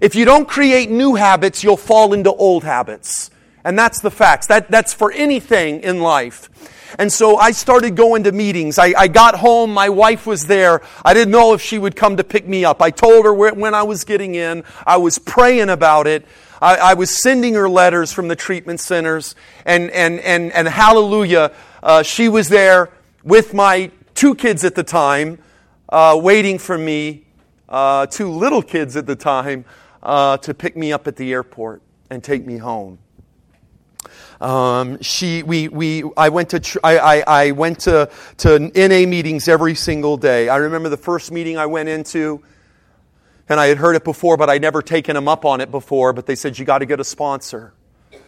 If 0.00 0.14
you 0.14 0.24
don't 0.24 0.48
create 0.48 0.90
new 0.90 1.14
habits, 1.14 1.62
you'll 1.62 1.76
fall 1.76 2.12
into 2.12 2.32
old 2.32 2.64
habits. 2.64 3.30
And 3.64 3.78
that's 3.78 4.00
the 4.00 4.10
facts. 4.10 4.46
That, 4.46 4.70
that's 4.70 4.92
for 4.92 5.10
anything 5.12 5.80
in 5.80 6.00
life. 6.00 6.50
And 6.98 7.12
so 7.12 7.36
I 7.36 7.50
started 7.50 7.96
going 7.96 8.24
to 8.24 8.32
meetings. 8.32 8.78
I, 8.78 8.94
I, 8.96 9.08
got 9.08 9.36
home, 9.36 9.72
my 9.72 9.88
wife 9.88 10.26
was 10.26 10.46
there. 10.46 10.82
I 11.04 11.14
didn't 11.14 11.32
know 11.32 11.54
if 11.54 11.60
she 11.60 11.78
would 11.78 11.96
come 11.96 12.16
to 12.18 12.24
pick 12.24 12.46
me 12.46 12.64
up. 12.64 12.80
I 12.80 12.90
told 12.90 13.24
her 13.24 13.34
when 13.34 13.74
I 13.74 13.82
was 13.82 14.04
getting 14.04 14.34
in. 14.34 14.64
I 14.86 14.98
was 14.98 15.18
praying 15.18 15.70
about 15.70 16.06
it. 16.06 16.24
I, 16.62 16.76
I, 16.76 16.94
was 16.94 17.22
sending 17.22 17.54
her 17.54 17.68
letters 17.68 18.12
from 18.12 18.28
the 18.28 18.36
treatment 18.36 18.80
centers. 18.80 19.34
And, 19.64 19.90
and, 19.90 20.20
and, 20.20 20.52
and 20.52 20.68
hallelujah, 20.68 21.52
uh, 21.82 22.02
she 22.02 22.28
was 22.28 22.48
there 22.48 22.90
with 23.24 23.54
my 23.54 23.90
two 24.14 24.34
kids 24.34 24.64
at 24.64 24.74
the 24.74 24.84
time, 24.84 25.38
uh, 25.88 26.18
waiting 26.22 26.58
for 26.58 26.78
me, 26.78 27.24
uh, 27.68 28.06
two 28.06 28.30
little 28.30 28.62
kids 28.62 28.96
at 28.96 29.06
the 29.06 29.16
time, 29.16 29.64
uh, 30.02 30.36
to 30.38 30.54
pick 30.54 30.76
me 30.76 30.92
up 30.92 31.08
at 31.08 31.16
the 31.16 31.32
airport 31.32 31.82
and 32.10 32.22
take 32.22 32.46
me 32.46 32.58
home. 32.58 32.98
Um, 34.44 35.00
she, 35.00 35.42
we, 35.42 35.68
we, 35.68 36.04
I 36.18 36.28
went 36.28 36.50
to, 36.50 36.60
tr- 36.60 36.78
I, 36.84 36.98
I, 36.98 37.24
I 37.26 37.50
went 37.52 37.80
to, 37.80 38.10
to 38.38 38.58
NA 38.58 39.08
meetings 39.08 39.48
every 39.48 39.74
single 39.74 40.18
day. 40.18 40.50
I 40.50 40.56
remember 40.56 40.90
the 40.90 40.98
first 40.98 41.32
meeting 41.32 41.56
I 41.56 41.64
went 41.64 41.88
into, 41.88 42.42
and 43.48 43.58
I 43.58 43.68
had 43.68 43.78
heard 43.78 43.96
it 43.96 44.04
before, 44.04 44.36
but 44.36 44.50
I'd 44.50 44.60
never 44.60 44.82
taken 44.82 45.14
them 45.14 45.28
up 45.28 45.46
on 45.46 45.62
it 45.62 45.70
before. 45.70 46.12
But 46.12 46.26
they 46.26 46.34
said, 46.34 46.58
You 46.58 46.66
got 46.66 46.80
to 46.80 46.86
get 46.86 47.00
a 47.00 47.04
sponsor. 47.04 47.72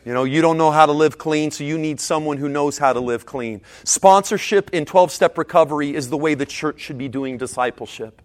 You 0.07 0.15
know, 0.15 0.25
you 0.25 0.41
don't 0.41 0.57
know 0.57 0.71
how 0.71 0.87
to 0.87 0.93
live 0.93 1.19
clean, 1.19 1.51
so 1.51 1.65
you 1.65 1.77
need 1.77 2.01
someone 2.01 2.39
who 2.39 2.49
knows 2.49 2.79
how 2.79 2.95
to 2.95 3.01
live 3.01 3.27
clean. 3.27 3.61
Sponsorship 3.85 4.71
in 4.71 4.87
12 4.87 5.13
step 5.13 5.37
recovery 5.37 5.95
is 5.95 6.09
the 6.09 6.17
way 6.17 6.33
the 6.35 6.47
church 6.47 6.81
should 6.81 6.97
be 6.97 7.09
doing 7.09 7.37
discipleship. 7.37 8.23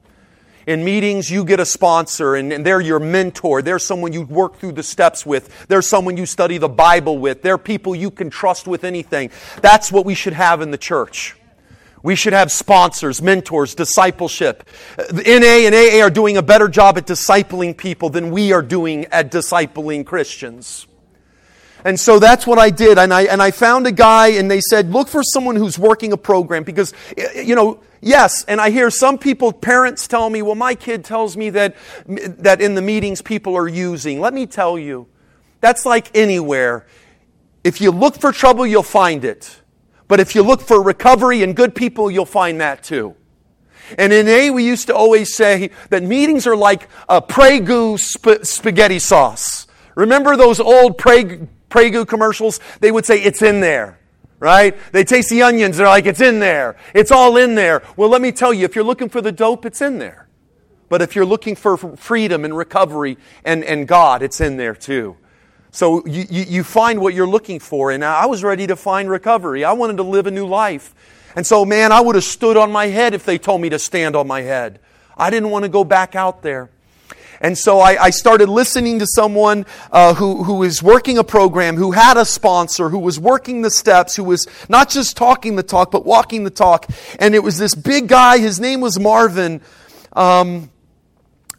In 0.68 0.84
meetings, 0.84 1.30
you 1.30 1.44
get 1.44 1.60
a 1.60 1.66
sponsor, 1.66 2.36
and, 2.36 2.54
and, 2.54 2.66
they're 2.66 2.82
your 2.82 3.00
mentor. 3.00 3.62
They're 3.62 3.80
someone 3.80 4.14
you 4.14 4.22
work 4.24 4.58
through 4.58 4.74
the 4.74 4.84
steps 4.84 5.26
with. 5.26 5.68
They're 5.68 5.82
someone 5.82 6.18
you 6.18 6.26
study 6.26 6.58
the 6.58 6.70
Bible 6.70 7.18
with. 7.18 7.42
They're 7.42 7.58
people 7.58 7.96
you 7.96 8.12
can 8.12 8.30
trust 8.30 8.68
with 8.68 8.84
anything. 8.84 9.32
That's 9.62 9.92
what 9.92 10.06
we 10.06 10.14
should 10.14 10.34
have 10.34 10.62
in 10.62 10.72
the 10.72 10.78
church. 10.78 11.36
We 12.04 12.16
should 12.16 12.34
have 12.34 12.52
sponsors, 12.52 13.22
mentors, 13.22 13.76
discipleship. 13.76 14.68
Uh, 14.98 15.04
NA 15.12 15.68
and 15.68 15.76
AA 15.76 16.04
are 16.04 16.10
doing 16.10 16.38
a 16.38 16.42
better 16.42 16.68
job 16.68 16.98
at 16.98 17.06
discipling 17.06 17.78
people 17.78 18.10
than 18.10 18.32
we 18.32 18.54
are 18.54 18.64
doing 18.64 19.06
at 19.06 19.32
discipling 19.32 20.06
Christians. 20.06 20.88
And 21.84 22.00
so 22.00 22.20
that's 22.20 22.46
what 22.46 22.60
I 22.60 22.70
did. 22.70 22.98
And 22.98 23.14
I, 23.14 23.24
and 23.24 23.42
I 23.42 23.52
found 23.52 23.88
a 23.88 23.92
guy, 23.92 24.30
and 24.30 24.50
they 24.50 24.62
said, 24.62 24.92
look 24.92 25.08
for 25.08 25.24
someone 25.24 25.56
who's 25.56 25.80
working 25.80 26.12
a 26.14 26.18
program 26.18 26.64
because, 26.64 26.94
you 27.36 27.56
know, 27.56 27.80
Yes, 28.02 28.44
and 28.46 28.60
I 28.60 28.72
hear 28.72 28.90
some 28.90 29.20
people, 29.20 29.54
parents 29.54 30.08
tell 30.08 30.28
me, 30.28 30.42
well, 30.42 30.56
my 30.56 30.74
kid 30.74 31.06
tells 31.06 31.38
me 31.38 31.52
that, 31.52 31.76
that 32.08 32.60
in 32.60 32.74
the 32.74 32.82
meetings 32.82 33.22
people 33.22 33.56
are 33.56 33.68
using. 33.68 34.20
Let 34.20 34.34
me 34.34 34.48
tell 34.48 34.80
you, 34.80 35.08
that's 35.60 35.86
like 35.86 36.10
anywhere. 36.18 36.88
If 37.64 37.80
you 37.80 37.92
look 37.92 38.20
for 38.20 38.32
trouble, 38.32 38.66
you'll 38.66 38.82
find 38.82 39.24
it. 39.24 39.62
But 40.08 40.20
if 40.20 40.34
you 40.34 40.42
look 40.42 40.62
for 40.62 40.82
recovery 40.82 41.44
and 41.44 41.56
good 41.56 41.76
people, 41.76 42.10
you'll 42.10 42.26
find 42.26 42.60
that 42.60 42.84
too. 42.84 43.16
And 44.00 44.12
in 44.12 44.28
A, 44.28 44.50
we 44.50 44.66
used 44.66 44.88
to 44.88 44.96
always 44.96 45.36
say 45.36 45.70
that 45.90 46.02
meetings 46.02 46.48
are 46.48 46.56
like 46.56 46.90
a 47.08 47.22
Prego 47.22 47.98
sp- 48.02 48.42
spaghetti 48.42 48.98
sauce. 48.98 49.68
Remember 49.94 50.36
those 50.36 50.60
old 50.60 50.98
Prego 50.98 52.06
commercials? 52.06 52.60
They 52.80 52.92
would 52.92 53.06
say, 53.06 53.22
it's 53.22 53.44
in 53.44 53.60
there 53.60 54.01
right? 54.42 54.76
They 54.92 55.06
taste 55.06 55.30
the 55.30 55.44
onions, 55.44 55.78
they're 55.78 55.88
like, 55.88 56.08
it's 56.08 56.20
in 56.20 56.40
there. 56.40 56.76
It's 56.94 57.12
all 57.12 57.38
in 57.38 57.56
there. 57.56 57.84
Well, 57.96 58.10
let 58.10 58.22
me 58.22 58.34
tell 58.34 58.54
you, 58.54 58.66
if 58.66 58.76
you're 58.76 58.84
looking 58.84 59.08
for 59.08 59.22
the 59.22 59.32
dope, 59.32 59.66
it's 59.66 59.82
in 59.82 60.00
there. 60.00 60.28
But 60.90 61.02
if 61.02 61.16
you're 61.16 61.26
looking 61.26 61.56
for 61.56 61.78
freedom 61.78 62.44
and 62.44 62.58
recovery 62.58 63.18
and, 63.46 63.64
and 63.64 63.88
God, 63.88 64.22
it's 64.22 64.42
in 64.42 64.58
there 64.58 64.76
too. 64.76 65.16
So 65.70 66.06
you, 66.06 66.26
you, 66.30 66.44
you 66.44 66.64
find 66.64 67.00
what 67.00 67.14
you're 67.14 67.28
looking 67.28 67.60
for. 67.60 67.92
And 67.92 68.04
I 68.04 68.26
was 68.26 68.44
ready 68.44 68.68
to 68.68 68.76
find 68.76 69.10
recovery. 69.10 69.64
I 69.64 69.72
wanted 69.72 69.98
to 69.98 70.04
live 70.04 70.28
a 70.28 70.32
new 70.32 70.48
life. 70.48 70.94
And 71.36 71.48
so, 71.48 71.64
man, 71.64 71.94
I 71.94 72.02
would 72.02 72.16
have 72.16 72.26
stood 72.26 72.58
on 72.58 72.72
my 72.74 72.88
head 72.88 73.14
if 73.14 73.24
they 73.24 73.38
told 73.38 73.62
me 73.62 73.70
to 73.70 73.80
stand 73.80 74.18
on 74.18 74.28
my 74.28 74.42
head. 74.42 74.80
I 75.16 75.30
didn't 75.30 75.52
want 75.52 75.64
to 75.64 75.70
go 75.70 75.86
back 75.86 76.16
out 76.16 76.42
there. 76.42 76.72
And 77.42 77.58
so 77.58 77.80
I, 77.80 78.02
I 78.02 78.10
started 78.12 78.50
listening 78.50 79.00
to 79.00 79.08
someone 79.08 79.66
uh, 79.92 80.14
who, 80.14 80.44
who 80.44 80.60
was 80.60 80.82
working 80.82 81.18
a 81.18 81.24
program, 81.24 81.76
who 81.76 81.92
had 81.92 82.16
a 82.16 82.24
sponsor, 82.24 82.90
who 82.90 83.00
was 83.00 83.20
working 83.20 83.64
the 83.64 83.72
steps, 83.72 84.16
who 84.16 84.24
was 84.24 84.48
not 84.70 84.90
just 84.90 85.18
talking 85.18 85.56
the 85.56 85.64
talk, 85.64 85.90
but 85.92 86.06
walking 86.06 86.44
the 86.44 86.52
talk. 86.52 86.86
And 87.20 87.34
it 87.34 87.40
was 87.44 87.58
this 87.58 87.74
big 87.74 88.08
guy. 88.08 88.38
His 88.38 88.60
name 88.60 88.80
was 88.80 89.00
Marvin. 89.00 89.62
Um, 90.14 90.70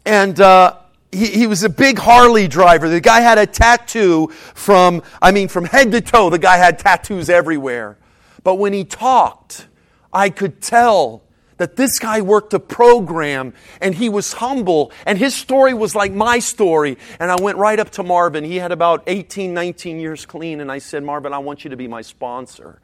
and 0.05 0.39
uh, 0.39 0.77
he, 1.11 1.27
he 1.27 1.47
was 1.47 1.63
a 1.63 1.69
big 1.69 1.99
Harley 1.99 2.47
driver. 2.47 2.87
The 2.87 3.01
guy 3.01 3.19
had 3.19 3.37
a 3.37 3.45
tattoo 3.45 4.29
from, 4.53 5.03
I 5.21 5.31
mean, 5.31 5.49
from 5.49 5.65
head 5.65 5.91
to 5.91 5.99
toe. 5.99 6.29
The 6.29 6.39
guy 6.39 6.57
had 6.57 6.79
tattoos 6.79 7.29
everywhere. 7.29 7.97
But 8.41 8.55
when 8.55 8.71
he 8.71 8.85
talked, 8.85 9.67
I 10.13 10.29
could 10.29 10.61
tell 10.61 11.22
that 11.57 11.75
this 11.75 11.99
guy 11.99 12.21
worked 12.21 12.53
a 12.53 12.59
program 12.59 13.53
and 13.81 13.95
he 13.95 14.09
was 14.09 14.33
humble 14.33 14.91
and 15.05 15.17
his 15.17 15.35
story 15.35 15.73
was 15.73 15.95
like 15.95 16.11
my 16.11 16.39
story. 16.39 16.97
And 17.19 17.31
I 17.31 17.35
went 17.41 17.57
right 17.57 17.79
up 17.79 17.91
to 17.91 18.03
Marvin. 18.03 18.43
He 18.43 18.57
had 18.57 18.71
about 18.71 19.03
18, 19.07 19.53
19 19.53 19.99
years 19.99 20.25
clean. 20.25 20.61
And 20.61 20.71
I 20.71 20.79
said, 20.79 21.03
Marvin, 21.03 21.33
I 21.33 21.39
want 21.39 21.63
you 21.63 21.69
to 21.69 21.77
be 21.77 21.87
my 21.87 22.01
sponsor. 22.01 22.79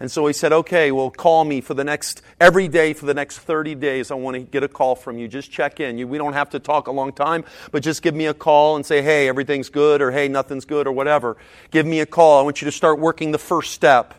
And 0.00 0.10
so 0.10 0.26
he 0.26 0.32
said, 0.32 0.52
okay, 0.52 0.90
well, 0.90 1.10
call 1.10 1.44
me 1.44 1.60
for 1.60 1.74
the 1.74 1.84
next, 1.84 2.22
every 2.40 2.66
day 2.68 2.92
for 2.92 3.06
the 3.06 3.14
next 3.14 3.38
30 3.38 3.76
days. 3.76 4.10
I 4.10 4.14
want 4.14 4.34
to 4.34 4.40
get 4.40 4.62
a 4.62 4.68
call 4.68 4.96
from 4.96 5.18
you. 5.18 5.28
Just 5.28 5.50
check 5.50 5.78
in. 5.78 5.98
You, 5.98 6.08
we 6.08 6.18
don't 6.18 6.32
have 6.32 6.50
to 6.50 6.58
talk 6.58 6.88
a 6.88 6.90
long 6.90 7.12
time, 7.12 7.44
but 7.70 7.82
just 7.82 8.02
give 8.02 8.14
me 8.14 8.26
a 8.26 8.34
call 8.34 8.76
and 8.76 8.84
say, 8.84 9.02
hey, 9.02 9.28
everything's 9.28 9.68
good, 9.68 10.02
or 10.02 10.10
hey, 10.10 10.26
nothing's 10.28 10.64
good, 10.64 10.86
or 10.86 10.92
whatever. 10.92 11.36
Give 11.70 11.86
me 11.86 12.00
a 12.00 12.06
call. 12.06 12.40
I 12.40 12.42
want 12.42 12.60
you 12.60 12.66
to 12.66 12.72
start 12.72 12.98
working 12.98 13.30
the 13.30 13.38
first 13.38 13.72
step 13.72 14.14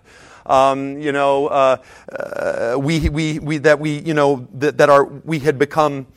um, 0.45 0.99
you 0.99 1.11
know, 1.11 1.47
uh, 1.47 1.77
uh, 2.11 2.75
we, 2.79 3.09
we, 3.09 3.39
we, 3.39 3.57
that 3.59 3.79
we, 3.79 3.99
you 3.99 4.13
know, 4.13 4.47
that, 4.53 4.77
that 4.77 4.89
our, 4.89 5.03
we 5.03 5.39
had 5.39 5.57
become, 5.57 6.07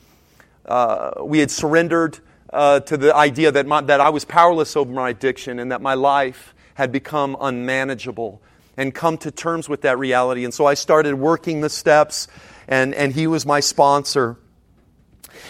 uh, 0.67 1.13
we 1.23 1.39
had 1.39 1.51
surrendered 1.51 2.19
uh, 2.53 2.81
to 2.81 2.97
the 2.97 3.15
idea 3.15 3.53
that, 3.53 3.67
my, 3.67 3.81
that 3.83 4.01
I 4.01 4.11
was 4.11 4.25
powerless 4.25 4.77
over 4.77 4.93
my 4.93 5.11
addiction 5.11 5.59
and 5.59 5.73
that 5.73 5.81
my 5.81 5.95
life 5.95 6.55
had 6.75 6.93
become 6.93 7.37
unmanageable 7.41 8.41
and 8.77 8.95
come 8.95 9.19
to 9.19 9.31
terms 9.31 9.69
with 9.69 9.83
that 9.83 9.99
reality. 9.99 10.45
And 10.45 10.55
so 10.55 10.65
I 10.65 10.75
started 10.75 11.15
working 11.15 11.61
the 11.61 11.69
steps, 11.69 12.29
and, 12.69 12.95
and 12.95 13.13
he 13.13 13.27
was 13.27 13.45
my 13.45 13.61
sponsor. 13.61 14.37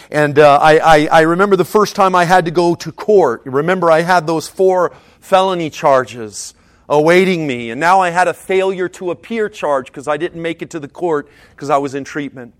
And 0.09 0.39
uh, 0.39 0.57
I, 0.59 0.79
I, 0.79 1.05
I, 1.07 1.21
remember 1.21 1.55
the 1.55 1.65
first 1.65 1.95
time 1.95 2.15
I 2.15 2.25
had 2.25 2.45
to 2.45 2.51
go 2.51 2.73
to 2.75 2.91
court. 2.91 3.43
Remember, 3.45 3.91
I 3.91 4.01
had 4.01 4.25
those 4.25 4.47
four 4.47 4.93
felony 5.19 5.69
charges 5.69 6.55
awaiting 6.89 7.45
me. 7.45 7.69
And 7.69 7.79
now 7.79 8.01
I 8.01 8.09
had 8.09 8.27
a 8.27 8.33
failure 8.33 8.89
to 8.89 9.11
appear 9.11 9.47
charge 9.47 9.85
because 9.85 10.07
I 10.07 10.17
didn't 10.17 10.41
make 10.41 10.61
it 10.61 10.71
to 10.71 10.79
the 10.79 10.87
court 10.87 11.29
because 11.51 11.69
I 11.69 11.77
was 11.77 11.95
in 11.95 12.03
treatment. 12.03 12.55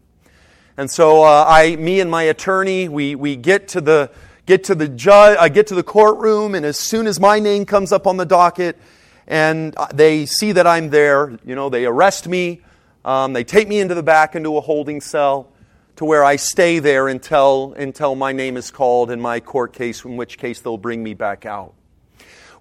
And 0.77 0.89
so 0.89 1.23
uh, 1.23 1.43
I, 1.45 1.75
me 1.75 1.99
and 1.99 2.09
my 2.09 2.23
attorney, 2.23 2.88
we, 2.88 3.15
we 3.15 3.36
get 3.36 3.67
to 3.69 3.82
the 3.82 4.11
get 4.45 4.63
to 4.63 4.75
the 4.75 4.88
judge, 4.88 5.38
I 5.39 5.49
get 5.49 5.67
to 5.67 5.75
the 5.75 5.84
courtroom, 5.84 6.55
and 6.55 6.65
as 6.65 6.75
soon 6.75 7.05
as 7.05 7.19
my 7.19 7.39
name 7.39 7.65
comes 7.65 7.91
up 7.91 8.07
on 8.07 8.17
the 8.17 8.25
docket, 8.25 8.80
and 9.27 9.75
they 9.93 10.25
see 10.25 10.53
that 10.53 10.65
I'm 10.65 10.89
there, 10.89 11.38
you 11.45 11.53
know, 11.53 11.69
they 11.69 11.86
arrest 11.86 12.27
me. 12.27 12.61
Um, 13.05 13.34
they 13.34 13.43
take 13.43 13.67
me 13.67 13.80
into 13.80 13.93
the 13.93 14.01
back 14.01 14.36
into 14.36 14.57
a 14.57 14.61
holding 14.61 15.01
cell 15.01 15.51
to 15.97 16.05
where 16.05 16.23
I 16.23 16.38
stay 16.38 16.80
there 16.80 17.07
until, 17.07 17.75
until 17.77 18.15
my 18.15 18.32
name 18.32 18.57
is 18.57 18.71
called 18.71 19.11
in 19.11 19.21
my 19.21 19.39
court 19.39 19.73
case, 19.73 20.03
in 20.03 20.17
which 20.17 20.39
case 20.39 20.61
they'll 20.61 20.77
bring 20.77 21.03
me 21.03 21.13
back 21.13 21.45
out. 21.45 21.75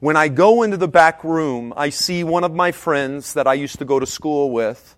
When 0.00 0.16
I 0.16 0.28
go 0.28 0.62
into 0.62 0.76
the 0.76 0.86
back 0.86 1.24
room, 1.24 1.74
I 1.76 1.88
see 1.88 2.22
one 2.22 2.44
of 2.44 2.54
my 2.54 2.70
friends 2.70 3.34
that 3.34 3.48
I 3.48 3.54
used 3.54 3.80
to 3.80 3.84
go 3.84 3.98
to 3.98 4.06
school 4.06 4.52
with 4.52 4.94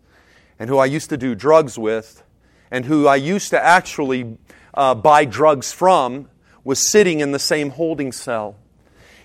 and 0.59 0.68
who 0.68 0.76
I 0.76 0.84
used 0.84 1.09
to 1.09 1.16
do 1.16 1.34
drugs 1.34 1.78
with 1.78 2.22
and 2.70 2.84
who 2.84 3.07
I 3.07 3.16
used 3.16 3.48
to 3.51 3.64
actually 3.64 4.36
uh, 4.74 4.94
buy 4.94 5.24
drugs 5.24 5.72
from 5.72 6.28
was 6.64 6.90
sitting 6.90 7.20
in 7.20 7.32
the 7.32 7.38
same 7.38 7.70
holding 7.70 8.12
cell. 8.12 8.57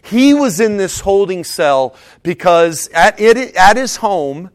He 0.02 0.34
was 0.34 0.62
in 0.62 0.78
this 0.78 1.02
holding 1.02 1.44
cell 1.44 1.94
because 2.24 2.88
at, 2.94 3.20
it, 3.20 3.54
at 3.58 3.76
his 3.76 3.98
home, 3.98 4.52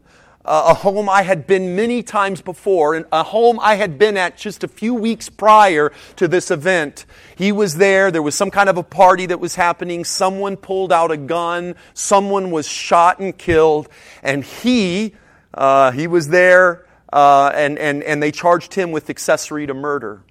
a 0.53 0.73
home 0.73 1.07
I 1.07 1.21
had 1.21 1.47
been 1.47 1.77
many 1.77 2.03
times 2.03 2.41
before, 2.41 2.93
and 2.93 3.05
a 3.11 3.23
home 3.23 3.57
I 3.61 3.75
had 3.75 3.97
been 3.97 4.17
at 4.17 4.37
just 4.37 4.65
a 4.65 4.67
few 4.67 4.93
weeks 4.93 5.29
prior 5.29 5.93
to 6.17 6.27
this 6.27 6.51
event. 6.51 7.05
He 7.37 7.53
was 7.53 7.75
there. 7.75 8.11
There 8.11 8.21
was 8.21 8.35
some 8.35 8.51
kind 8.51 8.67
of 8.67 8.77
a 8.77 8.83
party 8.83 9.27
that 9.27 9.39
was 9.39 9.55
happening. 9.55 10.03
Someone 10.03 10.57
pulled 10.57 10.91
out 10.91 11.09
a 11.09 11.15
gun. 11.15 11.75
Someone 11.93 12.51
was 12.51 12.67
shot 12.67 13.19
and 13.19 13.37
killed. 13.37 13.87
And 14.21 14.43
he, 14.43 15.15
uh, 15.53 15.91
he 15.91 16.07
was 16.07 16.27
there, 16.27 16.85
uh, 17.13 17.51
and, 17.53 17.79
and, 17.79 18.03
and 18.03 18.21
they 18.21 18.31
charged 18.31 18.73
him 18.73 18.91
with 18.91 19.09
accessory 19.09 19.67
to 19.67 19.73
murder. 19.73 20.21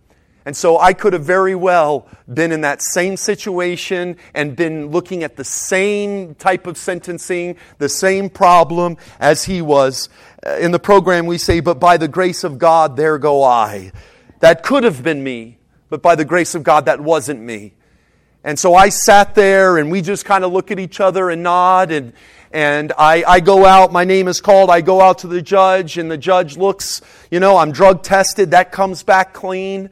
And 0.47 0.57
so 0.57 0.79
I 0.79 0.95
could 0.95 1.13
have 1.13 1.25
very 1.25 1.55
well 1.55 2.09
been 2.33 2.51
in 2.51 2.63
that 2.63 2.81
same 2.83 3.17
situation 3.17 4.17
and 4.35 4.57
been 4.57 4.89
looking 4.89 5.23
at 5.23 5.37
the 5.37 5.45
same 5.45 6.35
type 6.35 6.67
of 6.67 6.79
sentencing, 6.79 7.57
the 7.79 7.89
same 7.89 8.31
problem 8.31 8.97
as 9.19 9.45
he 9.45 9.61
was. 9.61 10.09
Uh, 10.47 10.57
in 10.57 10.71
the 10.71 10.79
program, 10.79 11.27
we 11.27 11.37
say, 11.37 11.61
But 11.61 11.79
by 11.79 11.99
the 11.99 12.09
grace 12.09 12.43
of 12.43 12.59
God, 12.59 12.97
there 12.97 13.19
go 13.19 13.43
I. 13.45 13.93
That 14.41 14.63
could 14.63 14.85
have 14.85 15.03
been 15.03 15.23
me, 15.23 15.59
but 15.91 16.01
by 16.01 16.15
the 16.15 16.25
grace 16.25 16.55
of 16.55 16.63
God, 16.63 16.87
that 16.87 17.01
wasn't 17.01 17.41
me. 17.41 17.75
And 18.43 18.59
so 18.59 18.75
I 18.75 18.89
sat 18.89 19.35
there 19.35 19.77
and 19.77 19.91
we 19.91 20.01
just 20.01 20.25
kind 20.25 20.45
of 20.45 20.53
look 20.53 20.71
at 20.71 20.79
each 20.79 20.99
other 20.99 21.29
and 21.29 21.43
nod 21.43 21.91
and, 21.91 22.15
and 22.51 22.91
I, 22.97 23.23
I 23.29 23.41
go 23.41 23.67
out, 23.67 23.93
my 23.93 24.05
name 24.05 24.29
is 24.29 24.41
called, 24.41 24.71
I 24.71 24.81
go 24.81 25.03
out 25.03 25.19
to 25.19 25.27
the 25.27 25.43
judge 25.43 25.99
and 25.99 26.11
the 26.11 26.17
judge 26.17 26.57
looks, 26.57 27.03
you 27.31 27.39
know, 27.39 27.59
I'm 27.59 27.71
drug 27.71 28.03
tested, 28.03 28.53
that 28.53 28.73
comes 28.73 29.03
back 29.03 29.35
clean. 29.35 29.91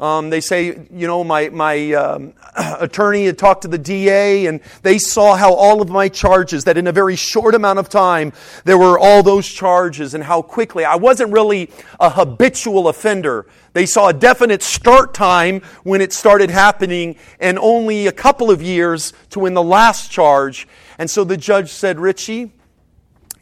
Um, 0.00 0.28
they 0.28 0.40
say, 0.40 0.86
you 0.92 1.06
know, 1.06 1.22
my, 1.22 1.50
my 1.50 1.92
um, 1.92 2.32
attorney 2.56 3.26
had 3.26 3.38
talked 3.38 3.62
to 3.62 3.68
the 3.68 3.78
DA 3.78 4.46
and 4.46 4.60
they 4.82 4.98
saw 4.98 5.36
how 5.36 5.54
all 5.54 5.80
of 5.80 5.88
my 5.88 6.08
charges, 6.08 6.64
that 6.64 6.76
in 6.76 6.88
a 6.88 6.92
very 6.92 7.14
short 7.14 7.54
amount 7.54 7.78
of 7.78 7.88
time, 7.88 8.32
there 8.64 8.76
were 8.76 8.98
all 8.98 9.22
those 9.22 9.46
charges 9.46 10.12
and 10.12 10.24
how 10.24 10.42
quickly. 10.42 10.84
I 10.84 10.96
wasn't 10.96 11.32
really 11.32 11.70
a 12.00 12.10
habitual 12.10 12.88
offender. 12.88 13.46
They 13.72 13.86
saw 13.86 14.08
a 14.08 14.12
definite 14.12 14.64
start 14.64 15.14
time 15.14 15.60
when 15.84 16.00
it 16.00 16.12
started 16.12 16.50
happening 16.50 17.14
and 17.38 17.56
only 17.56 18.08
a 18.08 18.12
couple 18.12 18.50
of 18.50 18.60
years 18.60 19.12
to 19.30 19.38
when 19.38 19.54
the 19.54 19.62
last 19.62 20.10
charge. 20.10 20.66
And 20.98 21.08
so 21.08 21.22
the 21.22 21.36
judge 21.36 21.70
said, 21.70 22.00
Richie, 22.00 22.50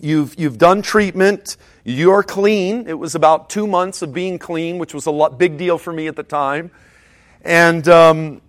you've, 0.00 0.38
you've 0.38 0.59
done 0.59 0.82
treatment. 0.82 1.57
You're 1.84 2.22
clean. 2.22 2.86
It 2.86 2.98
was 2.98 3.14
about 3.14 3.50
two 3.50 3.66
months 3.66 4.02
of 4.02 4.12
being 4.12 4.38
clean, 4.38 4.78
which 4.78 4.94
was 4.94 5.06
a 5.06 5.10
lot, 5.10 5.38
big 5.38 5.58
deal 5.58 5.78
for 5.78 5.92
me 5.92 6.06
at 6.06 6.14
the 6.14 6.22
time. 6.22 6.70
And 7.42 7.88
um, 7.88 8.40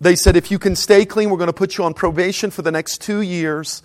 they 0.00 0.14
said, 0.14 0.36
if 0.36 0.50
you 0.50 0.58
can 0.58 0.76
stay 0.76 1.06
clean, 1.06 1.30
we're 1.30 1.38
going 1.38 1.46
to 1.46 1.54
put 1.54 1.78
you 1.78 1.84
on 1.84 1.94
probation 1.94 2.50
for 2.50 2.62
the 2.62 2.70
next 2.70 3.00
two 3.00 3.22
years. 3.22 3.82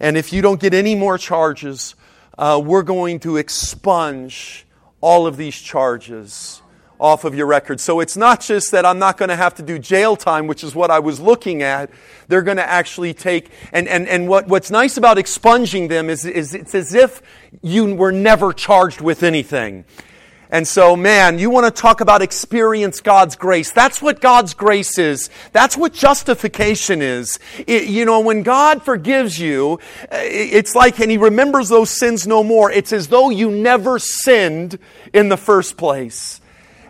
And 0.00 0.16
if 0.16 0.32
you 0.32 0.42
don't 0.42 0.60
get 0.60 0.74
any 0.74 0.96
more 0.96 1.18
charges, 1.18 1.94
uh, 2.36 2.60
we're 2.64 2.82
going 2.82 3.20
to 3.20 3.36
expunge 3.36 4.64
all 5.00 5.26
of 5.26 5.36
these 5.36 5.56
charges 5.56 6.62
off 7.00 7.24
of 7.24 7.34
your 7.34 7.46
record. 7.46 7.80
So 7.80 8.00
it's 8.00 8.16
not 8.16 8.40
just 8.40 8.72
that 8.72 8.84
I'm 8.84 8.98
not 8.98 9.16
going 9.16 9.28
to 9.28 9.36
have 9.36 9.54
to 9.56 9.62
do 9.62 9.78
jail 9.78 10.16
time, 10.16 10.46
which 10.46 10.64
is 10.64 10.74
what 10.74 10.90
I 10.90 10.98
was 10.98 11.20
looking 11.20 11.62
at. 11.62 11.90
They're 12.28 12.42
going 12.42 12.56
to 12.56 12.68
actually 12.68 13.14
take, 13.14 13.50
and, 13.72 13.86
and, 13.88 14.08
and 14.08 14.28
what, 14.28 14.48
what's 14.48 14.70
nice 14.70 14.96
about 14.96 15.18
expunging 15.18 15.88
them 15.88 16.10
is, 16.10 16.24
is 16.24 16.54
it's 16.54 16.74
as 16.74 16.94
if 16.94 17.22
you 17.62 17.94
were 17.94 18.12
never 18.12 18.52
charged 18.52 19.00
with 19.00 19.22
anything. 19.22 19.84
And 20.50 20.66
so, 20.66 20.96
man, 20.96 21.38
you 21.38 21.50
want 21.50 21.66
to 21.66 21.82
talk 21.82 22.00
about 22.00 22.22
experience 22.22 23.02
God's 23.02 23.36
grace. 23.36 23.70
That's 23.70 24.00
what 24.00 24.20
God's 24.22 24.54
grace 24.54 24.98
is. 24.98 25.28
That's 25.52 25.76
what 25.76 25.92
justification 25.92 27.02
is. 27.02 27.38
It, 27.66 27.88
you 27.88 28.06
know, 28.06 28.20
when 28.20 28.42
God 28.42 28.82
forgives 28.82 29.38
you, 29.38 29.78
eh, 30.10 30.22
it's 30.22 30.74
like, 30.74 31.00
and 31.00 31.10
He 31.10 31.18
remembers 31.18 31.68
those 31.68 31.90
sins 31.90 32.26
no 32.26 32.42
more. 32.42 32.70
It's 32.70 32.94
as 32.94 33.08
though 33.08 33.28
you 33.28 33.50
never 33.50 33.98
sinned 33.98 34.78
in 35.12 35.28
the 35.28 35.36
first 35.36 35.76
place. 35.76 36.40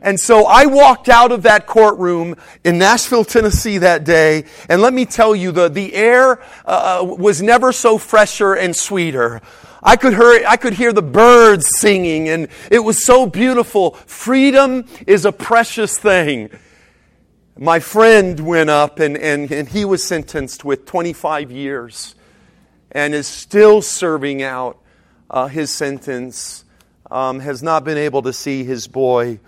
And 0.03 0.19
so 0.19 0.47
I 0.47 0.67
walked 0.67 1.09
out 1.09 1.33
of 1.33 1.43
that 1.43 1.67
courtroom 1.67 2.37
in 2.65 2.79
Nashville, 2.79 3.25
Tennessee 3.25 3.79
that 3.79 4.05
day, 4.05 4.45
and 4.69 4.81
let 4.81 4.93
me 4.93 5.05
tell 5.05 5.35
you, 5.35 5.53
the, 5.53 5.69
the 5.69 5.95
air 5.95 6.41
uh, 6.65 7.01
uh, 7.01 7.05
was 7.05 7.43
never 7.43 7.73
so 7.73 7.99
fresher 7.99 8.55
and 8.55 8.75
sweeter. 8.75 9.41
I 9.83 9.97
could, 9.97 10.15
hear, 10.15 10.45
I 10.47 10.57
could 10.57 10.75
hear 10.75 10.93
the 10.93 11.03
birds 11.03 11.69
singing, 11.79 12.29
and 12.29 12.49
it 12.71 12.81
was 12.81 13.05
so 13.05 13.27
beautiful. 13.27 13.93
Freedom 14.07 14.85
is 15.07 15.25
a 15.25 15.33
precious 15.33 15.99
thing. 15.99 16.51
My 17.57 17.81
friend 17.81 18.39
went 18.41 18.71
up, 18.71 19.01
and, 19.01 19.17
and, 19.17 19.51
and 19.51 19.69
he 19.69 19.85
was 19.85 20.03
sentenced 20.05 20.65
with 20.65 20.87
25 20.87 21.51
years 21.51 22.15
and 22.93 23.15
is 23.15 23.27
still 23.27 23.83
serving 23.83 24.43
out 24.43 24.79
uh, 25.31 25.47
his 25.47 25.71
sentence, 25.71 26.65
um, 27.11 27.41
has 27.41 27.63
not 27.63 27.85
been 27.85 27.99
able 27.99 28.23
to 28.23 28.33
see 28.33 28.65
his 28.65 28.87
boy 28.87 29.39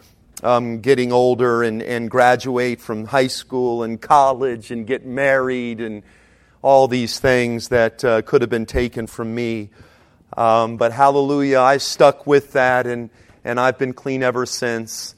um, 0.43 0.81
getting 0.81 1.13
older 1.13 1.63
and, 1.63 1.83
and 1.83 2.11
graduate 2.11 2.81
from 2.81 3.07
high 3.07 3.27
school 3.27 3.83
and 3.83 4.01
college 4.01 4.71
and 4.71 4.87
get 4.87 5.05
married 5.05 5.81
and 5.81 6.03
all 6.63 6.89
these 6.89 7.19
things 7.19 7.69
that 7.69 8.05
uh, 8.05 8.23
could 8.23 8.41
have 8.41 8.51
been 8.51 8.67
taken 8.67 9.07
from 9.07 9.35
me. 9.35 9.71
Um, 10.37 10.77
but 10.77 10.93
hallelujah, 10.93 11.61
I 11.61 11.79
stuck 11.79 12.27
with 12.27 12.53
that 12.53 12.87
and, 12.87 13.11
and 13.45 13.59
I've 13.59 13.79
been 13.79 13.93
clean 13.93 14.23
ever 14.23 14.47
since. 14.47 15.15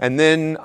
And 0.00 0.18
then, 0.18 0.56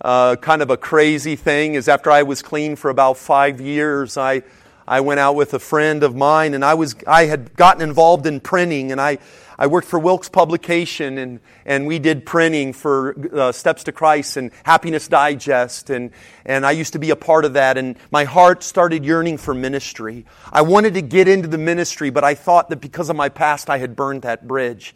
uh, 0.00 0.36
kind 0.36 0.62
of 0.62 0.70
a 0.70 0.76
crazy 0.76 1.34
thing 1.34 1.74
is 1.74 1.88
after 1.88 2.10
I 2.10 2.22
was 2.22 2.42
clean 2.42 2.76
for 2.76 2.90
about 2.90 3.16
five 3.16 3.60
years, 3.60 4.16
I, 4.16 4.42
I 4.86 5.00
went 5.00 5.20
out 5.20 5.34
with 5.34 5.54
a 5.54 5.58
friend 5.58 6.02
of 6.02 6.14
mine 6.14 6.54
and 6.54 6.64
I 6.64 6.74
was, 6.74 6.94
I 7.06 7.24
had 7.24 7.54
gotten 7.54 7.82
involved 7.82 8.26
in 8.26 8.40
printing 8.40 8.92
and 8.92 9.00
I, 9.00 9.18
I 9.60 9.66
worked 9.66 9.88
for 9.88 9.98
Wilkes 9.98 10.28
Publication, 10.28 11.18
and, 11.18 11.40
and 11.66 11.88
we 11.88 11.98
did 11.98 12.24
printing 12.24 12.72
for 12.72 13.16
uh, 13.34 13.50
Steps 13.50 13.82
to 13.84 13.92
Christ 13.92 14.36
and 14.36 14.52
Happiness 14.62 15.08
Digest, 15.08 15.90
and, 15.90 16.12
and 16.44 16.64
I 16.64 16.70
used 16.70 16.92
to 16.92 17.00
be 17.00 17.10
a 17.10 17.16
part 17.16 17.44
of 17.44 17.54
that, 17.54 17.76
and 17.76 17.96
my 18.12 18.22
heart 18.22 18.62
started 18.62 19.04
yearning 19.04 19.36
for 19.36 19.54
ministry. 19.54 20.26
I 20.52 20.62
wanted 20.62 20.94
to 20.94 21.02
get 21.02 21.26
into 21.26 21.48
the 21.48 21.58
ministry, 21.58 22.10
but 22.10 22.22
I 22.22 22.36
thought 22.36 22.68
that 22.68 22.80
because 22.80 23.10
of 23.10 23.16
my 23.16 23.28
past, 23.30 23.68
I 23.68 23.78
had 23.78 23.96
burned 23.96 24.22
that 24.22 24.46
bridge. 24.46 24.94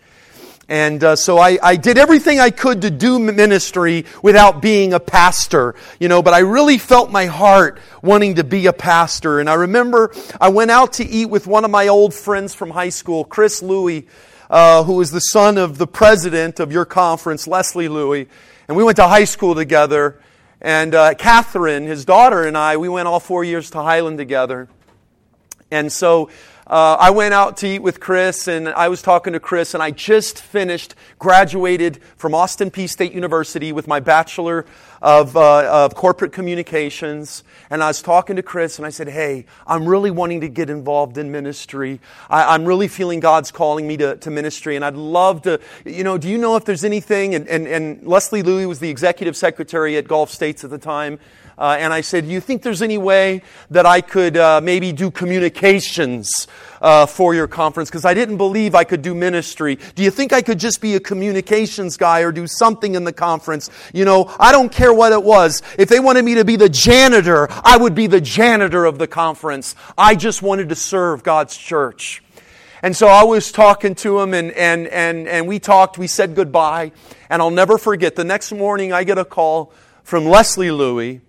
And 0.69 1.03
uh, 1.03 1.17
so 1.17 1.39
I, 1.39 1.59
I, 1.61 1.75
did 1.75 1.99
everything 1.99 2.39
I 2.39 2.51
could 2.51 2.83
to 2.83 2.91
do 2.91 3.19
ministry 3.19 4.07
without 4.23 4.63
being 4.63 4.93
a 4.93 5.01
pastor, 5.01 5.75
you 5.99 6.07
know, 6.07 6.23
but 6.23 6.35
I 6.35 6.39
really 6.39 6.79
felt 6.79 7.11
my 7.11 7.27
heart 7.27 7.81
wanting 8.01 8.37
to 8.37 8.45
be 8.45 8.67
a 8.67 8.73
pastor. 8.73 9.41
And 9.41 9.51
I 9.51 9.55
remember 9.55 10.15
I 10.41 10.51
went 10.51 10.71
out 10.71 10.95
to 10.95 11.05
eat 11.05 11.27
with 11.27 11.49
one 11.49 11.65
of 11.65 11.73
my 11.73 11.89
old 11.89 12.15
friends 12.15 12.55
from 12.55 12.71
high 12.71 12.91
school, 12.91 13.25
Chris 13.25 13.61
Louie 13.61 14.07
uh, 14.51 14.85
who 14.85 15.01
is 15.01 15.11
the 15.11 15.21
son 15.21 15.59
of 15.59 15.79
the 15.79 15.87
president 15.87 16.61
of 16.61 16.73
your 16.73 16.85
conference, 16.85 17.47
Leslie 17.47 17.89
Louie. 17.89 18.29
And 18.69 18.77
we 18.77 18.85
went 18.85 18.97
to 18.97 19.09
high 19.09 19.25
school 19.25 19.55
together. 19.55 20.21
And 20.61 20.95
uh, 20.95 21.15
Catherine, 21.15 21.87
his 21.87 22.05
daughter, 22.05 22.45
and 22.45 22.57
I, 22.57 22.77
we 22.77 22.89
went 22.89 23.09
all 23.09 23.21
four 23.21 23.43
years 23.45 23.71
to 23.71 23.83
Highland 23.83 24.19
together. 24.19 24.69
And 25.71 25.91
so 25.91 26.29
uh, 26.67 26.97
I 27.01 27.11
went 27.11 27.35
out 27.35 27.57
to 27.59 27.67
eat 27.67 27.81
with 27.81 27.99
Chris, 27.99 28.47
and 28.47 28.69
I 28.69 28.89
was 28.89 29.03
talking 29.03 29.33
to 29.33 29.41
Chris, 29.41 29.75
and 29.75 29.83
I 29.83 29.91
just 29.91 30.41
finished, 30.41 30.95
graduated 31.19 32.01
from 32.17 32.35
Austin 32.35 32.71
Peay 32.71 32.89
State 32.89 33.13
University 33.13 33.73
with 33.73 33.89
my 33.89 33.99
Bachelor 33.99 34.65
of, 35.03 35.37
uh, 35.37 35.85
of 35.85 35.95
Corporate 35.95 36.33
Communications. 36.33 37.43
And 37.69 37.83
I 37.83 37.89
was 37.89 38.01
talking 38.01 38.37
to 38.37 38.43
Chris, 38.43 38.79
and 38.79 38.87
I 38.87 38.91
said, 38.91 39.09
Hey, 39.09 39.45
I'm 39.67 39.87
really 39.87 40.13
wanting 40.13 40.41
to 40.41 40.49
get 40.49 40.71
involved 40.71 41.19
in 41.19 41.33
ministry. 41.33 42.01
I, 42.31 42.55
am 42.55 42.65
really 42.65 42.89
feeling 42.89 43.21
God's 43.21 43.51
calling 43.51 43.87
me 43.87 43.97
to, 43.99 44.17
to 44.17 44.31
ministry, 44.31 44.77
and 44.77 44.85
I'd 44.85 44.95
love 44.95 45.43
to, 45.43 45.61
you 45.85 46.05
know, 46.05 46.17
do 46.17 46.29
you 46.29 46.39
know 46.39 46.57
if 46.57 46.65
there's 46.65 46.85
anything? 46.85 47.35
And, 47.35 47.49
and, 47.49 47.67
and 47.67 48.07
Leslie 48.07 48.43
Louie 48.43 48.65
was 48.65 48.79
the 48.79 48.89
executive 48.89 49.37
secretary 49.37 49.97
at 49.97 50.07
Gulf 50.07 50.31
States 50.31 50.63
at 50.63 50.71
the 50.71 50.79
time. 50.79 51.19
Uh, 51.59 51.77
and 51.79 51.93
I 51.93 52.01
said, 52.01 52.25
Do 52.25 52.31
you 52.31 52.41
think 52.41 52.63
there's 52.63 52.83
any 52.83 52.99
way 52.99 53.43
that 53.71 53.87
I 53.87 54.01
could 54.01 54.37
uh, 54.37 54.61
maybe 54.63 54.93
do 54.93 55.11
communications 55.11 56.47
uh, 56.83 57.07
for 57.07 57.35
your 57.35 57.49
conference? 57.49 57.89
Because 57.89 58.05
I 58.05 58.13
didn't 58.13 58.37
believe 58.37 58.75
I 58.75 58.85
could 58.85 59.01
do 59.01 59.15
ministry. 59.15 59.79
Do 59.95 60.03
you 60.03 60.11
think 60.11 60.35
I 60.35 60.43
could 60.43 60.59
just 60.59 60.83
be 60.83 60.95
a 60.97 61.01
communications 61.01 61.97
guy 61.97 62.21
or 62.21 62.33
do 62.33 62.47
something 62.47 62.95
in 62.95 63.05
the 63.05 63.13
conference? 63.13 63.71
You 63.95 64.05
know, 64.05 64.31
I 64.39 64.53
don't 64.53 64.71
care 64.71 64.93
what 64.93 65.13
it 65.13 65.23
was. 65.23 65.63
If 65.79 65.89
they 65.89 66.01
wanted 66.01 66.25
me 66.25 66.35
to 66.35 66.45
be 66.45 66.57
the 66.57 66.69
janitor, 66.69 67.49
I 67.65 67.79
would 67.79 67.95
be 67.95 68.09
the 68.09 68.21
janitor 68.21 68.85
of 68.85 68.99
the 68.99 69.07
conference. 69.07 69.75
I 69.97 70.17
just 70.17 70.43
wanted 70.43 70.69
to 70.69 70.75
serve 70.75 71.23
God's 71.23 71.57
church. 71.57 72.23
And 72.83 72.97
so 72.97 73.07
I 73.07 73.23
was 73.23 73.53
talking 73.53 73.95
to 73.97 74.19
him 74.19 74.35
and, 74.35 74.51
and, 74.51 74.89
and, 74.89 75.29
and 75.29 75.47
we 75.47 75.61
talked, 75.61 75.99
we 75.99 76.09
said 76.09 76.35
goodbye. 76.35 76.91
And 77.31 77.41
I'll 77.41 77.51
never 77.51 77.79
forget, 77.79 78.17
the 78.17 78.25
next 78.25 78.51
morning 78.51 78.93
I 78.93 79.05
get 79.05 79.19
a 79.19 79.25
call 79.25 79.73
from 80.03 80.27
Leslie 80.27 80.73
Louis. 80.73 81.21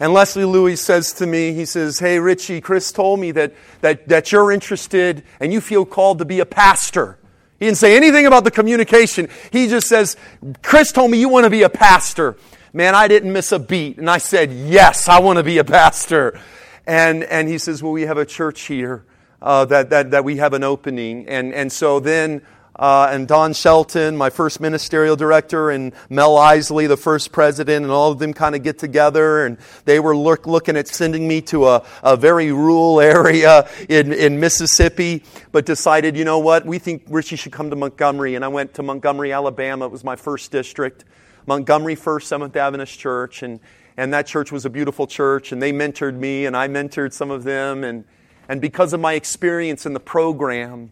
And 0.00 0.14
Leslie 0.14 0.46
Louis 0.46 0.76
says 0.76 1.12
to 1.14 1.26
me, 1.26 1.52
he 1.52 1.66
says, 1.66 1.98
Hey, 1.98 2.18
Richie, 2.18 2.62
Chris 2.62 2.90
told 2.90 3.20
me 3.20 3.32
that, 3.32 3.52
that, 3.82 4.08
that 4.08 4.32
you're 4.32 4.50
interested 4.50 5.22
and 5.38 5.52
you 5.52 5.60
feel 5.60 5.84
called 5.84 6.18
to 6.20 6.24
be 6.24 6.40
a 6.40 6.46
pastor. 6.46 7.18
He 7.58 7.66
didn't 7.66 7.76
say 7.76 7.94
anything 7.94 8.24
about 8.24 8.44
the 8.44 8.50
communication. 8.50 9.28
He 9.52 9.68
just 9.68 9.86
says, 9.86 10.16
Chris 10.62 10.90
told 10.90 11.10
me 11.10 11.20
you 11.20 11.28
want 11.28 11.44
to 11.44 11.50
be 11.50 11.62
a 11.62 11.68
pastor. 11.68 12.36
Man, 12.72 12.94
I 12.94 13.08
didn't 13.08 13.30
miss 13.30 13.52
a 13.52 13.58
beat. 13.58 13.98
And 13.98 14.08
I 14.08 14.16
said, 14.16 14.50
Yes, 14.50 15.06
I 15.06 15.20
want 15.20 15.36
to 15.36 15.42
be 15.42 15.58
a 15.58 15.64
pastor. 15.64 16.40
And, 16.86 17.22
and 17.24 17.46
he 17.46 17.58
says, 17.58 17.82
Well, 17.82 17.92
we 17.92 18.02
have 18.02 18.16
a 18.16 18.24
church 18.24 18.62
here 18.62 19.04
uh, 19.42 19.66
that, 19.66 19.90
that, 19.90 20.12
that 20.12 20.24
we 20.24 20.38
have 20.38 20.54
an 20.54 20.64
opening. 20.64 21.28
And, 21.28 21.52
and 21.52 21.70
so 21.70 22.00
then 22.00 22.40
uh, 22.80 23.10
and 23.12 23.28
Don 23.28 23.52
Shelton, 23.52 24.16
my 24.16 24.30
first 24.30 24.58
ministerial 24.58 25.14
director, 25.14 25.70
and 25.70 25.92
Mel 26.08 26.38
Isley, 26.38 26.86
the 26.86 26.96
first 26.96 27.30
president, 27.30 27.84
and 27.84 27.92
all 27.92 28.10
of 28.10 28.18
them 28.18 28.32
kind 28.32 28.54
of 28.54 28.62
get 28.62 28.78
together, 28.78 29.44
and 29.44 29.58
they 29.84 30.00
were 30.00 30.16
look, 30.16 30.46
looking 30.46 30.78
at 30.78 30.88
sending 30.88 31.28
me 31.28 31.42
to 31.42 31.68
a, 31.68 31.84
a 32.02 32.16
very 32.16 32.52
rural 32.52 32.98
area 33.02 33.68
in, 33.90 34.14
in 34.14 34.40
Mississippi, 34.40 35.22
but 35.52 35.66
decided, 35.66 36.16
you 36.16 36.24
know 36.24 36.38
what, 36.38 36.64
we 36.64 36.78
think 36.78 37.02
Richie 37.10 37.36
should 37.36 37.52
come 37.52 37.68
to 37.68 37.76
Montgomery, 37.76 38.34
and 38.34 38.42
I 38.42 38.48
went 38.48 38.72
to 38.74 38.82
Montgomery, 38.82 39.30
Alabama. 39.30 39.84
It 39.84 39.92
was 39.92 40.02
my 40.02 40.16
first 40.16 40.50
district, 40.50 41.04
Montgomery 41.46 41.96
First 41.96 42.28
Seventh 42.28 42.56
Adventist 42.56 42.98
Church, 42.98 43.42
and 43.42 43.60
and 43.96 44.14
that 44.14 44.26
church 44.26 44.50
was 44.50 44.64
a 44.64 44.70
beautiful 44.70 45.06
church, 45.06 45.52
and 45.52 45.60
they 45.60 45.72
mentored 45.72 46.14
me, 46.14 46.46
and 46.46 46.56
I 46.56 46.68
mentored 46.68 47.12
some 47.12 47.30
of 47.30 47.44
them, 47.44 47.84
and 47.84 48.04
and 48.48 48.58
because 48.58 48.94
of 48.94 49.00
my 49.00 49.12
experience 49.12 49.84
in 49.84 49.92
the 49.92 50.00
program, 50.00 50.90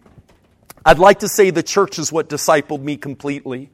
I'd 0.88 0.98
like 0.98 1.18
to 1.18 1.28
say 1.28 1.50
the 1.50 1.62
church 1.62 1.98
is 1.98 2.10
what 2.10 2.30
discipled 2.30 2.80
me 2.80 2.96
completely, 2.96 3.68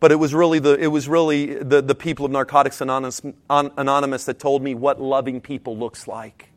but 0.00 0.10
it 0.10 0.16
was 0.16 0.34
really 0.34 0.58
the, 0.58 0.74
it 0.74 0.88
was 0.88 1.08
really 1.08 1.54
the, 1.54 1.80
the 1.80 1.94
people 1.94 2.26
of 2.26 2.32
Narcotics 2.32 2.80
Anonymous, 2.80 3.22
Anonymous 3.48 4.24
that 4.24 4.40
told 4.40 4.60
me 4.60 4.74
what 4.74 5.00
loving 5.00 5.40
people 5.40 5.78
looks 5.78 6.08
like, 6.08 6.50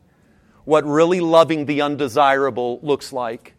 what 0.64 0.84
really 0.84 1.20
loving 1.20 1.66
the 1.66 1.80
undesirable 1.80 2.80
looks 2.82 3.12
like. 3.12 3.54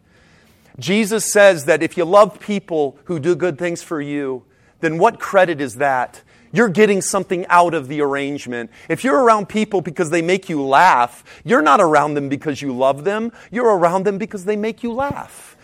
Jesus 0.78 1.32
says 1.32 1.64
that 1.64 1.82
if 1.82 1.96
you 1.96 2.04
love 2.04 2.38
people 2.38 2.98
who 3.04 3.18
do 3.18 3.34
good 3.34 3.56
things 3.56 3.82
for 3.82 3.98
you, 3.98 4.44
then 4.80 4.98
what 4.98 5.20
credit 5.20 5.58
is 5.58 5.76
that? 5.76 6.22
You're 6.52 6.68
getting 6.68 7.00
something 7.00 7.46
out 7.46 7.72
of 7.72 7.88
the 7.88 8.02
arrangement. 8.02 8.70
If 8.90 9.04
you're 9.04 9.18
around 9.18 9.48
people 9.48 9.80
because 9.80 10.10
they 10.10 10.20
make 10.20 10.50
you 10.50 10.62
laugh, 10.62 11.24
you're 11.44 11.62
not 11.62 11.80
around 11.80 12.12
them 12.12 12.28
because 12.28 12.60
you 12.60 12.76
love 12.76 13.04
them. 13.04 13.32
You're 13.50 13.74
around 13.74 14.04
them 14.04 14.18
because 14.18 14.44
they 14.44 14.56
make 14.56 14.82
you 14.82 14.92
laugh. 14.92 15.56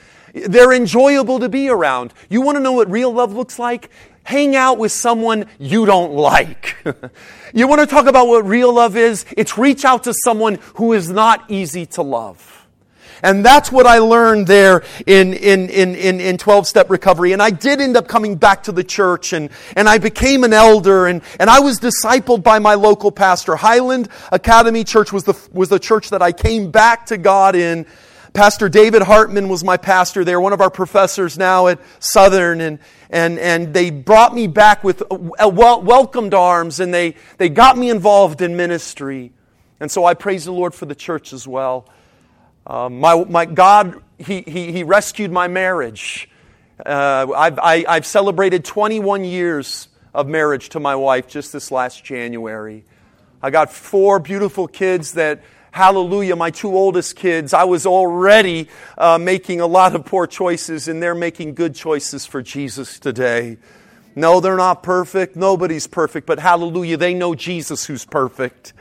They're 0.45 0.73
enjoyable 0.73 1.39
to 1.41 1.49
be 1.49 1.69
around. 1.71 2.13
You 2.29 2.43
want 2.43 2.57
to 2.57 2.61
know 2.61 2.73
what 2.73 2.91
real 2.91 3.11
love 3.11 3.33
looks 3.33 3.59
like? 3.59 3.91
Hang 4.23 4.55
out 4.55 4.77
with 4.77 4.93
someone 4.93 5.47
you 5.59 5.87
don't 5.87 6.13
like. 6.13 6.77
you 7.55 7.67
want 7.67 7.81
to 7.81 7.87
talk 7.87 8.07
about 8.07 8.27
what 8.27 8.45
real 8.45 8.75
love 8.75 8.97
is? 8.97 9.25
It's 9.37 9.57
reach 9.57 9.85
out 9.85 10.05
to 10.05 10.13
someone 10.13 10.59
who 10.75 10.93
is 10.93 11.09
not 11.09 11.51
easy 11.51 11.87
to 11.87 12.03
love. 12.03 12.53
And 13.23 13.45
that's 13.45 13.73
what 13.73 13.87
I 13.87 13.99
learned 13.99 14.47
there 14.47 14.85
in, 15.07 15.33
in, 15.33 15.71
in, 15.71 15.95
in, 15.95 16.21
in 16.21 16.37
12 16.37 16.67
step 16.67 16.91
recovery. 16.91 17.33
And 17.33 17.43
I 17.43 17.51
did 17.51 17.81
end 17.81 17.97
up 17.97 18.09
coming 18.09 18.37
back 18.37 18.65
to 18.65 18.73
the 18.73 18.85
church 18.85 19.33
and, 19.33 19.49
and 19.75 19.89
I 19.89 19.97
became 19.97 20.45
an 20.45 20.53
elder 20.53 21.07
and, 21.07 21.23
and 21.41 21.49
I 21.49 21.61
was 21.61 21.81
discipled 21.81 22.43
by 22.43 22.59
my 22.59 22.75
local 22.75 23.11
pastor. 23.11 23.57
Highland 23.57 24.11
Academy 24.33 24.85
Church 24.85 25.13
was 25.13 25.25
the, 25.25 25.35
was 25.53 25.71
the 25.71 25.79
church 25.79 26.11
that 26.11 26.21
I 26.21 26.33
came 26.33 26.71
back 26.71 27.07
to 27.07 27.17
God 27.17 27.57
in 27.57 27.87
Pastor 28.37 28.69
David 28.69 29.01
Hartman 29.01 29.49
was 29.49 29.65
my 29.65 29.79
pastor 29.79 30.23
there, 30.23 30.39
one 30.39 30.53
of 30.53 30.61
our 30.61 30.69
professors 30.69 31.39
now 31.39 31.69
at 31.69 31.81
Southern, 32.01 32.61
and, 32.61 32.79
and, 33.09 33.39
and 33.39 33.73
they 33.73 33.89
brought 33.89 34.35
me 34.35 34.47
back 34.47 34.85
with 34.85 35.03
welcomed 35.11 36.35
arms 36.35 36.79
and 36.79 36.93
they, 36.93 37.15
they 37.39 37.49
got 37.49 37.79
me 37.79 37.89
involved 37.89 38.43
in 38.43 38.55
ministry. 38.55 39.33
And 39.81 39.91
so 39.91 40.05
I 40.05 40.13
praise 40.13 40.45
the 40.45 40.53
Lord 40.53 40.75
for 40.75 40.85
the 40.85 40.95
church 40.95 41.33
as 41.33 41.49
well. 41.49 41.89
Uh, 42.67 42.91
my, 42.91 43.25
my 43.25 43.47
God, 43.47 44.03
he, 44.19 44.43
he, 44.43 44.71
he 44.71 44.83
rescued 44.83 45.33
my 45.33 45.49
marriage. 45.49 46.29
Uh, 46.85 47.29
I've, 47.35 47.59
I, 47.59 47.77
have 47.79 47.87
i 47.89 47.95
have 47.95 48.05
celebrated 48.05 48.67
21 48.67 49.25
years 49.25 49.89
of 50.13 50.29
marriage 50.29 50.69
to 50.71 50.81
my 50.81 50.95
wife 50.95 51.27
just 51.27 51.55
this 51.55 51.71
last 51.71 52.05
January. 52.05 52.85
I 53.43 53.49
got 53.49 53.73
four 53.73 54.19
beautiful 54.19 54.69
kids 54.69 55.13
that 55.13 55.43
hallelujah, 55.77 56.35
my 56.35 56.51
two 56.51 56.75
oldest 56.75 57.17
kids, 57.17 57.53
I 57.53 57.65
was 57.65 57.85
already 57.85 58.69
uh, 58.97 59.19
making 59.19 59.61
a 59.61 59.67
lot 59.67 59.95
of 59.95 60.07
poor 60.07 60.27
choices, 60.27 60.89
and 60.89 61.03
they're 61.03 61.15
making 61.15 61.55
good 61.55 61.75
choices 61.75 62.25
for 62.25 62.41
Jesus 62.41 62.99
today. 62.99 63.59
No, 64.15 64.41
they're 64.41 64.57
not 64.57 64.83
perfect. 64.83 65.37
Nobody's 65.37 65.87
perfect, 65.87 66.27
but 66.27 66.39
hallelujah, 66.39 66.97
they 66.97 67.13
know 67.13 67.35
Jesus 67.35 67.85
who's 67.85 68.07
perfect. 68.07 68.73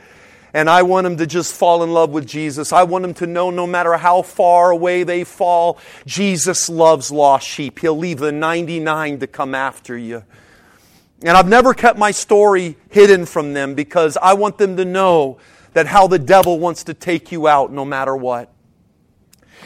And 0.54 0.70
I 0.70 0.84
want 0.84 1.04
them 1.04 1.18
to 1.18 1.26
just 1.26 1.52
fall 1.52 1.82
in 1.82 1.92
love 1.92 2.10
with 2.12 2.26
Jesus. 2.26 2.72
I 2.72 2.84
want 2.84 3.02
them 3.02 3.12
to 3.14 3.26
know 3.26 3.50
no 3.50 3.66
matter 3.66 3.98
how 3.98 4.22
far 4.22 4.70
away 4.70 5.02
they 5.02 5.22
fall, 5.22 5.78
Jesus 6.06 6.70
loves 6.70 7.10
lost 7.10 7.46
sheep. 7.46 7.78
He'll 7.80 7.98
leave 7.98 8.20
the 8.20 8.32
99 8.32 9.18
to 9.18 9.26
come 9.26 9.54
after 9.54 9.98
you. 9.98 10.24
And 11.20 11.36
I've 11.36 11.48
never 11.48 11.74
kept 11.74 11.98
my 11.98 12.10
story 12.10 12.78
hidden 12.88 13.26
from 13.26 13.52
them 13.52 13.74
because 13.74 14.16
I 14.16 14.32
want 14.32 14.56
them 14.56 14.78
to 14.78 14.86
know 14.86 15.38
that 15.76 15.86
how 15.86 16.06
the 16.06 16.18
devil 16.18 16.58
wants 16.58 16.84
to 16.84 16.94
take 16.94 17.30
you 17.30 17.46
out 17.46 17.70
no 17.70 17.84
matter 17.84 18.16
what. 18.16 18.50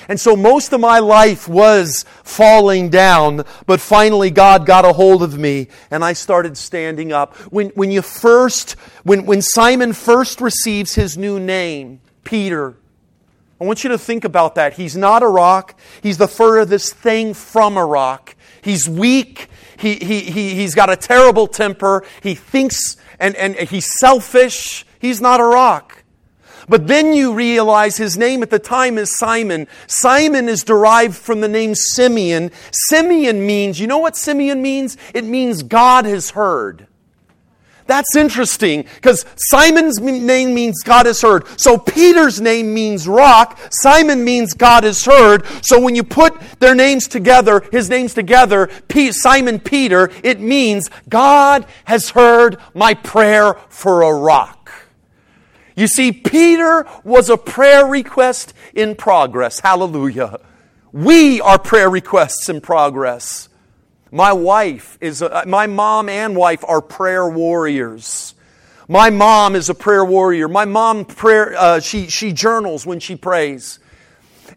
And 0.09 0.19
so 0.19 0.35
most 0.35 0.73
of 0.73 0.81
my 0.81 0.99
life 0.99 1.47
was 1.47 2.05
falling 2.25 2.89
down, 2.89 3.45
but 3.65 3.81
finally 3.81 4.33
God 4.33 4.67
got 4.67 4.85
a 4.85 4.93
hold 4.93 5.23
of 5.23 5.39
me 5.39 5.69
and 5.89 6.05
I 6.05 6.15
started 6.15 6.57
standing 6.57 7.13
up. 7.13 7.37
When, 7.53 7.69
when 7.71 7.93
you 7.93 8.03
first, 8.03 8.73
when, 9.05 9.25
when 9.25 9.41
Simon 9.41 9.93
first 9.93 10.41
receives 10.41 10.97
his 10.97 11.17
new 11.17 11.39
name, 11.39 12.01
Peter, 12.25 12.75
I 13.61 13.65
want 13.65 13.85
you 13.85 13.91
to 13.91 13.99
think 13.99 14.25
about 14.25 14.57
that. 14.57 14.73
He's 14.73 14.97
not 14.97 15.23
a 15.23 15.29
rock. 15.29 15.79
He's 16.03 16.19
the 16.19 16.27
furthest 16.27 16.97
thing 16.97 17.35
from 17.35 17.77
a 17.77 17.87
rock. 17.87 18.35
He's 18.63 18.89
weak. 18.89 19.47
He, 19.79 19.95
he, 19.95 20.23
he, 20.23 20.57
he's 20.57 20.75
got 20.75 20.91
a 20.91 20.97
terrible 20.97 21.47
temper. 21.47 22.05
He 22.21 22.35
thinks 22.35 22.97
and, 23.21 23.37
and 23.37 23.55
he's 23.55 23.87
selfish. 24.01 24.85
He's 24.99 25.21
not 25.21 25.39
a 25.39 25.45
rock. 25.45 26.00
But 26.71 26.87
then 26.87 27.13
you 27.13 27.35
realize 27.35 27.97
his 27.97 28.17
name 28.17 28.45
at 28.45 28.51
the 28.51 28.61
time 28.61 28.97
is 28.97 29.19
Simon. 29.19 29.67
Simon 29.89 30.49
is 30.49 30.63
derived 30.63 31.17
from 31.17 31.41
the 31.41 31.49
name 31.49 31.75
Simeon. 31.75 32.53
Simeon 32.71 33.45
means, 33.45 33.81
you 33.81 33.89
know 33.89 33.99
what 33.99 34.17
Simeon 34.17 34.63
means? 34.63 34.97
It 35.13 35.25
means 35.25 35.65
God 35.65 36.05
has 36.05 36.31
heard. 36.31 36.87
That's 37.89 38.15
interesting 38.15 38.85
because 38.95 39.27
Simon's 39.35 39.99
name 40.01 40.55
means 40.55 40.85
God 40.85 41.07
has 41.07 41.21
heard. 41.21 41.45
So 41.59 41.77
Peter's 41.77 42.41
name 42.41 42.73
means 42.73 43.09
rock. 43.09 43.59
Simon 43.73 44.23
means 44.23 44.55
God 44.55 44.85
has 44.85 45.05
heard. 45.05 45.45
So 45.63 45.81
when 45.81 45.97
you 45.97 46.05
put 46.05 46.41
their 46.61 46.77
names 46.77 47.09
together, 47.09 47.65
his 47.73 47.91
names 47.91 48.15
together, 48.15 48.71
Simon 49.11 49.59
Peter, 49.59 50.09
it 50.23 50.39
means 50.39 50.89
God 51.09 51.67
has 51.87 52.11
heard 52.11 52.59
my 52.75 52.95
prayer 52.95 53.55
for 53.71 54.03
a 54.03 54.15
rock. 54.15 54.60
You 55.81 55.87
see, 55.87 56.13
Peter 56.13 56.87
was 57.05 57.31
a 57.31 57.39
prayer 57.39 57.87
request 57.87 58.53
in 58.75 58.95
progress. 58.95 59.61
Hallelujah. 59.61 60.39
We 60.93 61.41
are 61.41 61.59
prayer 61.59 61.89
requests 61.89 62.51
in 62.51 62.61
progress. 62.61 63.49
My 64.13 64.35
wife 64.35 64.99
is, 65.01 65.23
a, 65.23 65.45
my 65.47 65.67
mom 65.69 66.11
and 66.11 66.37
wife 66.37 66.63
are 66.69 66.83
prayer 66.83 67.27
warriors. 67.27 68.35
My 68.89 69.09
mom 69.09 69.57
is 69.57 69.71
a 69.71 69.75
prayer 69.75 70.05
warrior. 70.05 70.49
My 70.49 70.67
mom 70.67 71.07
prayer, 71.07 71.55
uh, 71.57 71.81
she, 71.81 72.09
she 72.09 72.35
journals 72.35 72.85
when 72.85 73.01
she 73.01 73.17
prays. 73.17 73.79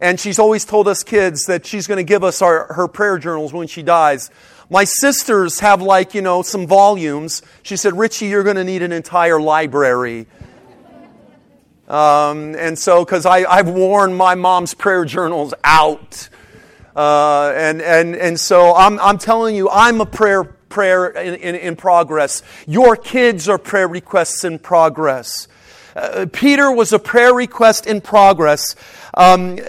And 0.02 0.20
she's 0.20 0.40
always 0.40 0.66
told 0.66 0.90
us 0.90 1.04
kids 1.04 1.46
that 1.46 1.66
she's 1.66 1.88
going 1.88 2.00
to 2.00 2.04
give 2.04 2.26
us 2.26 2.42
our, 2.42 2.74
her 2.74 2.90
prayer 2.90 3.18
journals 3.18 3.54
when 3.54 3.68
she 3.68 3.82
dies. 3.82 4.30
My 4.70 4.84
sisters 4.84 5.62
have 5.62 5.82
like, 5.82 6.16
you 6.16 6.22
know, 6.22 6.42
some 6.42 6.68
volumes. 6.68 7.44
She 7.62 7.78
said, 7.78 7.98
Richie, 7.98 8.26
you're 8.26 8.44
going 8.44 8.58
to 8.58 8.66
need 8.66 8.82
an 8.82 8.92
entire 8.92 9.40
library 9.40 10.28
um, 11.88 12.56
and 12.56 12.78
so, 12.78 13.04
because 13.04 13.26
I've 13.26 13.70
worn 13.70 14.14
my 14.14 14.36
mom's 14.36 14.74
prayer 14.74 15.06
journals 15.06 15.54
out. 15.64 16.30
Uh, 16.96 17.52
and, 17.56 17.82
and, 17.82 18.16
and 18.16 18.40
so 18.40 18.76
I'm, 18.76 19.00
I'm 19.00 19.18
telling 19.18 19.56
you, 19.56 19.70
I'm 19.70 20.00
a 20.00 20.06
prayer, 20.06 20.44
prayer 20.44 21.08
in, 21.08 21.36
in, 21.36 21.56
in 21.56 21.76
progress. 21.76 22.44
Your 22.68 22.96
kids 22.96 23.50
are 23.50 23.58
prayer 23.58 23.88
requests 23.88 24.44
in 24.44 24.60
progress. 24.60 25.48
Uh, 25.96 26.26
Peter 26.32 26.72
was 26.72 26.92
a 26.94 27.00
prayer 27.00 27.34
request 27.34 27.86
in 27.86 28.02
progress. 28.02 28.76
Um, 29.16 29.60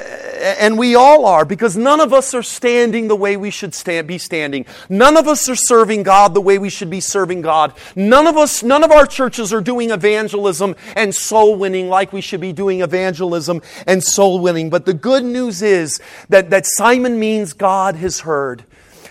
and 0.45 0.78
we 0.78 0.95
all 0.95 1.24
are 1.24 1.45
because 1.45 1.76
none 1.76 2.01
of 2.01 2.12
us 2.12 2.34
are 2.34 2.42
standing 2.42 3.09
the 3.09 3.16
way 3.16 3.36
we 3.36 3.51
should 3.51 3.74
stand, 3.74 4.07
be 4.07 4.18
standing. 4.18 4.66
None 4.88 5.16
of 5.16 5.26
us 5.26 5.49
are 5.49 5.57
serving 5.57 6.03
God 6.03 6.34
the 6.34 6.40
way 6.40 6.59
we 6.59 6.68
should 6.68 6.90
be 6.90 7.01
serving 7.01 7.42
God. 7.42 7.72
None 7.97 8.26
of 8.26 8.36
us, 8.36 8.62
none 8.62 8.84
of 8.84 8.90
our 8.90 9.07
churches 9.07 9.53
are 9.53 9.62
doing 9.62 9.90
evangelism 9.90 10.76
and 10.97 11.14
soul 11.14 11.57
winning 11.57 11.88
like 11.88 12.12
we 12.12 12.20
should 12.20 12.40
be 12.40 12.53
doing 12.53 12.82
evangelism 12.82 13.62
and 13.86 14.03
soul 14.03 14.38
winning. 14.40 14.68
But 14.68 14.84
the 14.84 14.95
good 14.95 15.24
news 15.24 15.62
is 15.62 16.01
that, 16.28 16.51
that 16.51 16.66
Simon 16.66 17.18
means 17.18 17.53
God 17.53 17.97
has 17.97 18.20
heard. 18.20 18.64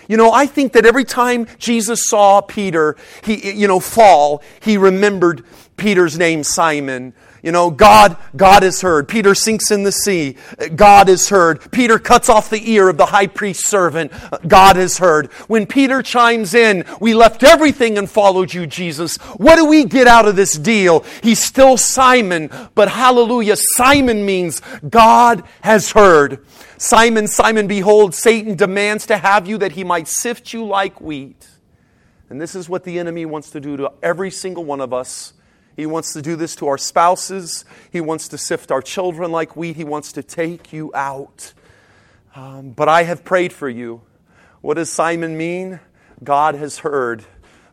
You 0.06 0.16
know, 0.16 0.32
I 0.32 0.46
think 0.46 0.72
that 0.74 0.84
every 0.84 1.04
time 1.04 1.46
Jesus 1.58 2.08
saw 2.08 2.40
Peter, 2.40 2.96
he, 3.24 3.52
you 3.52 3.66
know, 3.66 3.80
fall, 3.80 4.42
he 4.60 4.76
remembered 4.76 5.44
Peter's 5.76 6.18
name, 6.18 6.44
Simon. 6.44 7.14
You 7.44 7.52
know, 7.52 7.70
God, 7.70 8.16
God 8.34 8.64
is 8.64 8.80
heard. 8.80 9.06
Peter 9.06 9.34
sinks 9.34 9.70
in 9.70 9.82
the 9.82 9.92
sea. 9.92 10.36
God 10.74 11.10
is 11.10 11.28
heard. 11.28 11.70
Peter 11.70 11.98
cuts 11.98 12.30
off 12.30 12.48
the 12.48 12.72
ear 12.72 12.88
of 12.88 12.96
the 12.96 13.04
high 13.04 13.26
priest's 13.26 13.68
servant. 13.68 14.12
God 14.48 14.78
is 14.78 14.96
heard. 14.96 15.30
When 15.46 15.66
Peter 15.66 16.00
chimes 16.02 16.54
in, 16.54 16.86
we 17.02 17.12
left 17.12 17.42
everything 17.42 17.98
and 17.98 18.08
followed 18.08 18.54
you, 18.54 18.66
Jesus. 18.66 19.16
What 19.36 19.56
do 19.56 19.66
we 19.66 19.84
get 19.84 20.06
out 20.06 20.26
of 20.26 20.36
this 20.36 20.54
deal? 20.54 21.04
He's 21.22 21.38
still 21.38 21.76
Simon, 21.76 22.50
but 22.74 22.88
hallelujah, 22.88 23.56
Simon 23.58 24.24
means 24.24 24.62
God 24.88 25.44
has 25.60 25.92
heard. 25.92 26.46
Simon, 26.78 27.28
Simon, 27.28 27.66
behold, 27.66 28.14
Satan 28.14 28.54
demands 28.54 29.04
to 29.08 29.18
have 29.18 29.46
you 29.46 29.58
that 29.58 29.72
he 29.72 29.84
might 29.84 30.08
sift 30.08 30.54
you 30.54 30.64
like 30.64 30.98
wheat. 30.98 31.46
And 32.30 32.40
this 32.40 32.54
is 32.54 32.70
what 32.70 32.84
the 32.84 32.98
enemy 32.98 33.26
wants 33.26 33.50
to 33.50 33.60
do 33.60 33.76
to 33.76 33.92
every 34.02 34.30
single 34.30 34.64
one 34.64 34.80
of 34.80 34.94
us 34.94 35.34
he 35.76 35.86
wants 35.86 36.12
to 36.12 36.22
do 36.22 36.36
this 36.36 36.54
to 36.56 36.68
our 36.68 36.78
spouses. 36.78 37.64
He 37.90 38.00
wants 38.00 38.28
to 38.28 38.38
sift 38.38 38.70
our 38.70 38.82
children 38.82 39.32
like 39.32 39.56
wheat. 39.56 39.76
He 39.76 39.84
wants 39.84 40.12
to 40.12 40.22
take 40.22 40.72
you 40.72 40.92
out. 40.94 41.52
Um, 42.34 42.70
but 42.70 42.88
I 42.88 43.04
have 43.04 43.24
prayed 43.24 43.52
for 43.52 43.68
you. 43.68 44.02
What 44.60 44.74
does 44.74 44.90
Simon 44.90 45.36
mean? 45.36 45.80
God 46.22 46.54
has 46.54 46.78
heard. 46.78 47.24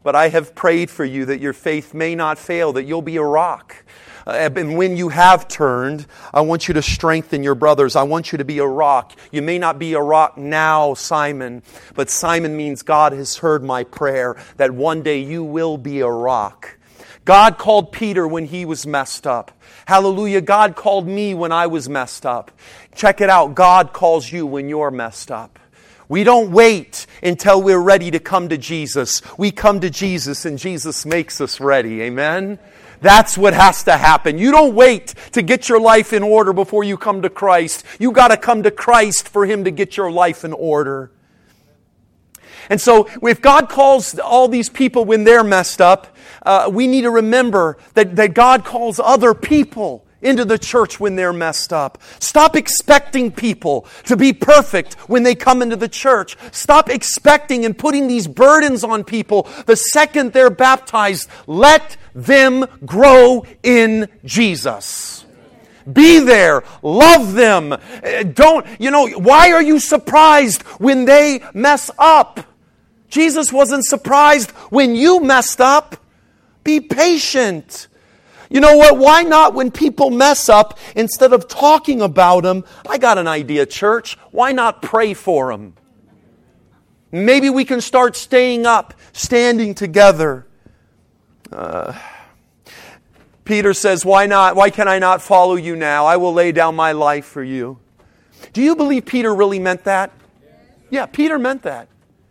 But 0.03 0.15
I 0.15 0.29
have 0.29 0.55
prayed 0.55 0.89
for 0.89 1.05
you 1.05 1.25
that 1.25 1.39
your 1.39 1.53
faith 1.53 1.93
may 1.93 2.15
not 2.15 2.39
fail, 2.39 2.73
that 2.73 2.83
you'll 2.83 3.03
be 3.03 3.17
a 3.17 3.23
rock. 3.23 3.83
Uh, 4.25 4.49
and 4.55 4.77
when 4.77 4.97
you 4.97 5.09
have 5.09 5.47
turned, 5.47 6.05
I 6.33 6.41
want 6.41 6.67
you 6.67 6.73
to 6.75 6.81
strengthen 6.81 7.43
your 7.43 7.55
brothers. 7.55 7.95
I 7.95 8.03
want 8.03 8.31
you 8.31 8.39
to 8.39 8.45
be 8.45 8.59
a 8.59 8.65
rock. 8.65 9.13
You 9.31 9.41
may 9.41 9.59
not 9.59 9.77
be 9.77 9.93
a 9.93 10.01
rock 10.01 10.37
now, 10.37 10.95
Simon, 10.95 11.61
but 11.93 12.09
Simon 12.09 12.57
means 12.57 12.81
God 12.81 13.13
has 13.13 13.37
heard 13.37 13.63
my 13.63 13.83
prayer 13.83 14.35
that 14.57 14.71
one 14.71 15.03
day 15.03 15.19
you 15.19 15.43
will 15.43 15.77
be 15.77 16.01
a 16.01 16.09
rock. 16.09 16.77
God 17.25 17.57
called 17.57 17.91
Peter 17.91 18.27
when 18.27 18.45
he 18.45 18.65
was 18.65 18.87
messed 18.87 19.27
up. 19.27 19.51
Hallelujah. 19.85 20.41
God 20.41 20.75
called 20.75 21.07
me 21.07 21.33
when 21.33 21.51
I 21.51 21.67
was 21.67 21.87
messed 21.87 22.25
up. 22.25 22.51
Check 22.95 23.21
it 23.21 23.29
out. 23.29 23.55
God 23.55 23.93
calls 23.93 24.31
you 24.31 24.45
when 24.45 24.67
you're 24.69 24.91
messed 24.91 25.31
up. 25.31 25.59
We 26.09 26.23
don't 26.23 26.51
wait 26.51 27.05
until 27.23 27.61
we're 27.61 27.79
ready 27.79 28.11
to 28.11 28.19
come 28.19 28.49
to 28.49 28.57
Jesus. 28.57 29.21
We 29.37 29.51
come 29.51 29.79
to 29.79 29.89
Jesus 29.89 30.45
and 30.45 30.57
Jesus 30.57 31.05
makes 31.05 31.39
us 31.39 31.61
ready. 31.61 32.01
Amen? 32.01 32.59
That's 33.01 33.37
what 33.37 33.53
has 33.53 33.83
to 33.85 33.97
happen. 33.97 34.37
You 34.37 34.51
don't 34.51 34.75
wait 34.75 35.15
to 35.31 35.41
get 35.41 35.69
your 35.69 35.79
life 35.79 36.13
in 36.13 36.23
order 36.23 36.53
before 36.53 36.83
you 36.83 36.97
come 36.97 37.21
to 37.21 37.29
Christ. 37.29 37.85
You 37.99 38.11
got 38.11 38.27
to 38.27 38.37
come 38.37 38.63
to 38.63 38.71
Christ 38.71 39.29
for 39.29 39.45
Him 39.45 39.63
to 39.63 39.71
get 39.71 39.97
your 39.97 40.11
life 40.11 40.43
in 40.43 40.53
order. 40.53 41.11
And 42.69 42.79
so, 42.79 43.09
if 43.23 43.41
God 43.41 43.69
calls 43.69 44.17
all 44.19 44.47
these 44.47 44.69
people 44.69 45.03
when 45.03 45.23
they're 45.23 45.43
messed 45.43 45.81
up, 45.81 46.15
uh, 46.43 46.69
we 46.71 46.87
need 46.87 47.01
to 47.01 47.11
remember 47.11 47.77
that, 47.93 48.15
that 48.15 48.33
God 48.33 48.65
calls 48.65 48.99
other 48.99 49.33
people 49.33 50.05
into 50.21 50.45
the 50.45 50.57
church 50.57 50.99
when 50.99 51.15
they're 51.15 51.33
messed 51.33 51.73
up. 51.73 51.97
Stop 52.19 52.55
expecting 52.55 53.31
people 53.31 53.85
to 54.05 54.15
be 54.15 54.33
perfect 54.33 54.93
when 55.09 55.23
they 55.23 55.35
come 55.35 55.61
into 55.61 55.75
the 55.75 55.87
church. 55.87 56.37
Stop 56.51 56.89
expecting 56.89 57.65
and 57.65 57.77
putting 57.77 58.07
these 58.07 58.27
burdens 58.27 58.83
on 58.83 59.03
people 59.03 59.49
the 59.65 59.75
second 59.75 60.33
they're 60.33 60.49
baptized. 60.49 61.29
Let 61.47 61.97
them 62.13 62.65
grow 62.85 63.45
in 63.63 64.07
Jesus. 64.23 65.25
Be 65.91 66.19
there. 66.19 66.63
Love 66.83 67.33
them. 67.33 67.73
Uh, 67.73 68.23
don't, 68.23 68.65
you 68.79 68.91
know, 68.91 69.07
why 69.09 69.51
are 69.51 69.63
you 69.63 69.79
surprised 69.79 70.61
when 70.77 71.05
they 71.05 71.43
mess 71.53 71.89
up? 71.97 72.39
Jesus 73.09 73.51
wasn't 73.51 73.85
surprised 73.85 74.51
when 74.69 74.95
you 74.95 75.21
messed 75.21 75.59
up. 75.59 75.97
Be 76.63 76.79
patient. 76.79 77.87
You 78.49 78.59
know 78.59 78.75
what? 78.75 78.97
Why 78.97 79.23
not 79.23 79.53
when 79.53 79.71
people 79.71 80.09
mess 80.09 80.49
up, 80.49 80.77
instead 80.95 81.31
of 81.31 81.47
talking 81.47 82.01
about 82.01 82.43
them, 82.43 82.65
I 82.87 82.97
got 82.97 83.17
an 83.17 83.27
idea, 83.27 83.65
church. 83.65 84.17
Why 84.31 84.51
not 84.51 84.81
pray 84.81 85.13
for 85.13 85.51
them? 85.51 85.75
Maybe 87.11 87.49
we 87.49 87.65
can 87.65 87.81
start 87.81 88.15
staying 88.15 88.65
up, 88.65 88.93
standing 89.13 89.73
together. 89.73 90.47
Uh, 91.51 91.97
Peter 93.43 93.73
says, 93.73 94.05
Why 94.05 94.27
not? 94.27 94.55
Why 94.55 94.69
can 94.69 94.87
I 94.87 94.99
not 94.99 95.21
follow 95.21 95.55
you 95.55 95.75
now? 95.75 96.05
I 96.05 96.17
will 96.17 96.33
lay 96.33 96.51
down 96.51 96.75
my 96.75 96.91
life 96.91 97.25
for 97.25 97.43
you. 97.43 97.79
Do 98.53 98.61
you 98.61 98.75
believe 98.75 99.05
Peter 99.05 99.33
really 99.33 99.59
meant 99.59 99.85
that? 99.85 100.11
Yeah, 100.89 101.05
Peter 101.05 101.39
meant 101.39 101.63
that. 101.63 101.87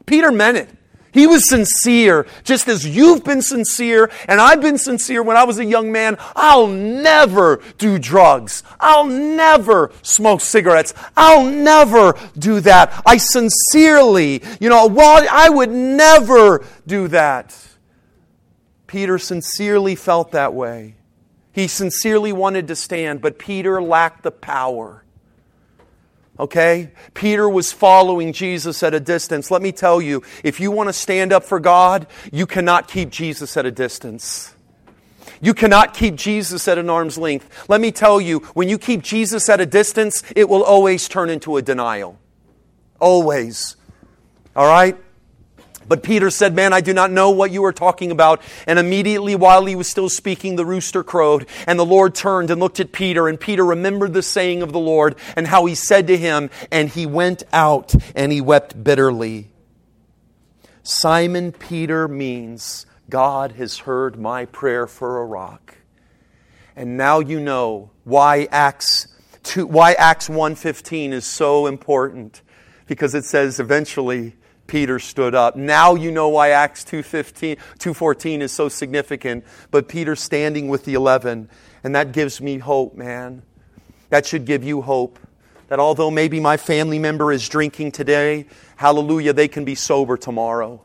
Peter 0.06 0.30
meant 0.30 0.56
it. 0.56 0.68
He 1.12 1.26
was 1.26 1.48
sincere, 1.48 2.26
just 2.44 2.68
as 2.68 2.86
you've 2.86 3.24
been 3.24 3.42
sincere 3.42 4.10
and 4.28 4.40
I've 4.40 4.60
been 4.60 4.78
sincere 4.78 5.22
when 5.22 5.36
I 5.36 5.44
was 5.44 5.58
a 5.58 5.64
young 5.64 5.90
man. 5.90 6.16
I'll 6.36 6.66
never 6.66 7.60
do 7.78 7.98
drugs. 7.98 8.62
I'll 8.78 9.06
never 9.06 9.90
smoke 10.02 10.40
cigarettes. 10.40 10.94
I'll 11.16 11.44
never 11.44 12.14
do 12.38 12.60
that. 12.60 13.02
I 13.04 13.16
sincerely, 13.16 14.42
you 14.60 14.68
know, 14.68 14.86
well, 14.86 15.26
I 15.30 15.48
would 15.48 15.70
never 15.70 16.64
do 16.86 17.08
that. 17.08 17.56
Peter 18.86 19.18
sincerely 19.18 19.94
felt 19.94 20.32
that 20.32 20.54
way. 20.54 20.96
He 21.52 21.66
sincerely 21.66 22.32
wanted 22.32 22.68
to 22.68 22.76
stand, 22.76 23.20
but 23.20 23.38
Peter 23.38 23.82
lacked 23.82 24.22
the 24.22 24.30
power. 24.30 25.04
Okay? 26.40 26.90
Peter 27.12 27.46
was 27.46 27.70
following 27.70 28.32
Jesus 28.32 28.82
at 28.82 28.94
a 28.94 29.00
distance. 29.00 29.50
Let 29.50 29.60
me 29.60 29.72
tell 29.72 30.00
you, 30.00 30.22
if 30.42 30.58
you 30.58 30.70
want 30.70 30.88
to 30.88 30.92
stand 30.94 31.34
up 31.34 31.44
for 31.44 31.60
God, 31.60 32.06
you 32.32 32.46
cannot 32.46 32.88
keep 32.88 33.10
Jesus 33.10 33.58
at 33.58 33.66
a 33.66 33.70
distance. 33.70 34.54
You 35.42 35.52
cannot 35.52 35.92
keep 35.92 36.16
Jesus 36.16 36.66
at 36.66 36.78
an 36.78 36.88
arm's 36.88 37.18
length. 37.18 37.68
Let 37.68 37.82
me 37.82 37.92
tell 37.92 38.22
you, 38.22 38.38
when 38.54 38.70
you 38.70 38.78
keep 38.78 39.02
Jesus 39.02 39.50
at 39.50 39.60
a 39.60 39.66
distance, 39.66 40.22
it 40.34 40.48
will 40.48 40.64
always 40.64 41.08
turn 41.08 41.28
into 41.28 41.58
a 41.58 41.62
denial. 41.62 42.18
Always. 43.00 43.76
All 44.56 44.66
right? 44.66 44.96
But 45.90 46.04
Peter 46.04 46.30
said, 46.30 46.54
Man, 46.54 46.72
I 46.72 46.80
do 46.80 46.94
not 46.94 47.10
know 47.10 47.30
what 47.30 47.50
you 47.50 47.64
are 47.64 47.72
talking 47.72 48.12
about. 48.12 48.40
And 48.64 48.78
immediately 48.78 49.34
while 49.34 49.64
he 49.64 49.74
was 49.74 49.90
still 49.90 50.08
speaking, 50.08 50.54
the 50.54 50.64
rooster 50.64 51.02
crowed. 51.02 51.48
And 51.66 51.80
the 51.80 51.84
Lord 51.84 52.14
turned 52.14 52.48
and 52.48 52.60
looked 52.60 52.78
at 52.78 52.92
Peter. 52.92 53.26
And 53.26 53.40
Peter 53.40 53.64
remembered 53.64 54.12
the 54.12 54.22
saying 54.22 54.62
of 54.62 54.70
the 54.70 54.78
Lord 54.78 55.16
and 55.34 55.48
how 55.48 55.66
he 55.66 55.74
said 55.74 56.06
to 56.06 56.16
him, 56.16 56.48
And 56.70 56.88
he 56.90 57.06
went 57.06 57.42
out 57.52 57.92
and 58.14 58.30
he 58.30 58.40
wept 58.40 58.84
bitterly. 58.84 59.48
Simon 60.84 61.50
Peter 61.50 62.06
means 62.06 62.86
God 63.08 63.52
has 63.52 63.78
heard 63.78 64.16
my 64.16 64.44
prayer 64.44 64.86
for 64.86 65.20
a 65.20 65.26
rock. 65.26 65.78
And 66.76 66.96
now 66.96 67.18
you 67.18 67.40
know 67.40 67.90
why 68.04 68.46
Acts 68.52 69.08
2, 69.42 69.66
why 69.66 69.94
Acts 69.94 70.28
1:15 70.28 71.10
is 71.10 71.26
so 71.26 71.66
important 71.66 72.42
because 72.86 73.12
it 73.12 73.24
says 73.24 73.58
eventually 73.58 74.36
Peter 74.70 75.00
stood 75.00 75.34
up. 75.34 75.56
Now 75.56 75.96
you 75.96 76.12
know 76.12 76.28
why 76.28 76.50
Acts 76.50 76.84
2:15 76.84 77.56
2:14 77.80 78.40
is 78.40 78.52
so 78.52 78.68
significant, 78.68 79.44
but 79.72 79.88
Peter 79.88 80.14
standing 80.14 80.68
with 80.68 80.84
the 80.84 80.94
11 80.94 81.48
and 81.82 81.94
that 81.96 82.12
gives 82.12 82.40
me 82.40 82.58
hope, 82.58 82.94
man. 82.94 83.42
That 84.10 84.26
should 84.26 84.44
give 84.44 84.62
you 84.62 84.82
hope. 84.82 85.18
That 85.66 85.80
although 85.80 86.10
maybe 86.10 86.38
my 86.38 86.56
family 86.56 87.00
member 87.00 87.32
is 87.32 87.48
drinking 87.48 87.90
today, 87.92 88.46
hallelujah, 88.76 89.32
they 89.32 89.48
can 89.48 89.64
be 89.64 89.74
sober 89.74 90.16
tomorrow. 90.16 90.82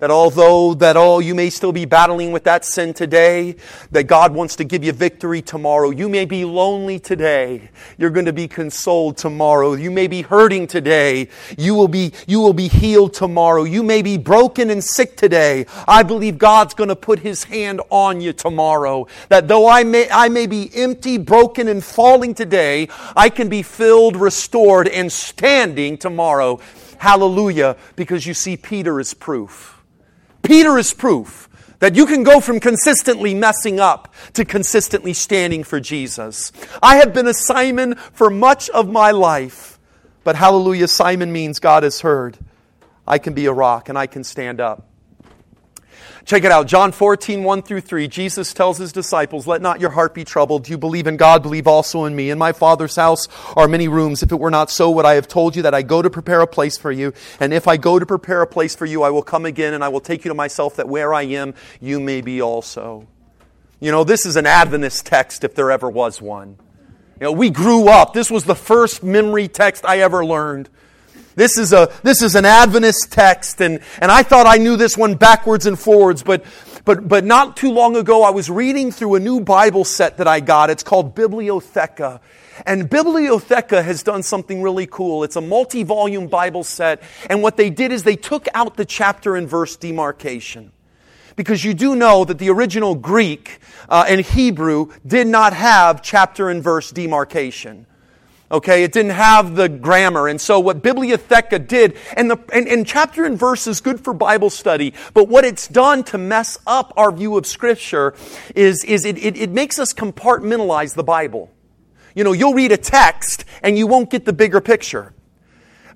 That 0.00 0.12
although 0.12 0.74
that 0.74 0.96
all 0.96 1.20
you 1.20 1.34
may 1.34 1.50
still 1.50 1.72
be 1.72 1.84
battling 1.84 2.30
with 2.30 2.44
that 2.44 2.64
sin 2.64 2.94
today, 2.94 3.56
that 3.90 4.04
God 4.04 4.32
wants 4.32 4.54
to 4.56 4.64
give 4.64 4.84
you 4.84 4.92
victory 4.92 5.42
tomorrow. 5.42 5.90
You 5.90 6.08
may 6.08 6.24
be 6.24 6.44
lonely 6.44 7.00
today. 7.00 7.70
You're 7.96 8.10
going 8.10 8.26
to 8.26 8.32
be 8.32 8.46
consoled 8.46 9.16
tomorrow. 9.16 9.74
You 9.74 9.90
may 9.90 10.06
be 10.06 10.22
hurting 10.22 10.68
today. 10.68 11.28
You 11.56 11.74
will 11.74 11.88
be, 11.88 12.12
you 12.28 12.38
will 12.38 12.52
be 12.52 12.68
healed 12.68 13.12
tomorrow. 13.12 13.64
You 13.64 13.82
may 13.82 14.02
be 14.02 14.16
broken 14.16 14.70
and 14.70 14.82
sick 14.82 15.16
today. 15.16 15.66
I 15.88 16.04
believe 16.04 16.38
God's 16.38 16.74
going 16.74 16.88
to 16.88 16.96
put 16.96 17.18
his 17.18 17.44
hand 17.44 17.80
on 17.90 18.20
you 18.20 18.32
tomorrow. 18.32 19.08
That 19.30 19.48
though 19.48 19.68
I 19.68 19.82
may, 19.82 20.08
I 20.10 20.28
may 20.28 20.46
be 20.46 20.70
empty, 20.76 21.18
broken, 21.18 21.66
and 21.66 21.82
falling 21.82 22.34
today, 22.34 22.88
I 23.16 23.30
can 23.30 23.48
be 23.48 23.62
filled, 23.62 24.16
restored, 24.16 24.86
and 24.86 25.10
standing 25.10 25.98
tomorrow. 25.98 26.60
Hallelujah. 26.98 27.76
Because 27.96 28.26
you 28.26 28.34
see, 28.34 28.56
Peter 28.56 29.00
is 29.00 29.12
proof. 29.14 29.77
Peter 30.42 30.78
is 30.78 30.92
proof 30.92 31.48
that 31.78 31.94
you 31.94 32.06
can 32.06 32.24
go 32.24 32.40
from 32.40 32.60
consistently 32.60 33.34
messing 33.34 33.78
up 33.78 34.12
to 34.32 34.44
consistently 34.44 35.12
standing 35.12 35.62
for 35.62 35.78
Jesus. 35.78 36.52
I 36.82 36.96
have 36.96 37.14
been 37.14 37.26
a 37.26 37.34
Simon 37.34 37.94
for 37.94 38.30
much 38.30 38.68
of 38.70 38.90
my 38.90 39.12
life. 39.12 39.78
But 40.24 40.36
hallelujah, 40.36 40.88
Simon 40.88 41.32
means 41.32 41.60
God 41.60 41.84
has 41.84 42.00
heard. 42.00 42.36
I 43.06 43.18
can 43.18 43.32
be 43.32 43.46
a 43.46 43.52
rock 43.52 43.88
and 43.88 43.96
I 43.96 44.06
can 44.06 44.24
stand 44.24 44.60
up. 44.60 44.87
Check 46.28 46.44
it 46.44 46.52
out. 46.52 46.66
John 46.66 46.92
14, 46.92 47.42
1 47.42 47.62
through 47.62 47.80
3. 47.80 48.06
Jesus 48.06 48.52
tells 48.52 48.76
his 48.76 48.92
disciples, 48.92 49.46
Let 49.46 49.62
not 49.62 49.80
your 49.80 49.88
heart 49.88 50.12
be 50.12 50.24
troubled. 50.24 50.68
You 50.68 50.76
believe 50.76 51.06
in 51.06 51.16
God, 51.16 51.42
believe 51.42 51.66
also 51.66 52.04
in 52.04 52.14
me. 52.14 52.28
In 52.28 52.36
my 52.36 52.52
Father's 52.52 52.96
house 52.96 53.28
are 53.56 53.66
many 53.66 53.88
rooms. 53.88 54.22
If 54.22 54.30
it 54.30 54.38
were 54.38 54.50
not 54.50 54.70
so, 54.70 54.90
would 54.90 55.06
I 55.06 55.14
have 55.14 55.26
told 55.26 55.56
you 55.56 55.62
that 55.62 55.72
I 55.72 55.80
go 55.80 56.02
to 56.02 56.10
prepare 56.10 56.42
a 56.42 56.46
place 56.46 56.76
for 56.76 56.92
you? 56.92 57.14
And 57.40 57.54
if 57.54 57.66
I 57.66 57.78
go 57.78 57.98
to 57.98 58.04
prepare 58.04 58.42
a 58.42 58.46
place 58.46 58.76
for 58.76 58.84
you, 58.84 59.02
I 59.02 59.08
will 59.08 59.22
come 59.22 59.46
again 59.46 59.72
and 59.72 59.82
I 59.82 59.88
will 59.88 60.02
take 60.02 60.22
you 60.22 60.28
to 60.28 60.34
myself, 60.34 60.76
that 60.76 60.86
where 60.86 61.14
I 61.14 61.22
am, 61.22 61.54
you 61.80 61.98
may 61.98 62.20
be 62.20 62.42
also. 62.42 63.08
You 63.80 63.90
know, 63.90 64.04
this 64.04 64.26
is 64.26 64.36
an 64.36 64.44
Adventist 64.44 65.06
text 65.06 65.44
if 65.44 65.54
there 65.54 65.70
ever 65.70 65.88
was 65.88 66.20
one. 66.20 66.58
You 67.18 67.24
know, 67.24 67.32
we 67.32 67.48
grew 67.48 67.88
up. 67.88 68.12
This 68.12 68.30
was 68.30 68.44
the 68.44 68.54
first 68.54 69.02
memory 69.02 69.48
text 69.48 69.82
I 69.86 70.00
ever 70.00 70.26
learned. 70.26 70.68
This 71.38 71.56
is, 71.56 71.72
a, 71.72 71.88
this 72.02 72.20
is 72.20 72.34
an 72.34 72.44
Adventist 72.44 73.12
text, 73.12 73.60
and, 73.60 73.78
and 74.00 74.10
I 74.10 74.24
thought 74.24 74.48
I 74.48 74.56
knew 74.56 74.76
this 74.76 74.98
one 74.98 75.14
backwards 75.14 75.66
and 75.66 75.78
forwards, 75.78 76.24
but, 76.24 76.44
but, 76.84 77.06
but 77.06 77.24
not 77.24 77.56
too 77.56 77.70
long 77.70 77.94
ago 77.94 78.24
I 78.24 78.30
was 78.30 78.50
reading 78.50 78.90
through 78.90 79.14
a 79.14 79.20
new 79.20 79.40
Bible 79.40 79.84
set 79.84 80.16
that 80.16 80.26
I 80.26 80.40
got. 80.40 80.68
It's 80.68 80.82
called 80.82 81.14
Bibliotheca. 81.14 82.18
And 82.66 82.90
Bibliotheca 82.90 83.84
has 83.84 84.02
done 84.02 84.24
something 84.24 84.62
really 84.62 84.88
cool. 84.88 85.22
It's 85.22 85.36
a 85.36 85.40
multi 85.40 85.84
volume 85.84 86.26
Bible 86.26 86.64
set, 86.64 87.04
and 87.30 87.40
what 87.40 87.56
they 87.56 87.70
did 87.70 87.92
is 87.92 88.02
they 88.02 88.16
took 88.16 88.48
out 88.52 88.76
the 88.76 88.84
chapter 88.84 89.36
and 89.36 89.48
verse 89.48 89.76
demarcation 89.76 90.72
because 91.36 91.62
you 91.62 91.72
do 91.72 91.94
know 91.94 92.24
that 92.24 92.38
the 92.40 92.50
original 92.50 92.96
Greek 92.96 93.60
uh, 93.88 94.06
and 94.08 94.22
Hebrew 94.22 94.88
did 95.06 95.28
not 95.28 95.52
have 95.52 96.02
chapter 96.02 96.50
and 96.50 96.64
verse 96.64 96.90
demarcation. 96.90 97.86
Okay, 98.50 98.82
it 98.82 98.92
didn't 98.92 99.12
have 99.12 99.56
the 99.56 99.68
grammar. 99.68 100.26
And 100.26 100.40
so 100.40 100.58
what 100.58 100.82
Bibliotheca 100.82 101.66
did, 101.66 101.98
and, 102.16 102.30
the, 102.30 102.38
and, 102.52 102.66
and 102.66 102.86
chapter 102.86 103.26
and 103.26 103.38
verse 103.38 103.66
is 103.66 103.82
good 103.82 104.02
for 104.02 104.14
Bible 104.14 104.48
study, 104.48 104.94
but 105.12 105.28
what 105.28 105.44
it's 105.44 105.68
done 105.68 106.02
to 106.04 106.18
mess 106.18 106.58
up 106.66 106.94
our 106.96 107.12
view 107.12 107.36
of 107.36 107.46
Scripture 107.46 108.14
is, 108.54 108.84
is 108.84 109.04
it, 109.04 109.18
it, 109.18 109.36
it 109.36 109.50
makes 109.50 109.78
us 109.78 109.92
compartmentalize 109.92 110.94
the 110.94 111.04
Bible. 111.04 111.52
You 112.14 112.24
know, 112.24 112.32
you'll 112.32 112.54
read 112.54 112.72
a 112.72 112.78
text 112.78 113.44
and 113.62 113.76
you 113.76 113.86
won't 113.86 114.08
get 114.08 114.24
the 114.24 114.32
bigger 114.32 114.62
picture. 114.62 115.12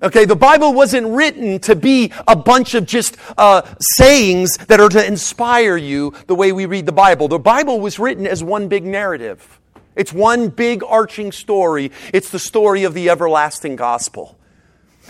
Okay, 0.03 0.25
the 0.25 0.35
Bible 0.35 0.73
wasn't 0.73 1.07
written 1.07 1.59
to 1.61 1.75
be 1.75 2.11
a 2.27 2.35
bunch 2.35 2.75
of 2.75 2.85
just 2.85 3.17
uh, 3.35 3.63
sayings 3.79 4.57
that 4.67 4.79
are 4.79 4.89
to 4.89 5.03
inspire 5.03 5.77
you 5.77 6.13
the 6.27 6.35
way 6.35 6.51
we 6.51 6.67
read 6.67 6.85
the 6.85 6.91
Bible. 6.91 7.29
The 7.29 7.39
Bible 7.39 7.79
was 7.79 7.97
written 7.97 8.27
as 8.27 8.43
one 8.43 8.67
big 8.67 8.83
narrative. 8.83 9.59
It's 9.95 10.13
one 10.13 10.49
big 10.49 10.83
arching 10.83 11.31
story. 11.31 11.91
It's 12.13 12.29
the 12.29 12.39
story 12.39 12.83
of 12.83 12.93
the 12.93 13.09
everlasting 13.09 13.75
gospel. 13.75 14.37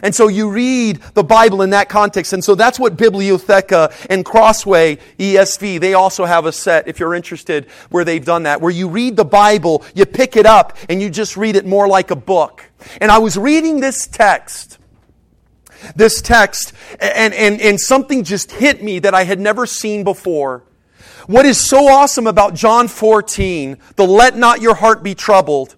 And 0.02 0.16
so 0.16 0.28
you 0.28 0.50
read 0.50 1.02
the 1.14 1.24
Bible 1.24 1.62
in 1.62 1.70
that 1.70 1.88
context. 1.88 2.34
And 2.34 2.44
so 2.44 2.56
that's 2.56 2.80
what 2.80 2.98
Bibliotheca 2.98 4.08
and 4.10 4.26
Crossway 4.26 4.98
ESV, 5.20 5.80
they 5.80 5.94
also 5.94 6.26
have 6.26 6.46
a 6.46 6.52
set, 6.52 6.88
if 6.88 7.00
you're 7.00 7.14
interested, 7.14 7.68
where 7.90 8.04
they've 8.04 8.24
done 8.24 8.44
that, 8.44 8.60
where 8.60 8.72
you 8.72 8.90
read 8.90 9.16
the 9.16 9.26
Bible, 9.26 9.84
you 9.94 10.06
pick 10.06 10.36
it 10.36 10.48
up, 10.48 10.78
and 10.90 11.02
you 11.02 11.10
just 11.10 11.38
read 11.38 11.56
it 11.56 11.66
more 11.66 11.88
like 11.88 12.10
a 12.10 12.16
book. 12.16 12.70
And 13.00 13.12
I 13.12 13.20
was 13.20 13.38
reading 13.38 13.82
this 13.82 14.08
text, 14.08 14.80
this 15.96 16.22
text, 16.22 16.74
and, 17.00 17.34
and, 17.34 17.62
and 17.62 17.80
something 17.80 18.24
just 18.24 18.52
hit 18.52 18.82
me 18.82 18.98
that 19.00 19.14
I 19.14 19.26
had 19.26 19.40
never 19.40 19.68
seen 19.68 20.04
before. 20.04 20.64
What 21.28 21.45
is 21.45 21.59
so 21.59 21.88
awesome 21.88 22.28
about 22.28 22.53
John 22.53 22.88
14, 22.88 23.78
the 23.95 24.05
let 24.05 24.36
not 24.36 24.61
your 24.61 24.76
heart 24.76 25.03
be 25.03 25.15
troubled, 25.15 25.76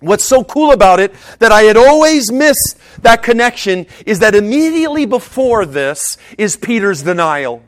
what's 0.00 0.24
so 0.24 0.42
cool 0.44 0.72
about 0.72 1.00
it 1.00 1.14
that 1.38 1.52
I 1.52 1.62
had 1.62 1.76
always 1.76 2.32
missed 2.32 2.78
that 3.02 3.22
connection 3.22 3.86
is 4.06 4.20
that 4.20 4.34
immediately 4.34 5.06
before 5.06 5.66
this 5.66 6.16
is 6.38 6.56
Peter's 6.56 7.02
denial. 7.02 7.62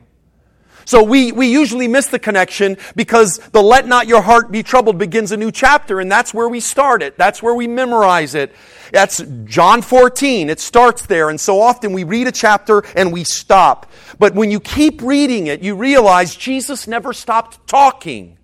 So 0.85 1.03
we, 1.03 1.31
we 1.31 1.47
usually 1.47 1.87
miss 1.87 2.07
the 2.07 2.19
connection 2.19 2.77
because 2.95 3.37
the 3.51 3.61
let 3.61 3.87
not 3.87 4.07
your 4.07 4.21
heart 4.21 4.51
be 4.51 4.63
troubled 4.63 4.97
begins 4.97 5.31
a 5.31 5.37
new 5.37 5.51
chapter 5.51 5.99
and 5.99 6.11
that's 6.11 6.33
where 6.33 6.47
we 6.47 6.59
start 6.59 7.01
it. 7.01 7.17
That's 7.17 7.41
where 7.41 7.53
we 7.53 7.67
memorize 7.67 8.35
it. 8.35 8.55
That's 8.91 9.23
John 9.45 9.81
14. 9.81 10.49
It 10.49 10.59
starts 10.59 11.05
there. 11.05 11.29
And 11.29 11.39
so 11.39 11.59
often 11.59 11.91
we 11.91 12.03
read 12.03 12.27
a 12.27 12.31
chapter 12.31 12.83
and 12.95 13.11
we 13.11 13.23
stop. 13.23 13.91
But 14.19 14.35
when 14.35 14.51
you 14.51 14.59
keep 14.59 15.01
reading 15.01 15.47
it, 15.47 15.61
you 15.61 15.75
realize 15.75 16.35
Jesus 16.35 16.87
never 16.87 17.13
stopped 17.13 17.67
talking. 17.67 18.37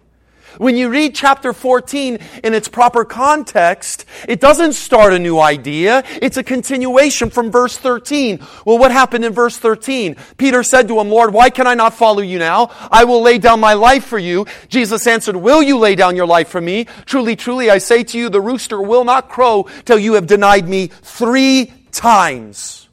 When 0.58 0.76
you 0.76 0.90
read 0.90 1.16
chapter 1.16 1.54
14 1.54 2.20
in 2.44 2.54
its 2.54 2.68
proper 2.68 3.06
context, 3.06 4.06
it 4.28 4.40
doesn't 4.40 4.74
start 4.74 5.14
a 5.14 5.20
new 5.20 5.40
idea. 5.40 6.04
It's 6.22 6.38
a 6.38 6.44
continuation 6.44 7.30
from 7.30 7.52
verse 7.52 7.78
13. 7.78 8.40
Well, 8.66 8.78
what 8.78 8.92
happened 8.92 9.24
in 9.24 9.34
verse 9.34 9.58
13? 9.58 10.18
Peter 10.38 10.64
said 10.64 10.88
to 10.90 11.00
him, 11.00 11.10
Lord, 11.10 11.34
why 11.34 11.50
can 11.50 11.68
I 11.68 11.74
not 11.74 11.94
follow 11.94 12.22
you 12.22 12.40
now? 12.40 12.72
I 12.92 13.06
will 13.06 13.22
lay 13.22 13.38
down 13.38 13.60
my 13.60 13.74
life 13.74 14.06
for 14.06 14.20
you. 14.20 14.46
Jesus 14.68 15.08
answered, 15.08 15.36
Will 15.36 15.64
you 15.64 15.78
lay 15.78 15.96
down 15.96 16.16
your 16.16 16.28
life 16.28 16.50
for 16.50 16.62
me? 16.62 16.86
Truly, 17.06 17.36
truly, 17.36 17.70
I 17.70 17.78
say 17.78 18.04
to 18.04 18.18
you, 18.18 18.30
the 18.30 18.42
rooster 18.42 18.82
will 18.82 19.06
not 19.06 19.30
crow 19.30 19.68
till 19.86 20.00
you 20.00 20.14
have 20.14 20.28
denied 20.28 20.68
me 20.68 20.88
three 20.88 21.72
times. 21.92 22.90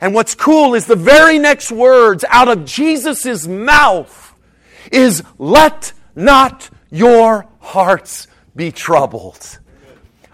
And 0.00 0.14
what's 0.14 0.34
cool 0.34 0.74
is 0.74 0.86
the 0.86 0.96
very 0.96 1.38
next 1.38 1.70
words 1.70 2.24
out 2.28 2.48
of 2.48 2.64
Jesus' 2.64 3.46
mouth 3.46 4.34
is, 4.90 5.22
Let 5.38 5.92
not 6.14 6.70
your 6.90 7.46
hearts 7.60 8.26
be 8.56 8.72
troubled. 8.72 9.58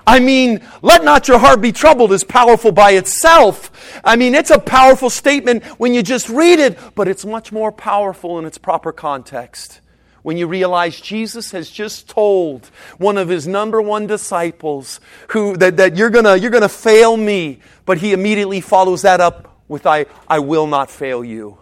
I 0.07 0.21
mean, 0.21 0.61
let 0.83 1.03
not 1.03 1.27
your 1.27 1.39
heart 1.39 1.61
be 1.61 1.73
troubled 1.73 2.13
is 2.13 2.23
powerful 2.23 2.71
by 2.71 2.93
itself. 2.93 4.01
I 4.05 4.15
mean, 4.15 4.37
it's 4.37 4.53
a 4.53 4.59
powerful 4.59 5.11
statement 5.11 5.65
when 5.81 5.95
you 5.95 6.03
just 6.03 6.29
read 6.29 6.61
it, 6.61 6.79
but 6.95 7.09
it's 7.09 7.25
much 7.25 7.51
more 7.51 7.73
powerful 7.73 8.39
in 8.39 8.45
its 8.45 8.57
proper 8.57 8.93
context. 8.93 9.81
When 10.23 10.37
you 10.37 10.47
realize 10.47 11.01
Jesus 11.01 11.51
has 11.51 11.71
just 11.71 12.09
told 12.09 12.67
one 12.99 13.19
of 13.19 13.29
his 13.29 13.49
number 13.49 13.83
one 13.83 14.07
disciples 14.07 15.01
who, 15.29 15.57
that, 15.57 15.77
that 15.77 15.97
you're 15.97 16.11
gonna, 16.11 16.37
you're 16.37 16.51
gonna 16.51 16.69
fail 16.69 17.17
me, 17.17 17.61
but 17.85 17.99
he 17.99 18.13
immediately 18.13 18.61
follows 18.61 19.03
that 19.03 19.21
up 19.21 19.61
with, 19.69 19.87
I, 19.87 20.07
I 20.29 20.39
will 20.39 20.67
not 20.69 20.91
fail 20.91 21.25
you. 21.25 21.59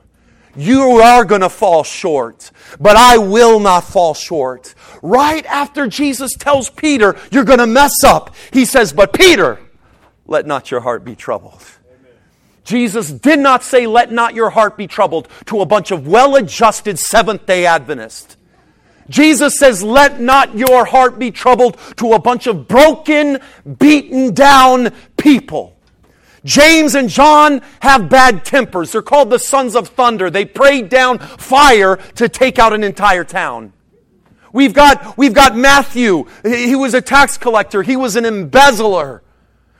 You 0.57 1.01
are 1.01 1.25
going 1.25 1.41
to 1.41 1.49
fall 1.49 1.85
short, 1.85 2.51
but 2.79 2.97
I 2.97 3.19
will 3.19 3.61
not 3.61 3.85
fall 3.85 4.15
short. 4.15 4.75
Right 5.03 5.45
after 5.47 5.87
Jesus 5.87 6.35
tells 6.35 6.71
Peter, 6.71 7.17
You're 7.31 7.45
going 7.45 7.59
to 7.59 7.67
mess 7.67 8.05
up, 8.05 8.35
he 8.53 8.65
says, 8.65 8.93
But 8.93 9.13
Peter, 9.13 9.61
let 10.27 10.47
not 10.47 10.71
your 10.71 10.81
heart 10.81 11.05
be 11.05 11.17
troubled. 11.17 11.63
Jesus 12.65 13.11
did 13.11 13.39
not 13.39 13.63
say, 13.63 13.87
Let 13.87 14.11
not 14.11 14.35
your 14.35 14.51
heart 14.51 14.77
be 14.77 14.87
troubled 14.87 15.29
to 15.47 15.61
a 15.61 15.67
bunch 15.67 15.91
of 15.91 16.07
well 16.07 16.37
adjusted 16.37 16.99
Seventh 16.99 17.47
day 17.47 17.67
Adventists. 17.67 18.37
Jesus 19.09 19.59
says, 19.59 19.83
Let 19.83 20.21
not 20.21 20.57
your 20.57 20.85
heart 20.87 21.19
be 21.19 21.31
troubled 21.31 21.77
to 21.97 22.13
a 22.13 22.19
bunch 22.19 22.47
of 22.47 22.67
broken, 22.67 23.39
beaten 23.79 24.33
down 24.33 24.93
people. 25.17 25.74
James 26.45 26.95
and 26.95 27.09
John 27.09 27.62
have 27.80 28.09
bad 28.09 28.45
tempers. 28.45 28.92
They're 28.92 29.03
called 29.03 29.30
the 29.30 29.38
sons 29.38 29.74
of 29.74 29.88
thunder. 29.88 30.30
They 30.30 30.45
prayed 30.45 30.88
down 30.90 31.18
fire 31.18 31.97
to 32.16 32.28
take 32.28 32.59
out 32.59 32.72
an 32.72 32.84
entire 32.84 33.24
town. 33.24 33.72
We've 34.53 34.74
got, 34.74 35.16
we've 35.18 35.34
got 35.34 35.57
Matthew. 35.57 36.26
He 36.45 36.76
was 36.76 36.95
a 36.95 37.01
tax 37.01 37.38
collector. 37.38 37.82
He 37.82 37.97
was 37.97 38.14
an 38.14 38.24
embezzler. 38.24 39.22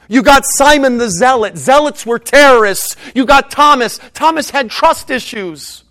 You 0.09 0.23
got 0.23 0.45
Simon 0.45 0.99
the 0.99 1.11
Zealot. 1.11 1.57
Zealots 1.57 2.05
were 2.05 2.19
terrorists. 2.19 2.97
You 3.15 3.25
got 3.25 3.51
Thomas. 3.51 4.01
Thomas 4.13 4.51
had 4.51 4.71
trust 4.71 5.11
issues. 5.11 5.85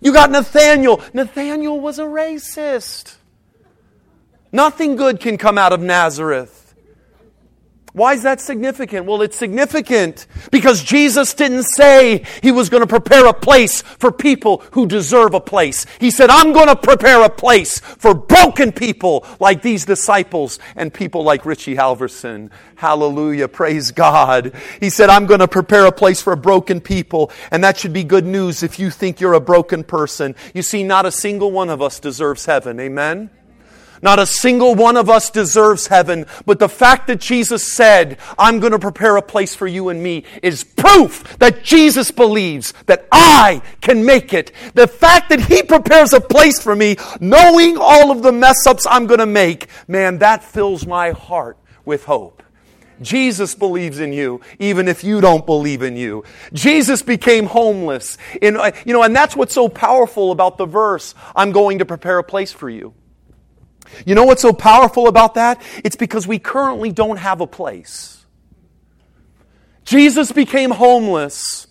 You 0.00 0.12
got 0.12 0.30
Nathaniel. 0.30 1.02
Nathaniel 1.12 1.80
was 1.80 1.98
a 1.98 2.04
racist. 2.04 3.16
Nothing 4.50 4.96
good 4.96 5.20
can 5.20 5.36
come 5.36 5.58
out 5.58 5.72
of 5.72 5.80
Nazareth. 5.80 6.65
Why 7.96 8.12
is 8.12 8.24
that 8.24 8.42
significant? 8.42 9.06
Well, 9.06 9.22
it's 9.22 9.38
significant 9.38 10.26
because 10.50 10.84
Jesus 10.84 11.32
didn't 11.32 11.62
say 11.62 12.26
he 12.42 12.52
was 12.52 12.68
going 12.68 12.82
to 12.82 12.86
prepare 12.86 13.24
a 13.24 13.32
place 13.32 13.80
for 13.80 14.12
people 14.12 14.62
who 14.72 14.86
deserve 14.86 15.32
a 15.32 15.40
place. 15.40 15.86
He 15.98 16.10
said, 16.10 16.28
I'm 16.28 16.52
going 16.52 16.66
to 16.66 16.76
prepare 16.76 17.24
a 17.24 17.30
place 17.30 17.78
for 17.78 18.12
broken 18.12 18.70
people 18.70 19.24
like 19.40 19.62
these 19.62 19.86
disciples 19.86 20.58
and 20.76 20.92
people 20.92 21.22
like 21.22 21.46
Richie 21.46 21.74
Halvorsen. 21.74 22.50
Hallelujah. 22.74 23.48
Praise 23.48 23.92
God. 23.92 24.52
He 24.78 24.90
said, 24.90 25.08
I'm 25.08 25.24
going 25.24 25.40
to 25.40 25.48
prepare 25.48 25.86
a 25.86 25.92
place 25.92 26.20
for 26.20 26.36
broken 26.36 26.82
people. 26.82 27.32
And 27.50 27.64
that 27.64 27.78
should 27.78 27.94
be 27.94 28.04
good 28.04 28.26
news 28.26 28.62
if 28.62 28.78
you 28.78 28.90
think 28.90 29.22
you're 29.22 29.32
a 29.32 29.40
broken 29.40 29.82
person. 29.84 30.34
You 30.52 30.60
see, 30.60 30.82
not 30.82 31.06
a 31.06 31.10
single 31.10 31.50
one 31.50 31.70
of 31.70 31.80
us 31.80 31.98
deserves 31.98 32.44
heaven. 32.44 32.78
Amen? 32.78 33.30
Not 34.02 34.18
a 34.18 34.26
single 34.26 34.74
one 34.74 34.96
of 34.96 35.08
us 35.08 35.30
deserves 35.30 35.86
heaven, 35.86 36.26
but 36.44 36.58
the 36.58 36.68
fact 36.68 37.06
that 37.06 37.20
Jesus 37.20 37.72
said, 37.72 38.18
I'm 38.38 38.60
going 38.60 38.72
to 38.72 38.78
prepare 38.78 39.16
a 39.16 39.22
place 39.22 39.54
for 39.54 39.66
you 39.66 39.88
and 39.88 40.02
me 40.02 40.24
is 40.42 40.64
proof 40.64 41.38
that 41.38 41.64
Jesus 41.64 42.10
believes 42.10 42.72
that 42.86 43.06
I 43.10 43.62
can 43.80 44.04
make 44.04 44.32
it. 44.32 44.52
The 44.74 44.86
fact 44.86 45.30
that 45.30 45.40
He 45.40 45.62
prepares 45.62 46.12
a 46.12 46.20
place 46.20 46.62
for 46.62 46.76
me, 46.76 46.96
knowing 47.20 47.76
all 47.78 48.10
of 48.10 48.22
the 48.22 48.32
mess 48.32 48.66
ups 48.66 48.86
I'm 48.88 49.06
going 49.06 49.20
to 49.20 49.26
make, 49.26 49.68
man, 49.88 50.18
that 50.18 50.44
fills 50.44 50.86
my 50.86 51.10
heart 51.10 51.58
with 51.84 52.04
hope. 52.04 52.42
Jesus 53.00 53.54
believes 53.54 54.00
in 54.00 54.12
you, 54.12 54.40
even 54.58 54.88
if 54.88 55.04
you 55.04 55.20
don't 55.20 55.44
believe 55.44 55.82
in 55.82 55.96
you. 55.96 56.24
Jesus 56.52 57.02
became 57.02 57.46
homeless. 57.46 58.16
In, 58.40 58.56
uh, 58.56 58.72
you 58.84 58.92
know, 58.92 59.02
and 59.02 59.14
that's 59.14 59.36
what's 59.36 59.54
so 59.54 59.68
powerful 59.68 60.32
about 60.32 60.56
the 60.56 60.66
verse, 60.66 61.14
I'm 61.34 61.52
going 61.52 61.78
to 61.80 61.84
prepare 61.84 62.18
a 62.18 62.24
place 62.24 62.52
for 62.52 62.70
you. 62.70 62.94
You 64.04 64.14
know 64.14 64.24
what's 64.24 64.42
so 64.42 64.52
powerful 64.52 65.08
about 65.08 65.34
that? 65.34 65.60
It's 65.84 65.96
because 65.96 66.26
we 66.26 66.38
currently 66.38 66.92
don't 66.92 67.18
have 67.18 67.40
a 67.40 67.46
place. 67.46 68.24
Jesus 69.84 70.32
became 70.32 70.70
homeless 70.72 71.66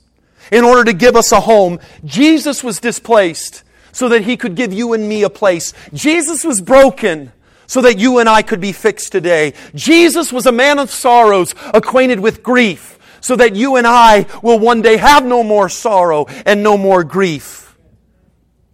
in 0.51 0.63
order 0.63 0.83
to 0.85 0.93
give 0.93 1.15
us 1.15 1.31
a 1.31 1.41
home. 1.41 1.79
Jesus 2.03 2.63
was 2.63 2.79
displaced 2.79 3.63
so 3.91 4.09
that 4.09 4.23
he 4.23 4.37
could 4.37 4.55
give 4.55 4.73
you 4.73 4.93
and 4.93 5.07
me 5.07 5.23
a 5.23 5.29
place. 5.29 5.73
Jesus 5.93 6.43
was 6.43 6.61
broken 6.61 7.31
so 7.67 7.81
that 7.81 7.97
you 7.97 8.19
and 8.19 8.29
I 8.29 8.41
could 8.41 8.61
be 8.61 8.71
fixed 8.71 9.11
today. 9.11 9.53
Jesus 9.73 10.31
was 10.31 10.45
a 10.45 10.51
man 10.51 10.79
of 10.79 10.91
sorrows, 10.91 11.55
acquainted 11.73 12.19
with 12.19 12.43
grief, 12.43 12.99
so 13.21 13.35
that 13.35 13.55
you 13.55 13.75
and 13.75 13.87
I 13.87 14.27
will 14.43 14.59
one 14.59 14.81
day 14.81 14.97
have 14.97 15.25
no 15.25 15.43
more 15.43 15.69
sorrow 15.69 16.25
and 16.45 16.61
no 16.61 16.77
more 16.77 17.03
grief. 17.03 17.64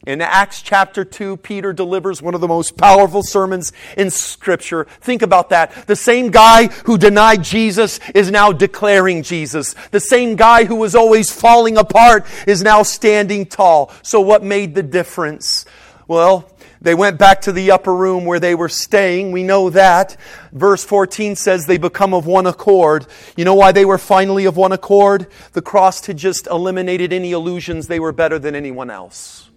In 0.07 0.19
Acts 0.19 0.63
chapter 0.63 1.05
2, 1.05 1.37
Peter 1.37 1.73
delivers 1.73 2.23
one 2.23 2.33
of 2.33 2.41
the 2.41 2.47
most 2.47 2.75
powerful 2.75 3.21
sermons 3.21 3.71
in 3.95 4.09
Scripture. 4.09 4.85
Think 4.99 5.21
about 5.21 5.49
that. 5.49 5.85
The 5.85 5.95
same 5.95 6.31
guy 6.31 6.67
who 6.85 6.97
denied 6.97 7.43
Jesus 7.43 7.99
is 8.15 8.31
now 8.31 8.51
declaring 8.51 9.21
Jesus. 9.21 9.75
The 9.91 9.99
same 9.99 10.35
guy 10.35 10.63
who 10.63 10.77
was 10.77 10.95
always 10.95 11.31
falling 11.31 11.77
apart 11.77 12.25
is 12.47 12.63
now 12.63 12.81
standing 12.81 13.45
tall. 13.45 13.91
So, 14.01 14.21
what 14.21 14.43
made 14.43 14.73
the 14.73 14.81
difference? 14.81 15.65
Well, 16.07 16.51
they 16.81 16.95
went 16.95 17.19
back 17.19 17.41
to 17.41 17.51
the 17.51 17.69
upper 17.69 17.95
room 17.95 18.25
where 18.25 18.39
they 18.39 18.55
were 18.55 18.69
staying. 18.69 19.31
We 19.31 19.43
know 19.43 19.69
that. 19.69 20.17
Verse 20.51 20.83
14 20.83 21.35
says 21.35 21.67
they 21.67 21.77
become 21.77 22.15
of 22.15 22.25
one 22.25 22.47
accord. 22.47 23.05
You 23.37 23.45
know 23.45 23.53
why 23.53 23.71
they 23.71 23.85
were 23.85 23.99
finally 23.99 24.45
of 24.45 24.57
one 24.57 24.71
accord? 24.71 25.27
The 25.53 25.61
cross 25.61 26.03
had 26.07 26.17
just 26.17 26.47
eliminated 26.47 27.13
any 27.13 27.33
illusions 27.33 27.85
they 27.85 27.99
were 27.99 28.11
better 28.11 28.39
than 28.39 28.55
anyone 28.55 28.89
else. 28.89 29.50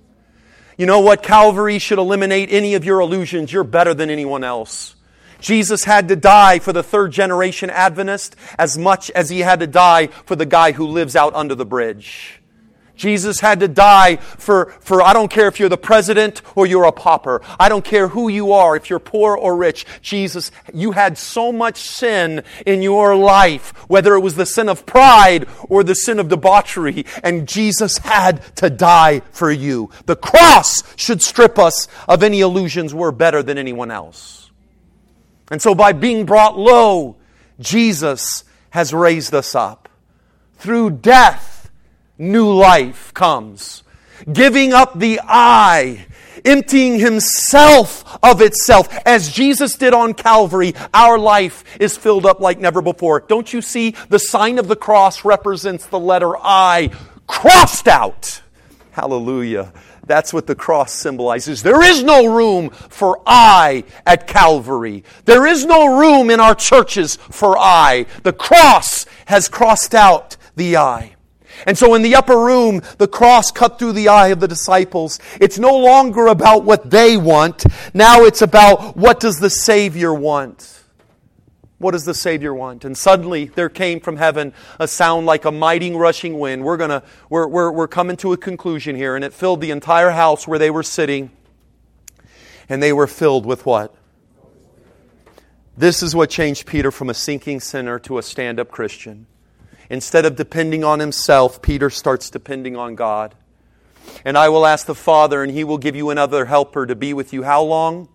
You 0.77 0.87
know 0.87 1.01
what? 1.01 1.23
Calvary 1.23 1.79
should 1.79 1.99
eliminate 1.99 2.53
any 2.53 2.75
of 2.75 2.85
your 2.85 3.01
illusions. 3.01 3.53
You're 3.53 3.65
better 3.65 3.95
than 3.95 4.11
anyone 4.11 4.45
else. 4.45 4.97
Jesus 5.41 5.85
had 5.85 6.09
to 6.09 6.17
die 6.17 6.59
for 6.59 6.73
the 6.73 6.83
third 6.83 7.13
generation 7.13 7.69
Adventist 7.69 8.35
as 8.59 8.79
much 8.79 9.11
as 9.11 9.29
he 9.29 9.41
had 9.41 9.61
to 9.61 9.67
die 9.67 10.07
for 10.07 10.37
the 10.37 10.47
guy 10.47 10.73
who 10.73 10.87
lives 10.87 11.15
out 11.15 11.35
under 11.35 11.55
the 11.55 11.67
bridge. 11.67 12.41
Jesus 12.97 13.41
had 13.41 13.61
to 13.61 13.69
die 13.69 14.17
for, 14.17 14.67
for, 14.81 15.03
I 15.03 15.13
don't 15.13 15.31
care 15.31 15.49
if 15.49 15.59
you're 15.59 15.69
the 15.69 15.77
president 15.77 16.43
or 16.55 16.67
you're 16.67 16.85
a 16.85 16.93
pauper. 16.93 17.43
I 17.59 17.69
don't 17.69 17.85
care 17.85 18.09
who 18.09 18.29
you 18.29 18.53
are, 18.53 18.77
if 18.77 18.89
you're 18.89 18.99
poor 18.99 19.37
or 19.37 19.57
rich. 19.57 19.85
Jesus, 20.01 20.53
you 20.73 20.93
had 20.93 21.19
so 21.19 21.53
much 21.53 21.79
sin 21.79 22.45
in 22.65 22.83
your 22.83 23.17
life, 23.17 23.73
whether 23.89 24.15
it 24.15 24.21
was 24.21 24.37
the 24.37 24.47
sin 24.47 24.69
of 24.69 24.87
pride 24.87 25.49
or 25.69 25.83
the 25.83 25.95
sin 25.95 26.19
of 26.19 26.29
debauchery, 26.29 27.05
and 27.23 27.49
Jesus 27.49 27.99
had 27.99 28.43
to 28.57 28.71
die 28.71 29.21
for 29.33 29.51
you. 29.51 29.91
The 30.07 30.17
cross 30.17 30.83
should 30.97 31.23
strip 31.23 31.59
us 31.59 31.89
of 32.09 32.23
any 32.23 32.41
illusions 32.41 32.95
we're 32.95 33.11
better 33.11 33.43
than 33.43 33.59
anyone 33.59 33.91
else. 33.91 34.51
And 35.51 35.61
so 35.61 35.75
by 35.75 35.93
being 35.93 36.27
brought 36.27 36.57
low, 36.57 37.17
Jesus 37.59 38.45
has 38.71 38.95
raised 38.95 39.35
us 39.35 39.55
up. 39.55 39.89
Through 40.57 40.91
death, 40.91 41.54
new 42.19 42.53
life 42.53 43.13
comes. 43.15 43.83
Giving 44.33 44.73
up 44.73 44.99
the 44.99 45.21
I, 45.23 46.07
emptying 46.45 46.99
himself 46.99 48.19
of 48.23 48.41
itself. 48.41 48.89
As 49.05 49.31
Jesus 49.31 49.77
did 49.77 49.93
on 49.93 50.15
Calvary, 50.15 50.75
our 50.93 51.19
life 51.19 51.65
is 51.81 51.97
filled 51.97 52.27
up 52.27 52.41
like 52.41 52.59
never 52.59 52.81
before. 52.81 53.21
Don't 53.21 53.53
you 53.53 53.61
see? 53.61 53.95
The 54.09 54.19
sign 54.19 54.59
of 54.59 54.69
the 54.69 54.77
cross 54.77 55.25
represents 55.25 55.87
the 55.87 55.99
letter 55.99 56.37
I, 56.37 56.91
crossed 57.27 57.89
out. 57.89 58.43
Hallelujah. 58.93 59.73
That's 60.07 60.33
what 60.33 60.47
the 60.47 60.55
cross 60.55 60.93
symbolizes. 60.93 61.63
There 61.63 61.83
is 61.83 62.03
no 62.03 62.27
room 62.27 62.71
for 62.71 63.21
I 63.27 63.85
at 64.07 64.27
Calvary. 64.27 65.03
There 65.25 65.47
is 65.47 65.65
no 65.65 65.99
room 65.99 66.31
in 66.31 66.41
our 66.41 66.55
churches 66.55 67.17
for 67.17 67.57
I. 67.59 68.07
The 68.23 68.33
cross 68.33 69.07
has 69.27 69.49
crossed 69.49 69.95
out 69.95 70.37
the 70.57 70.77
I. 70.77 71.14
And 71.67 71.77
so 71.79 71.95
in 71.95 72.03
the 72.03 72.15
upper 72.15 72.39
room, 72.39 72.83
the 72.99 73.09
cross 73.09 73.51
cut 73.51 73.79
through 73.79 73.93
the 73.93 74.09
eye 74.09 74.29
of 74.29 74.41
the 74.41 74.49
disciples. 74.49 75.19
It's 75.41 75.59
no 75.59 75.77
longer 75.77 76.27
about 76.27 76.65
what 76.65 76.91
they 76.91 77.17
want. 77.17 77.65
Now 77.95 78.25
it's 78.25 78.43
about 78.43 78.97
what 78.97 79.21
does 79.21 79.39
the 79.39 79.51
Savior 79.51 80.13
want? 80.13 80.83
What 81.79 81.93
does 81.93 82.05
the 82.05 82.15
Savior 82.15 82.55
want? 82.55 82.85
And 82.85 82.97
suddenly 82.97 83.47
there 83.47 83.69
came 83.69 84.01
from 84.01 84.17
heaven 84.17 84.55
a 84.81 84.89
sound 84.89 85.27
like 85.27 85.45
a 85.45 85.53
mighty 85.53 85.93
rushing 85.93 86.39
wind. 86.39 86.65
We're 86.65 86.77
gonna, 86.77 87.03
we're, 87.29 87.47
we're, 87.47 87.71
we're 87.71 87.89
coming 87.89 88.17
to 88.19 88.33
a 88.33 88.37
conclusion 88.37 88.97
here, 88.97 89.17
and 89.17 89.25
it 89.25 89.33
filled 89.33 89.61
the 89.61 89.71
entire 89.71 90.11
house 90.11 90.49
where 90.49 90.59
they 90.59 90.71
were 90.71 90.83
sitting. 90.83 91.31
And 92.69 92.83
they 92.83 92.93
were 92.93 93.07
filled 93.07 93.45
with 93.45 93.67
what? 93.67 93.95
This 95.77 96.03
is 96.03 96.15
what 96.15 96.31
changed 96.31 96.67
Peter 96.67 96.91
from 96.91 97.11
a 97.11 97.15
sinking 97.15 97.61
sinner 97.61 97.99
to 98.01 98.17
a 98.17 98.23
stand 98.23 98.59
up 98.59 98.71
Christian. 98.71 99.27
Instead 99.91 100.25
of 100.25 100.37
depending 100.37 100.85
on 100.85 101.01
himself, 101.01 101.61
Peter 101.63 101.91
starts 101.91 102.31
depending 102.31 102.77
on 102.77 102.95
God. 102.95 103.35
And 104.25 104.37
I 104.37 104.49
will 104.49 104.67
ask 104.67 104.87
the 104.87 104.95
Father, 104.95 105.43
and 105.43 105.53
he 105.53 105.65
will 105.65 105.79
give 105.79 105.97
you 105.97 106.11
another 106.11 106.47
helper 106.47 106.87
to 106.87 106.95
be 106.95 107.15
with 107.15 107.33
you. 107.33 107.43
How 107.43 107.63
long? 107.63 108.09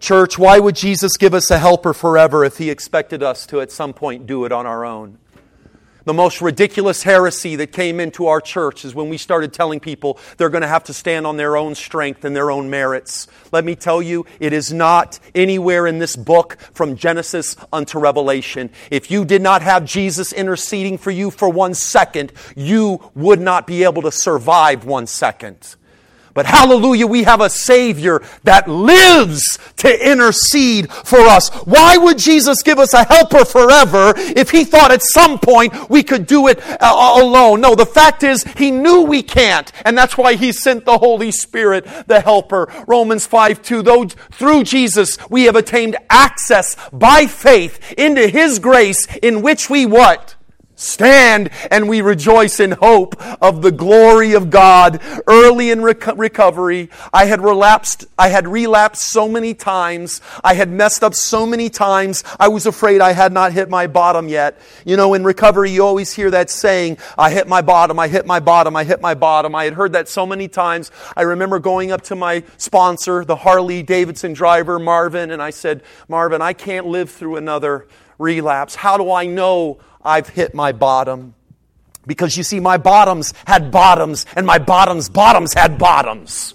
Church, 0.00 0.38
why 0.38 0.58
would 0.58 0.76
Jesus 0.76 1.16
give 1.16 1.34
us 1.34 1.50
a 1.50 1.58
helper 1.58 1.94
forever 1.94 2.44
if 2.44 2.58
he 2.58 2.70
expected 2.70 3.22
us 3.22 3.46
to 3.46 3.60
at 3.60 3.72
some 3.72 3.92
point 3.92 4.26
do 4.26 4.44
it 4.44 4.52
on 4.52 4.66
our 4.66 4.84
own? 4.84 5.18
The 6.04 6.12
most 6.12 6.42
ridiculous 6.42 7.02
heresy 7.02 7.56
that 7.56 7.72
came 7.72 7.98
into 7.98 8.26
our 8.26 8.40
church 8.40 8.84
is 8.84 8.94
when 8.94 9.08
we 9.08 9.16
started 9.16 9.54
telling 9.54 9.80
people 9.80 10.18
they're 10.36 10.50
going 10.50 10.62
to 10.62 10.68
have 10.68 10.84
to 10.84 10.92
stand 10.92 11.26
on 11.26 11.38
their 11.38 11.56
own 11.56 11.74
strength 11.74 12.26
and 12.26 12.36
their 12.36 12.50
own 12.50 12.68
merits. 12.68 13.26
Let 13.52 13.64
me 13.64 13.74
tell 13.74 14.02
you, 14.02 14.26
it 14.38 14.52
is 14.52 14.70
not 14.70 15.18
anywhere 15.34 15.86
in 15.86 16.00
this 16.00 16.14
book 16.14 16.58
from 16.74 16.96
Genesis 16.96 17.56
unto 17.72 17.98
Revelation. 17.98 18.68
If 18.90 19.10
you 19.10 19.24
did 19.24 19.40
not 19.40 19.62
have 19.62 19.86
Jesus 19.86 20.32
interceding 20.32 20.98
for 20.98 21.10
you 21.10 21.30
for 21.30 21.48
one 21.48 21.72
second, 21.72 22.32
you 22.54 23.10
would 23.14 23.40
not 23.40 23.66
be 23.66 23.84
able 23.84 24.02
to 24.02 24.12
survive 24.12 24.84
one 24.84 25.06
second. 25.06 25.76
But 26.34 26.46
hallelujah, 26.46 27.06
we 27.06 27.22
have 27.22 27.40
a 27.40 27.48
Savior 27.48 28.20
that 28.42 28.66
lives 28.68 29.58
to 29.76 30.10
intercede 30.10 30.90
for 30.90 31.20
us. 31.20 31.48
Why 31.64 31.96
would 31.96 32.18
Jesus 32.18 32.60
give 32.62 32.80
us 32.80 32.92
a 32.92 33.04
helper 33.04 33.44
forever 33.44 34.12
if 34.16 34.50
He 34.50 34.64
thought 34.64 34.90
at 34.90 35.02
some 35.02 35.38
point 35.38 35.88
we 35.88 36.02
could 36.02 36.26
do 36.26 36.48
it 36.48 36.60
uh, 36.82 37.20
alone? 37.22 37.60
No, 37.60 37.76
the 37.76 37.86
fact 37.86 38.24
is, 38.24 38.42
He 38.56 38.72
knew 38.72 39.02
we 39.02 39.22
can't, 39.22 39.70
and 39.84 39.96
that's 39.96 40.18
why 40.18 40.34
He 40.34 40.50
sent 40.50 40.84
the 40.84 40.98
Holy 40.98 41.30
Spirit, 41.30 41.86
the 42.08 42.20
helper. 42.20 42.68
Romans 42.88 43.26
5 43.26 43.62
2, 43.62 43.82
though 43.82 44.06
through 44.32 44.64
Jesus 44.64 45.16
we 45.30 45.44
have 45.44 45.54
attained 45.54 45.96
access 46.10 46.76
by 46.92 47.26
faith 47.26 47.92
into 47.92 48.26
His 48.26 48.58
grace 48.58 49.06
in 49.22 49.40
which 49.40 49.70
we 49.70 49.86
what? 49.86 50.33
Stand 50.76 51.50
and 51.70 51.88
we 51.88 52.00
rejoice 52.00 52.60
in 52.60 52.72
hope 52.72 53.14
of 53.42 53.62
the 53.62 53.72
glory 53.72 54.34
of 54.34 54.50
God. 54.50 55.00
Early 55.26 55.70
in 55.70 55.82
rec- 55.82 56.16
recovery, 56.16 56.90
I 57.12 57.26
had 57.26 57.40
relapsed, 57.40 58.06
I 58.18 58.28
had 58.28 58.48
relapsed 58.48 59.02
so 59.02 59.28
many 59.28 59.54
times. 59.54 60.20
I 60.42 60.54
had 60.54 60.70
messed 60.70 61.04
up 61.04 61.14
so 61.14 61.46
many 61.46 61.70
times. 61.70 62.24
I 62.38 62.48
was 62.48 62.66
afraid 62.66 63.00
I 63.00 63.12
had 63.12 63.32
not 63.32 63.52
hit 63.52 63.68
my 63.68 63.86
bottom 63.86 64.28
yet. 64.28 64.60
You 64.84 64.96
know, 64.96 65.14
in 65.14 65.24
recovery, 65.24 65.70
you 65.70 65.84
always 65.84 66.12
hear 66.12 66.30
that 66.30 66.50
saying, 66.50 66.98
I 67.16 67.30
hit 67.30 67.48
my 67.48 67.62
bottom, 67.62 67.98
I 67.98 68.08
hit 68.08 68.26
my 68.26 68.40
bottom, 68.40 68.76
I 68.76 68.84
hit 68.84 69.00
my 69.00 69.14
bottom. 69.14 69.54
I 69.54 69.64
had 69.64 69.74
heard 69.74 69.92
that 69.92 70.08
so 70.08 70.26
many 70.26 70.48
times. 70.48 70.90
I 71.16 71.22
remember 71.22 71.58
going 71.58 71.92
up 71.92 72.02
to 72.02 72.14
my 72.14 72.44
sponsor, 72.56 73.24
the 73.24 73.36
Harley 73.36 73.82
Davidson 73.82 74.32
driver, 74.32 74.78
Marvin, 74.78 75.30
and 75.30 75.42
I 75.42 75.50
said, 75.50 75.82
Marvin, 76.08 76.42
I 76.42 76.52
can't 76.52 76.86
live 76.86 77.10
through 77.10 77.36
another 77.36 77.86
relapse. 78.18 78.74
How 78.74 78.96
do 78.96 79.10
I 79.10 79.26
know 79.26 79.78
I've 80.04 80.28
hit 80.28 80.54
my 80.54 80.72
bottom. 80.72 81.34
Because 82.06 82.36
you 82.36 82.42
see, 82.42 82.60
my 82.60 82.76
bottoms 82.76 83.32
had 83.46 83.70
bottoms, 83.70 84.26
and 84.36 84.46
my 84.46 84.58
bottoms' 84.58 85.08
bottoms 85.08 85.54
had 85.54 85.78
bottoms. 85.78 86.54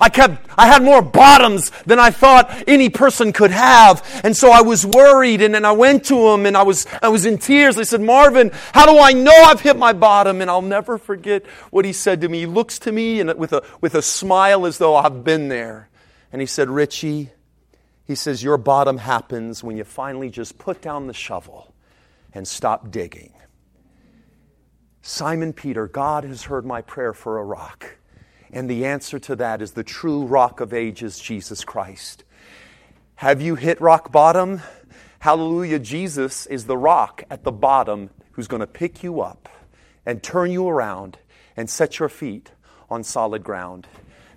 I 0.00 0.08
kept, 0.08 0.48
I 0.56 0.66
had 0.68 0.84
more 0.84 1.02
bottoms 1.02 1.70
than 1.84 1.98
I 1.98 2.10
thought 2.10 2.64
any 2.68 2.88
person 2.88 3.32
could 3.32 3.50
have. 3.50 4.20
And 4.22 4.36
so 4.36 4.50
I 4.50 4.60
was 4.60 4.86
worried 4.86 5.42
and 5.42 5.52
then 5.52 5.64
I 5.64 5.72
went 5.72 6.04
to 6.04 6.28
him 6.28 6.46
and 6.46 6.56
I 6.56 6.62
was, 6.62 6.86
I 7.02 7.08
was 7.08 7.26
in 7.26 7.36
tears. 7.36 7.76
I 7.78 7.82
said, 7.82 8.00
Marvin, 8.00 8.52
how 8.72 8.86
do 8.86 8.96
I 9.00 9.12
know 9.12 9.32
I've 9.32 9.60
hit 9.60 9.76
my 9.76 9.92
bottom? 9.92 10.40
And 10.40 10.48
I'll 10.48 10.62
never 10.62 10.98
forget 10.98 11.44
what 11.70 11.84
he 11.84 11.92
said 11.92 12.20
to 12.20 12.28
me. 12.28 12.40
He 12.40 12.46
looks 12.46 12.78
to 12.80 12.92
me 12.92 13.18
and 13.18 13.34
with 13.34 13.52
a, 13.52 13.64
with 13.80 13.96
a 13.96 14.02
smile 14.02 14.66
as 14.66 14.78
though 14.78 14.94
I've 14.94 15.24
been 15.24 15.48
there. 15.48 15.88
And 16.30 16.40
he 16.40 16.46
said, 16.46 16.70
Richie, 16.70 17.30
he 18.06 18.14
says, 18.14 18.40
your 18.40 18.56
bottom 18.56 18.98
happens 18.98 19.64
when 19.64 19.76
you 19.76 19.82
finally 19.82 20.30
just 20.30 20.58
put 20.58 20.80
down 20.80 21.08
the 21.08 21.14
shovel 21.14 21.74
and 22.32 22.46
stop 22.46 22.90
digging. 22.90 23.32
Simon 25.02 25.52
Peter, 25.52 25.88
God 25.88 26.24
has 26.24 26.44
heard 26.44 26.66
my 26.66 26.82
prayer 26.82 27.14
for 27.14 27.38
a 27.38 27.44
rock. 27.44 27.96
And 28.52 28.68
the 28.68 28.84
answer 28.86 29.18
to 29.20 29.36
that 29.36 29.62
is 29.62 29.72
the 29.72 29.84
true 29.84 30.24
rock 30.24 30.60
of 30.60 30.72
ages, 30.72 31.18
Jesus 31.18 31.64
Christ. 31.64 32.24
Have 33.16 33.40
you 33.40 33.54
hit 33.54 33.80
rock 33.80 34.12
bottom? 34.12 34.60
Hallelujah, 35.20 35.78
Jesus 35.78 36.46
is 36.46 36.66
the 36.66 36.76
rock 36.76 37.24
at 37.30 37.44
the 37.44 37.52
bottom 37.52 38.10
who's 38.32 38.48
going 38.48 38.60
to 38.60 38.66
pick 38.66 39.02
you 39.02 39.20
up 39.20 39.48
and 40.06 40.22
turn 40.22 40.50
you 40.50 40.68
around 40.68 41.18
and 41.56 41.68
set 41.68 41.98
your 41.98 42.08
feet 42.08 42.52
on 42.88 43.02
solid 43.02 43.42
ground. 43.42 43.86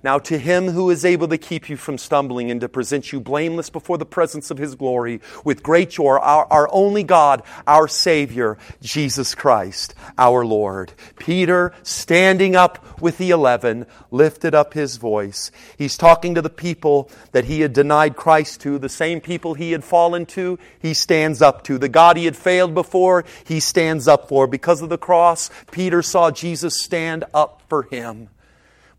Now, 0.04 0.18
to 0.20 0.38
him 0.38 0.70
who 0.70 0.89
is 0.89 1.06
able 1.06 1.28
to 1.28 1.38
keep 1.38 1.70
you 1.70 1.78
from 1.78 1.97
stumbling 1.97 2.49
and 2.49 2.60
to 2.62 2.70
present 2.70 3.12
you 3.12 3.20
blameless 3.20 3.70
before 3.70 3.99
the 3.99 4.06
presence 4.06 4.49
of 4.49 4.58
his 4.58 4.74
glory 4.74 5.22
with 5.45 5.62
great 5.62 5.91
joy, 5.91 6.18
our, 6.18 6.47
our 6.49 6.68
only 6.72 7.04
God, 7.04 7.43
our 7.68 7.88
Savior, 7.88 8.58
Jesus 8.82 9.36
Christ, 9.36 9.93
our 10.18 10.43
Lord. 10.43 10.93
Peter, 11.20 11.74
standing 11.84 12.56
up 12.56 12.99
with 12.99 13.20
the 13.20 13.30
eleven, 13.30 13.86
lifted 14.10 14.56
up 14.56 14.74
his 14.74 14.97
voice. 14.97 15.52
He's 15.78 15.97
talking 15.97 16.34
to 16.34 16.41
the 16.41 16.49
people 16.49 17.12
that 17.32 17.45
he 17.45 17.62
had 17.62 17.74
denied 17.74 18.16
Christ 18.16 18.62
to, 18.62 18.80
the 18.80 18.89
same 18.89 19.22
people 19.22 19.54
he 19.54 19.72
had 19.72 19.84
fallen 19.84 20.26
to, 20.28 20.58
he 20.80 20.95
stands 20.95 21.41
up 21.41 21.64
to. 21.66 21.78
The 21.78 21.89
God 21.89 22.18
he 22.18 22.26
had 22.26 22.36
failed 22.36 22.74
before, 22.74 23.24
he 23.45 23.60
stands 23.60 24.08
up 24.08 24.28
for. 24.28 24.47
Because 24.47 24.82
of 24.82 24.89
the 24.89 24.97
cross, 24.97 25.52
Peter 25.72 26.02
saw 26.02 26.32
Jesus 26.32 26.82
stand 26.82 27.24
up 27.34 27.62
for 27.70 27.84
him. 27.84 28.30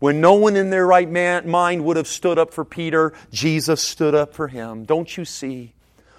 When 0.03 0.19
no 0.19 0.33
one 0.33 0.57
in 0.57 0.69
their 0.69 0.85
right 0.85 1.09
man, 1.09 1.49
mind 1.49 1.85
would 1.85 1.95
have 1.95 2.09
stood 2.09 2.37
up 2.37 2.53
for 2.53 2.65
Peter, 2.65 3.13
Jesus 3.31 3.81
stood 3.81 4.13
up 4.13 4.33
for 4.33 4.49
him. 4.49 4.83
Don't 4.83 5.15
you 5.15 5.23
see? 5.23 5.71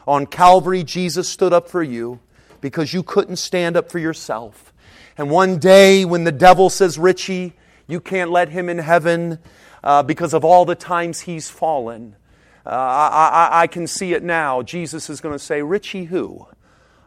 On 0.08 0.24
Calvary, 0.24 0.82
Jesus 0.82 1.28
stood 1.28 1.52
up 1.52 1.68
for 1.68 1.82
you 1.82 2.18
because 2.62 2.94
you 2.94 3.02
couldn't 3.02 3.36
stand 3.36 3.76
up 3.76 3.90
for 3.90 3.98
yourself. 3.98 4.72
And 5.18 5.28
one 5.28 5.58
day, 5.58 6.06
when 6.06 6.24
the 6.24 6.32
devil 6.32 6.70
says, 6.70 6.96
Richie, 6.96 7.52
you 7.86 8.00
can't 8.00 8.30
let 8.30 8.48
him 8.48 8.70
in 8.70 8.78
heaven 8.78 9.38
uh, 9.82 10.02
because 10.02 10.32
of 10.32 10.46
all 10.46 10.64
the 10.64 10.74
times 10.74 11.20
he's 11.20 11.50
fallen, 11.50 12.16
uh, 12.64 12.70
I, 12.70 13.50
I, 13.50 13.62
I 13.64 13.66
can 13.66 13.86
see 13.86 14.14
it 14.14 14.22
now. 14.22 14.62
Jesus 14.62 15.10
is 15.10 15.20
going 15.20 15.34
to 15.34 15.38
say, 15.38 15.60
Richie, 15.60 16.04
who? 16.04 16.48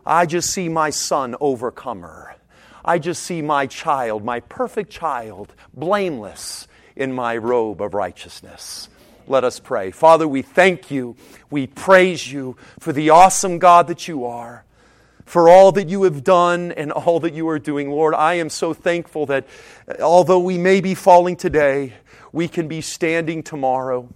I 0.05 0.27
just 0.27 0.51
see 0.51 0.69
my 0.69 0.91
son 0.91 1.35
overcomer. 1.41 2.35
I 2.87 2.99
just 2.99 3.23
see 3.23 3.41
my 3.41 3.67
child, 3.67 4.23
my 4.23 4.39
perfect 4.39 4.89
child, 4.89 5.53
blameless 5.73 6.66
in 6.97 7.13
my 7.13 7.37
robe 7.37 7.81
of 7.81 7.93
righteousness. 7.93 8.89
Let 9.27 9.43
us 9.43 9.59
pray. 9.59 9.91
Father, 9.91 10.27
we 10.27 10.41
thank 10.41 10.89
you. 10.89 11.15
We 11.49 11.67
praise 11.67 12.31
you 12.31 12.57
for 12.79 12.91
the 12.91 13.11
awesome 13.11 13.59
God 13.59 13.87
that 13.87 14.07
you 14.07 14.25
are, 14.25 14.65
for 15.25 15.47
all 15.47 15.71
that 15.73 15.89
you 15.89 16.03
have 16.03 16.23
done 16.23 16.71
and 16.71 16.91
all 16.91 17.19
that 17.19 17.33
you 17.33 17.47
are 17.49 17.59
doing. 17.59 17.91
Lord, 17.91 18.15
I 18.15 18.35
am 18.35 18.49
so 18.49 18.73
thankful 18.73 19.27
that 19.27 19.47
although 19.99 20.39
we 20.39 20.57
may 20.57 20.81
be 20.81 20.95
falling 20.95 21.35
today, 21.35 21.93
we 22.31 22.47
can 22.47 22.67
be 22.67 22.81
standing 22.81 23.43
tomorrow. 23.43 24.09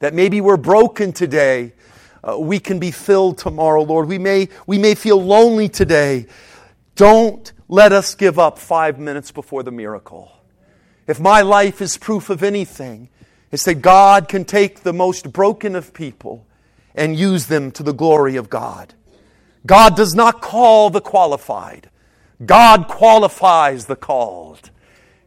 That 0.00 0.14
maybe 0.14 0.40
we're 0.40 0.56
broken 0.56 1.12
today, 1.12 1.72
uh, 2.22 2.38
we 2.38 2.60
can 2.60 2.78
be 2.78 2.90
filled 2.90 3.38
tomorrow, 3.38 3.82
Lord. 3.82 4.08
We 4.08 4.18
may, 4.18 4.48
we 4.66 4.78
may 4.78 4.94
feel 4.94 5.22
lonely 5.22 5.68
today. 5.68 6.26
Don't 6.94 7.50
let 7.68 7.92
us 7.92 8.14
give 8.14 8.38
up 8.38 8.58
five 8.58 8.98
minutes 8.98 9.32
before 9.32 9.62
the 9.62 9.72
miracle. 9.72 10.37
If 11.08 11.18
my 11.18 11.40
life 11.40 11.80
is 11.80 11.96
proof 11.96 12.30
of 12.30 12.42
anything, 12.42 13.08
it's 13.50 13.64
that 13.64 13.76
God 13.76 14.28
can 14.28 14.44
take 14.44 14.82
the 14.82 14.92
most 14.92 15.32
broken 15.32 15.74
of 15.74 15.94
people 15.94 16.46
and 16.94 17.18
use 17.18 17.46
them 17.46 17.72
to 17.72 17.82
the 17.82 17.94
glory 17.94 18.36
of 18.36 18.50
God. 18.50 18.92
God 19.64 19.96
does 19.96 20.14
not 20.14 20.42
call 20.42 20.90
the 20.90 21.00
qualified, 21.00 21.90
God 22.44 22.86
qualifies 22.86 23.86
the 23.86 23.96
called. 23.96 24.70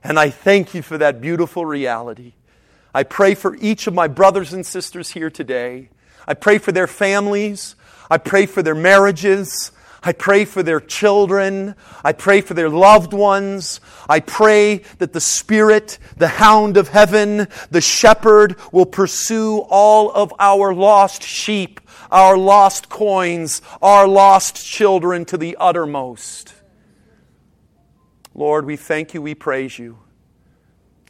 And 0.04 0.18
I 0.18 0.30
thank 0.32 0.74
you 0.74 0.82
for 0.82 0.98
that 0.98 1.22
beautiful 1.22 1.64
reality. 1.64 2.34
I 2.94 3.04
pray 3.04 3.36
for 3.36 3.56
each 3.58 3.86
of 3.86 3.94
my 3.94 4.08
brothers 4.08 4.52
and 4.52 4.66
sisters 4.66 5.12
here 5.12 5.30
today. 5.30 5.90
I 6.28 6.34
pray 6.34 6.58
for 6.58 6.72
their 6.72 6.88
families. 6.88 7.76
I 8.10 8.18
pray 8.18 8.48
for 8.48 8.64
their 8.64 8.76
marriages. 8.76 9.72
I 10.04 10.14
pray 10.14 10.46
for 10.46 10.64
their 10.64 10.80
children. 10.80 11.76
I 12.04 12.14
pray 12.14 12.42
for 12.42 12.56
their 12.56 12.70
loved 12.70 13.14
ones. 13.14 13.80
I 14.10 14.20
pray 14.20 14.78
that 14.98 15.14
the 15.14 15.22
Spirit, 15.22 16.00
the 16.18 16.28
hound 16.28 16.76
of 16.78 16.88
heaven, 16.88 17.48
the 17.70 17.82
shepherd 17.82 18.56
will 18.72 18.88
pursue 18.88 19.60
all 19.70 20.12
of 20.12 20.34
our 20.40 20.74
lost 20.74 21.22
sheep, 21.22 21.80
our 22.10 22.36
lost 22.36 22.90
coins, 22.90 23.62
our 23.80 24.08
lost 24.08 24.66
children 24.66 25.24
to 25.26 25.38
the 25.38 25.56
uttermost. 25.60 26.56
Lord, 28.34 28.66
we 28.66 28.78
thank 28.78 29.14
you, 29.14 29.22
we 29.22 29.36
praise 29.36 29.78
you. 29.78 30.00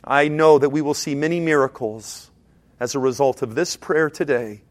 I 0.04 0.28
know 0.28 0.60
that 0.60 0.70
we 0.70 0.82
will 0.82 0.96
see 0.96 1.16
many 1.16 1.40
miracles 1.40 2.30
as 2.80 2.94
a 2.94 3.00
result 3.00 3.42
of 3.42 3.56
this 3.56 3.78
prayer 3.78 4.10
today 4.10 4.64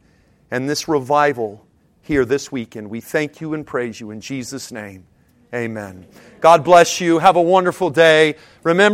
and 0.51 0.69
this 0.69 0.89
revival 0.89 1.65
here 2.11 2.25
this 2.25 2.51
weekend. 2.51 2.91
We 2.91 3.01
thank 3.01 3.41
you 3.41 3.55
and 3.55 3.65
praise 3.65 4.01
you 4.01 4.11
in 4.11 4.21
Jesus' 4.21 4.73
name. 4.73 5.07
Amen. 5.55 6.09
God 6.41 6.65
bless 6.65 7.01
you. 7.01 7.21
Have 7.21 7.37
a 7.37 7.41
wonderful 7.41 7.89
day. 7.89 8.35
Remember, 8.65 8.89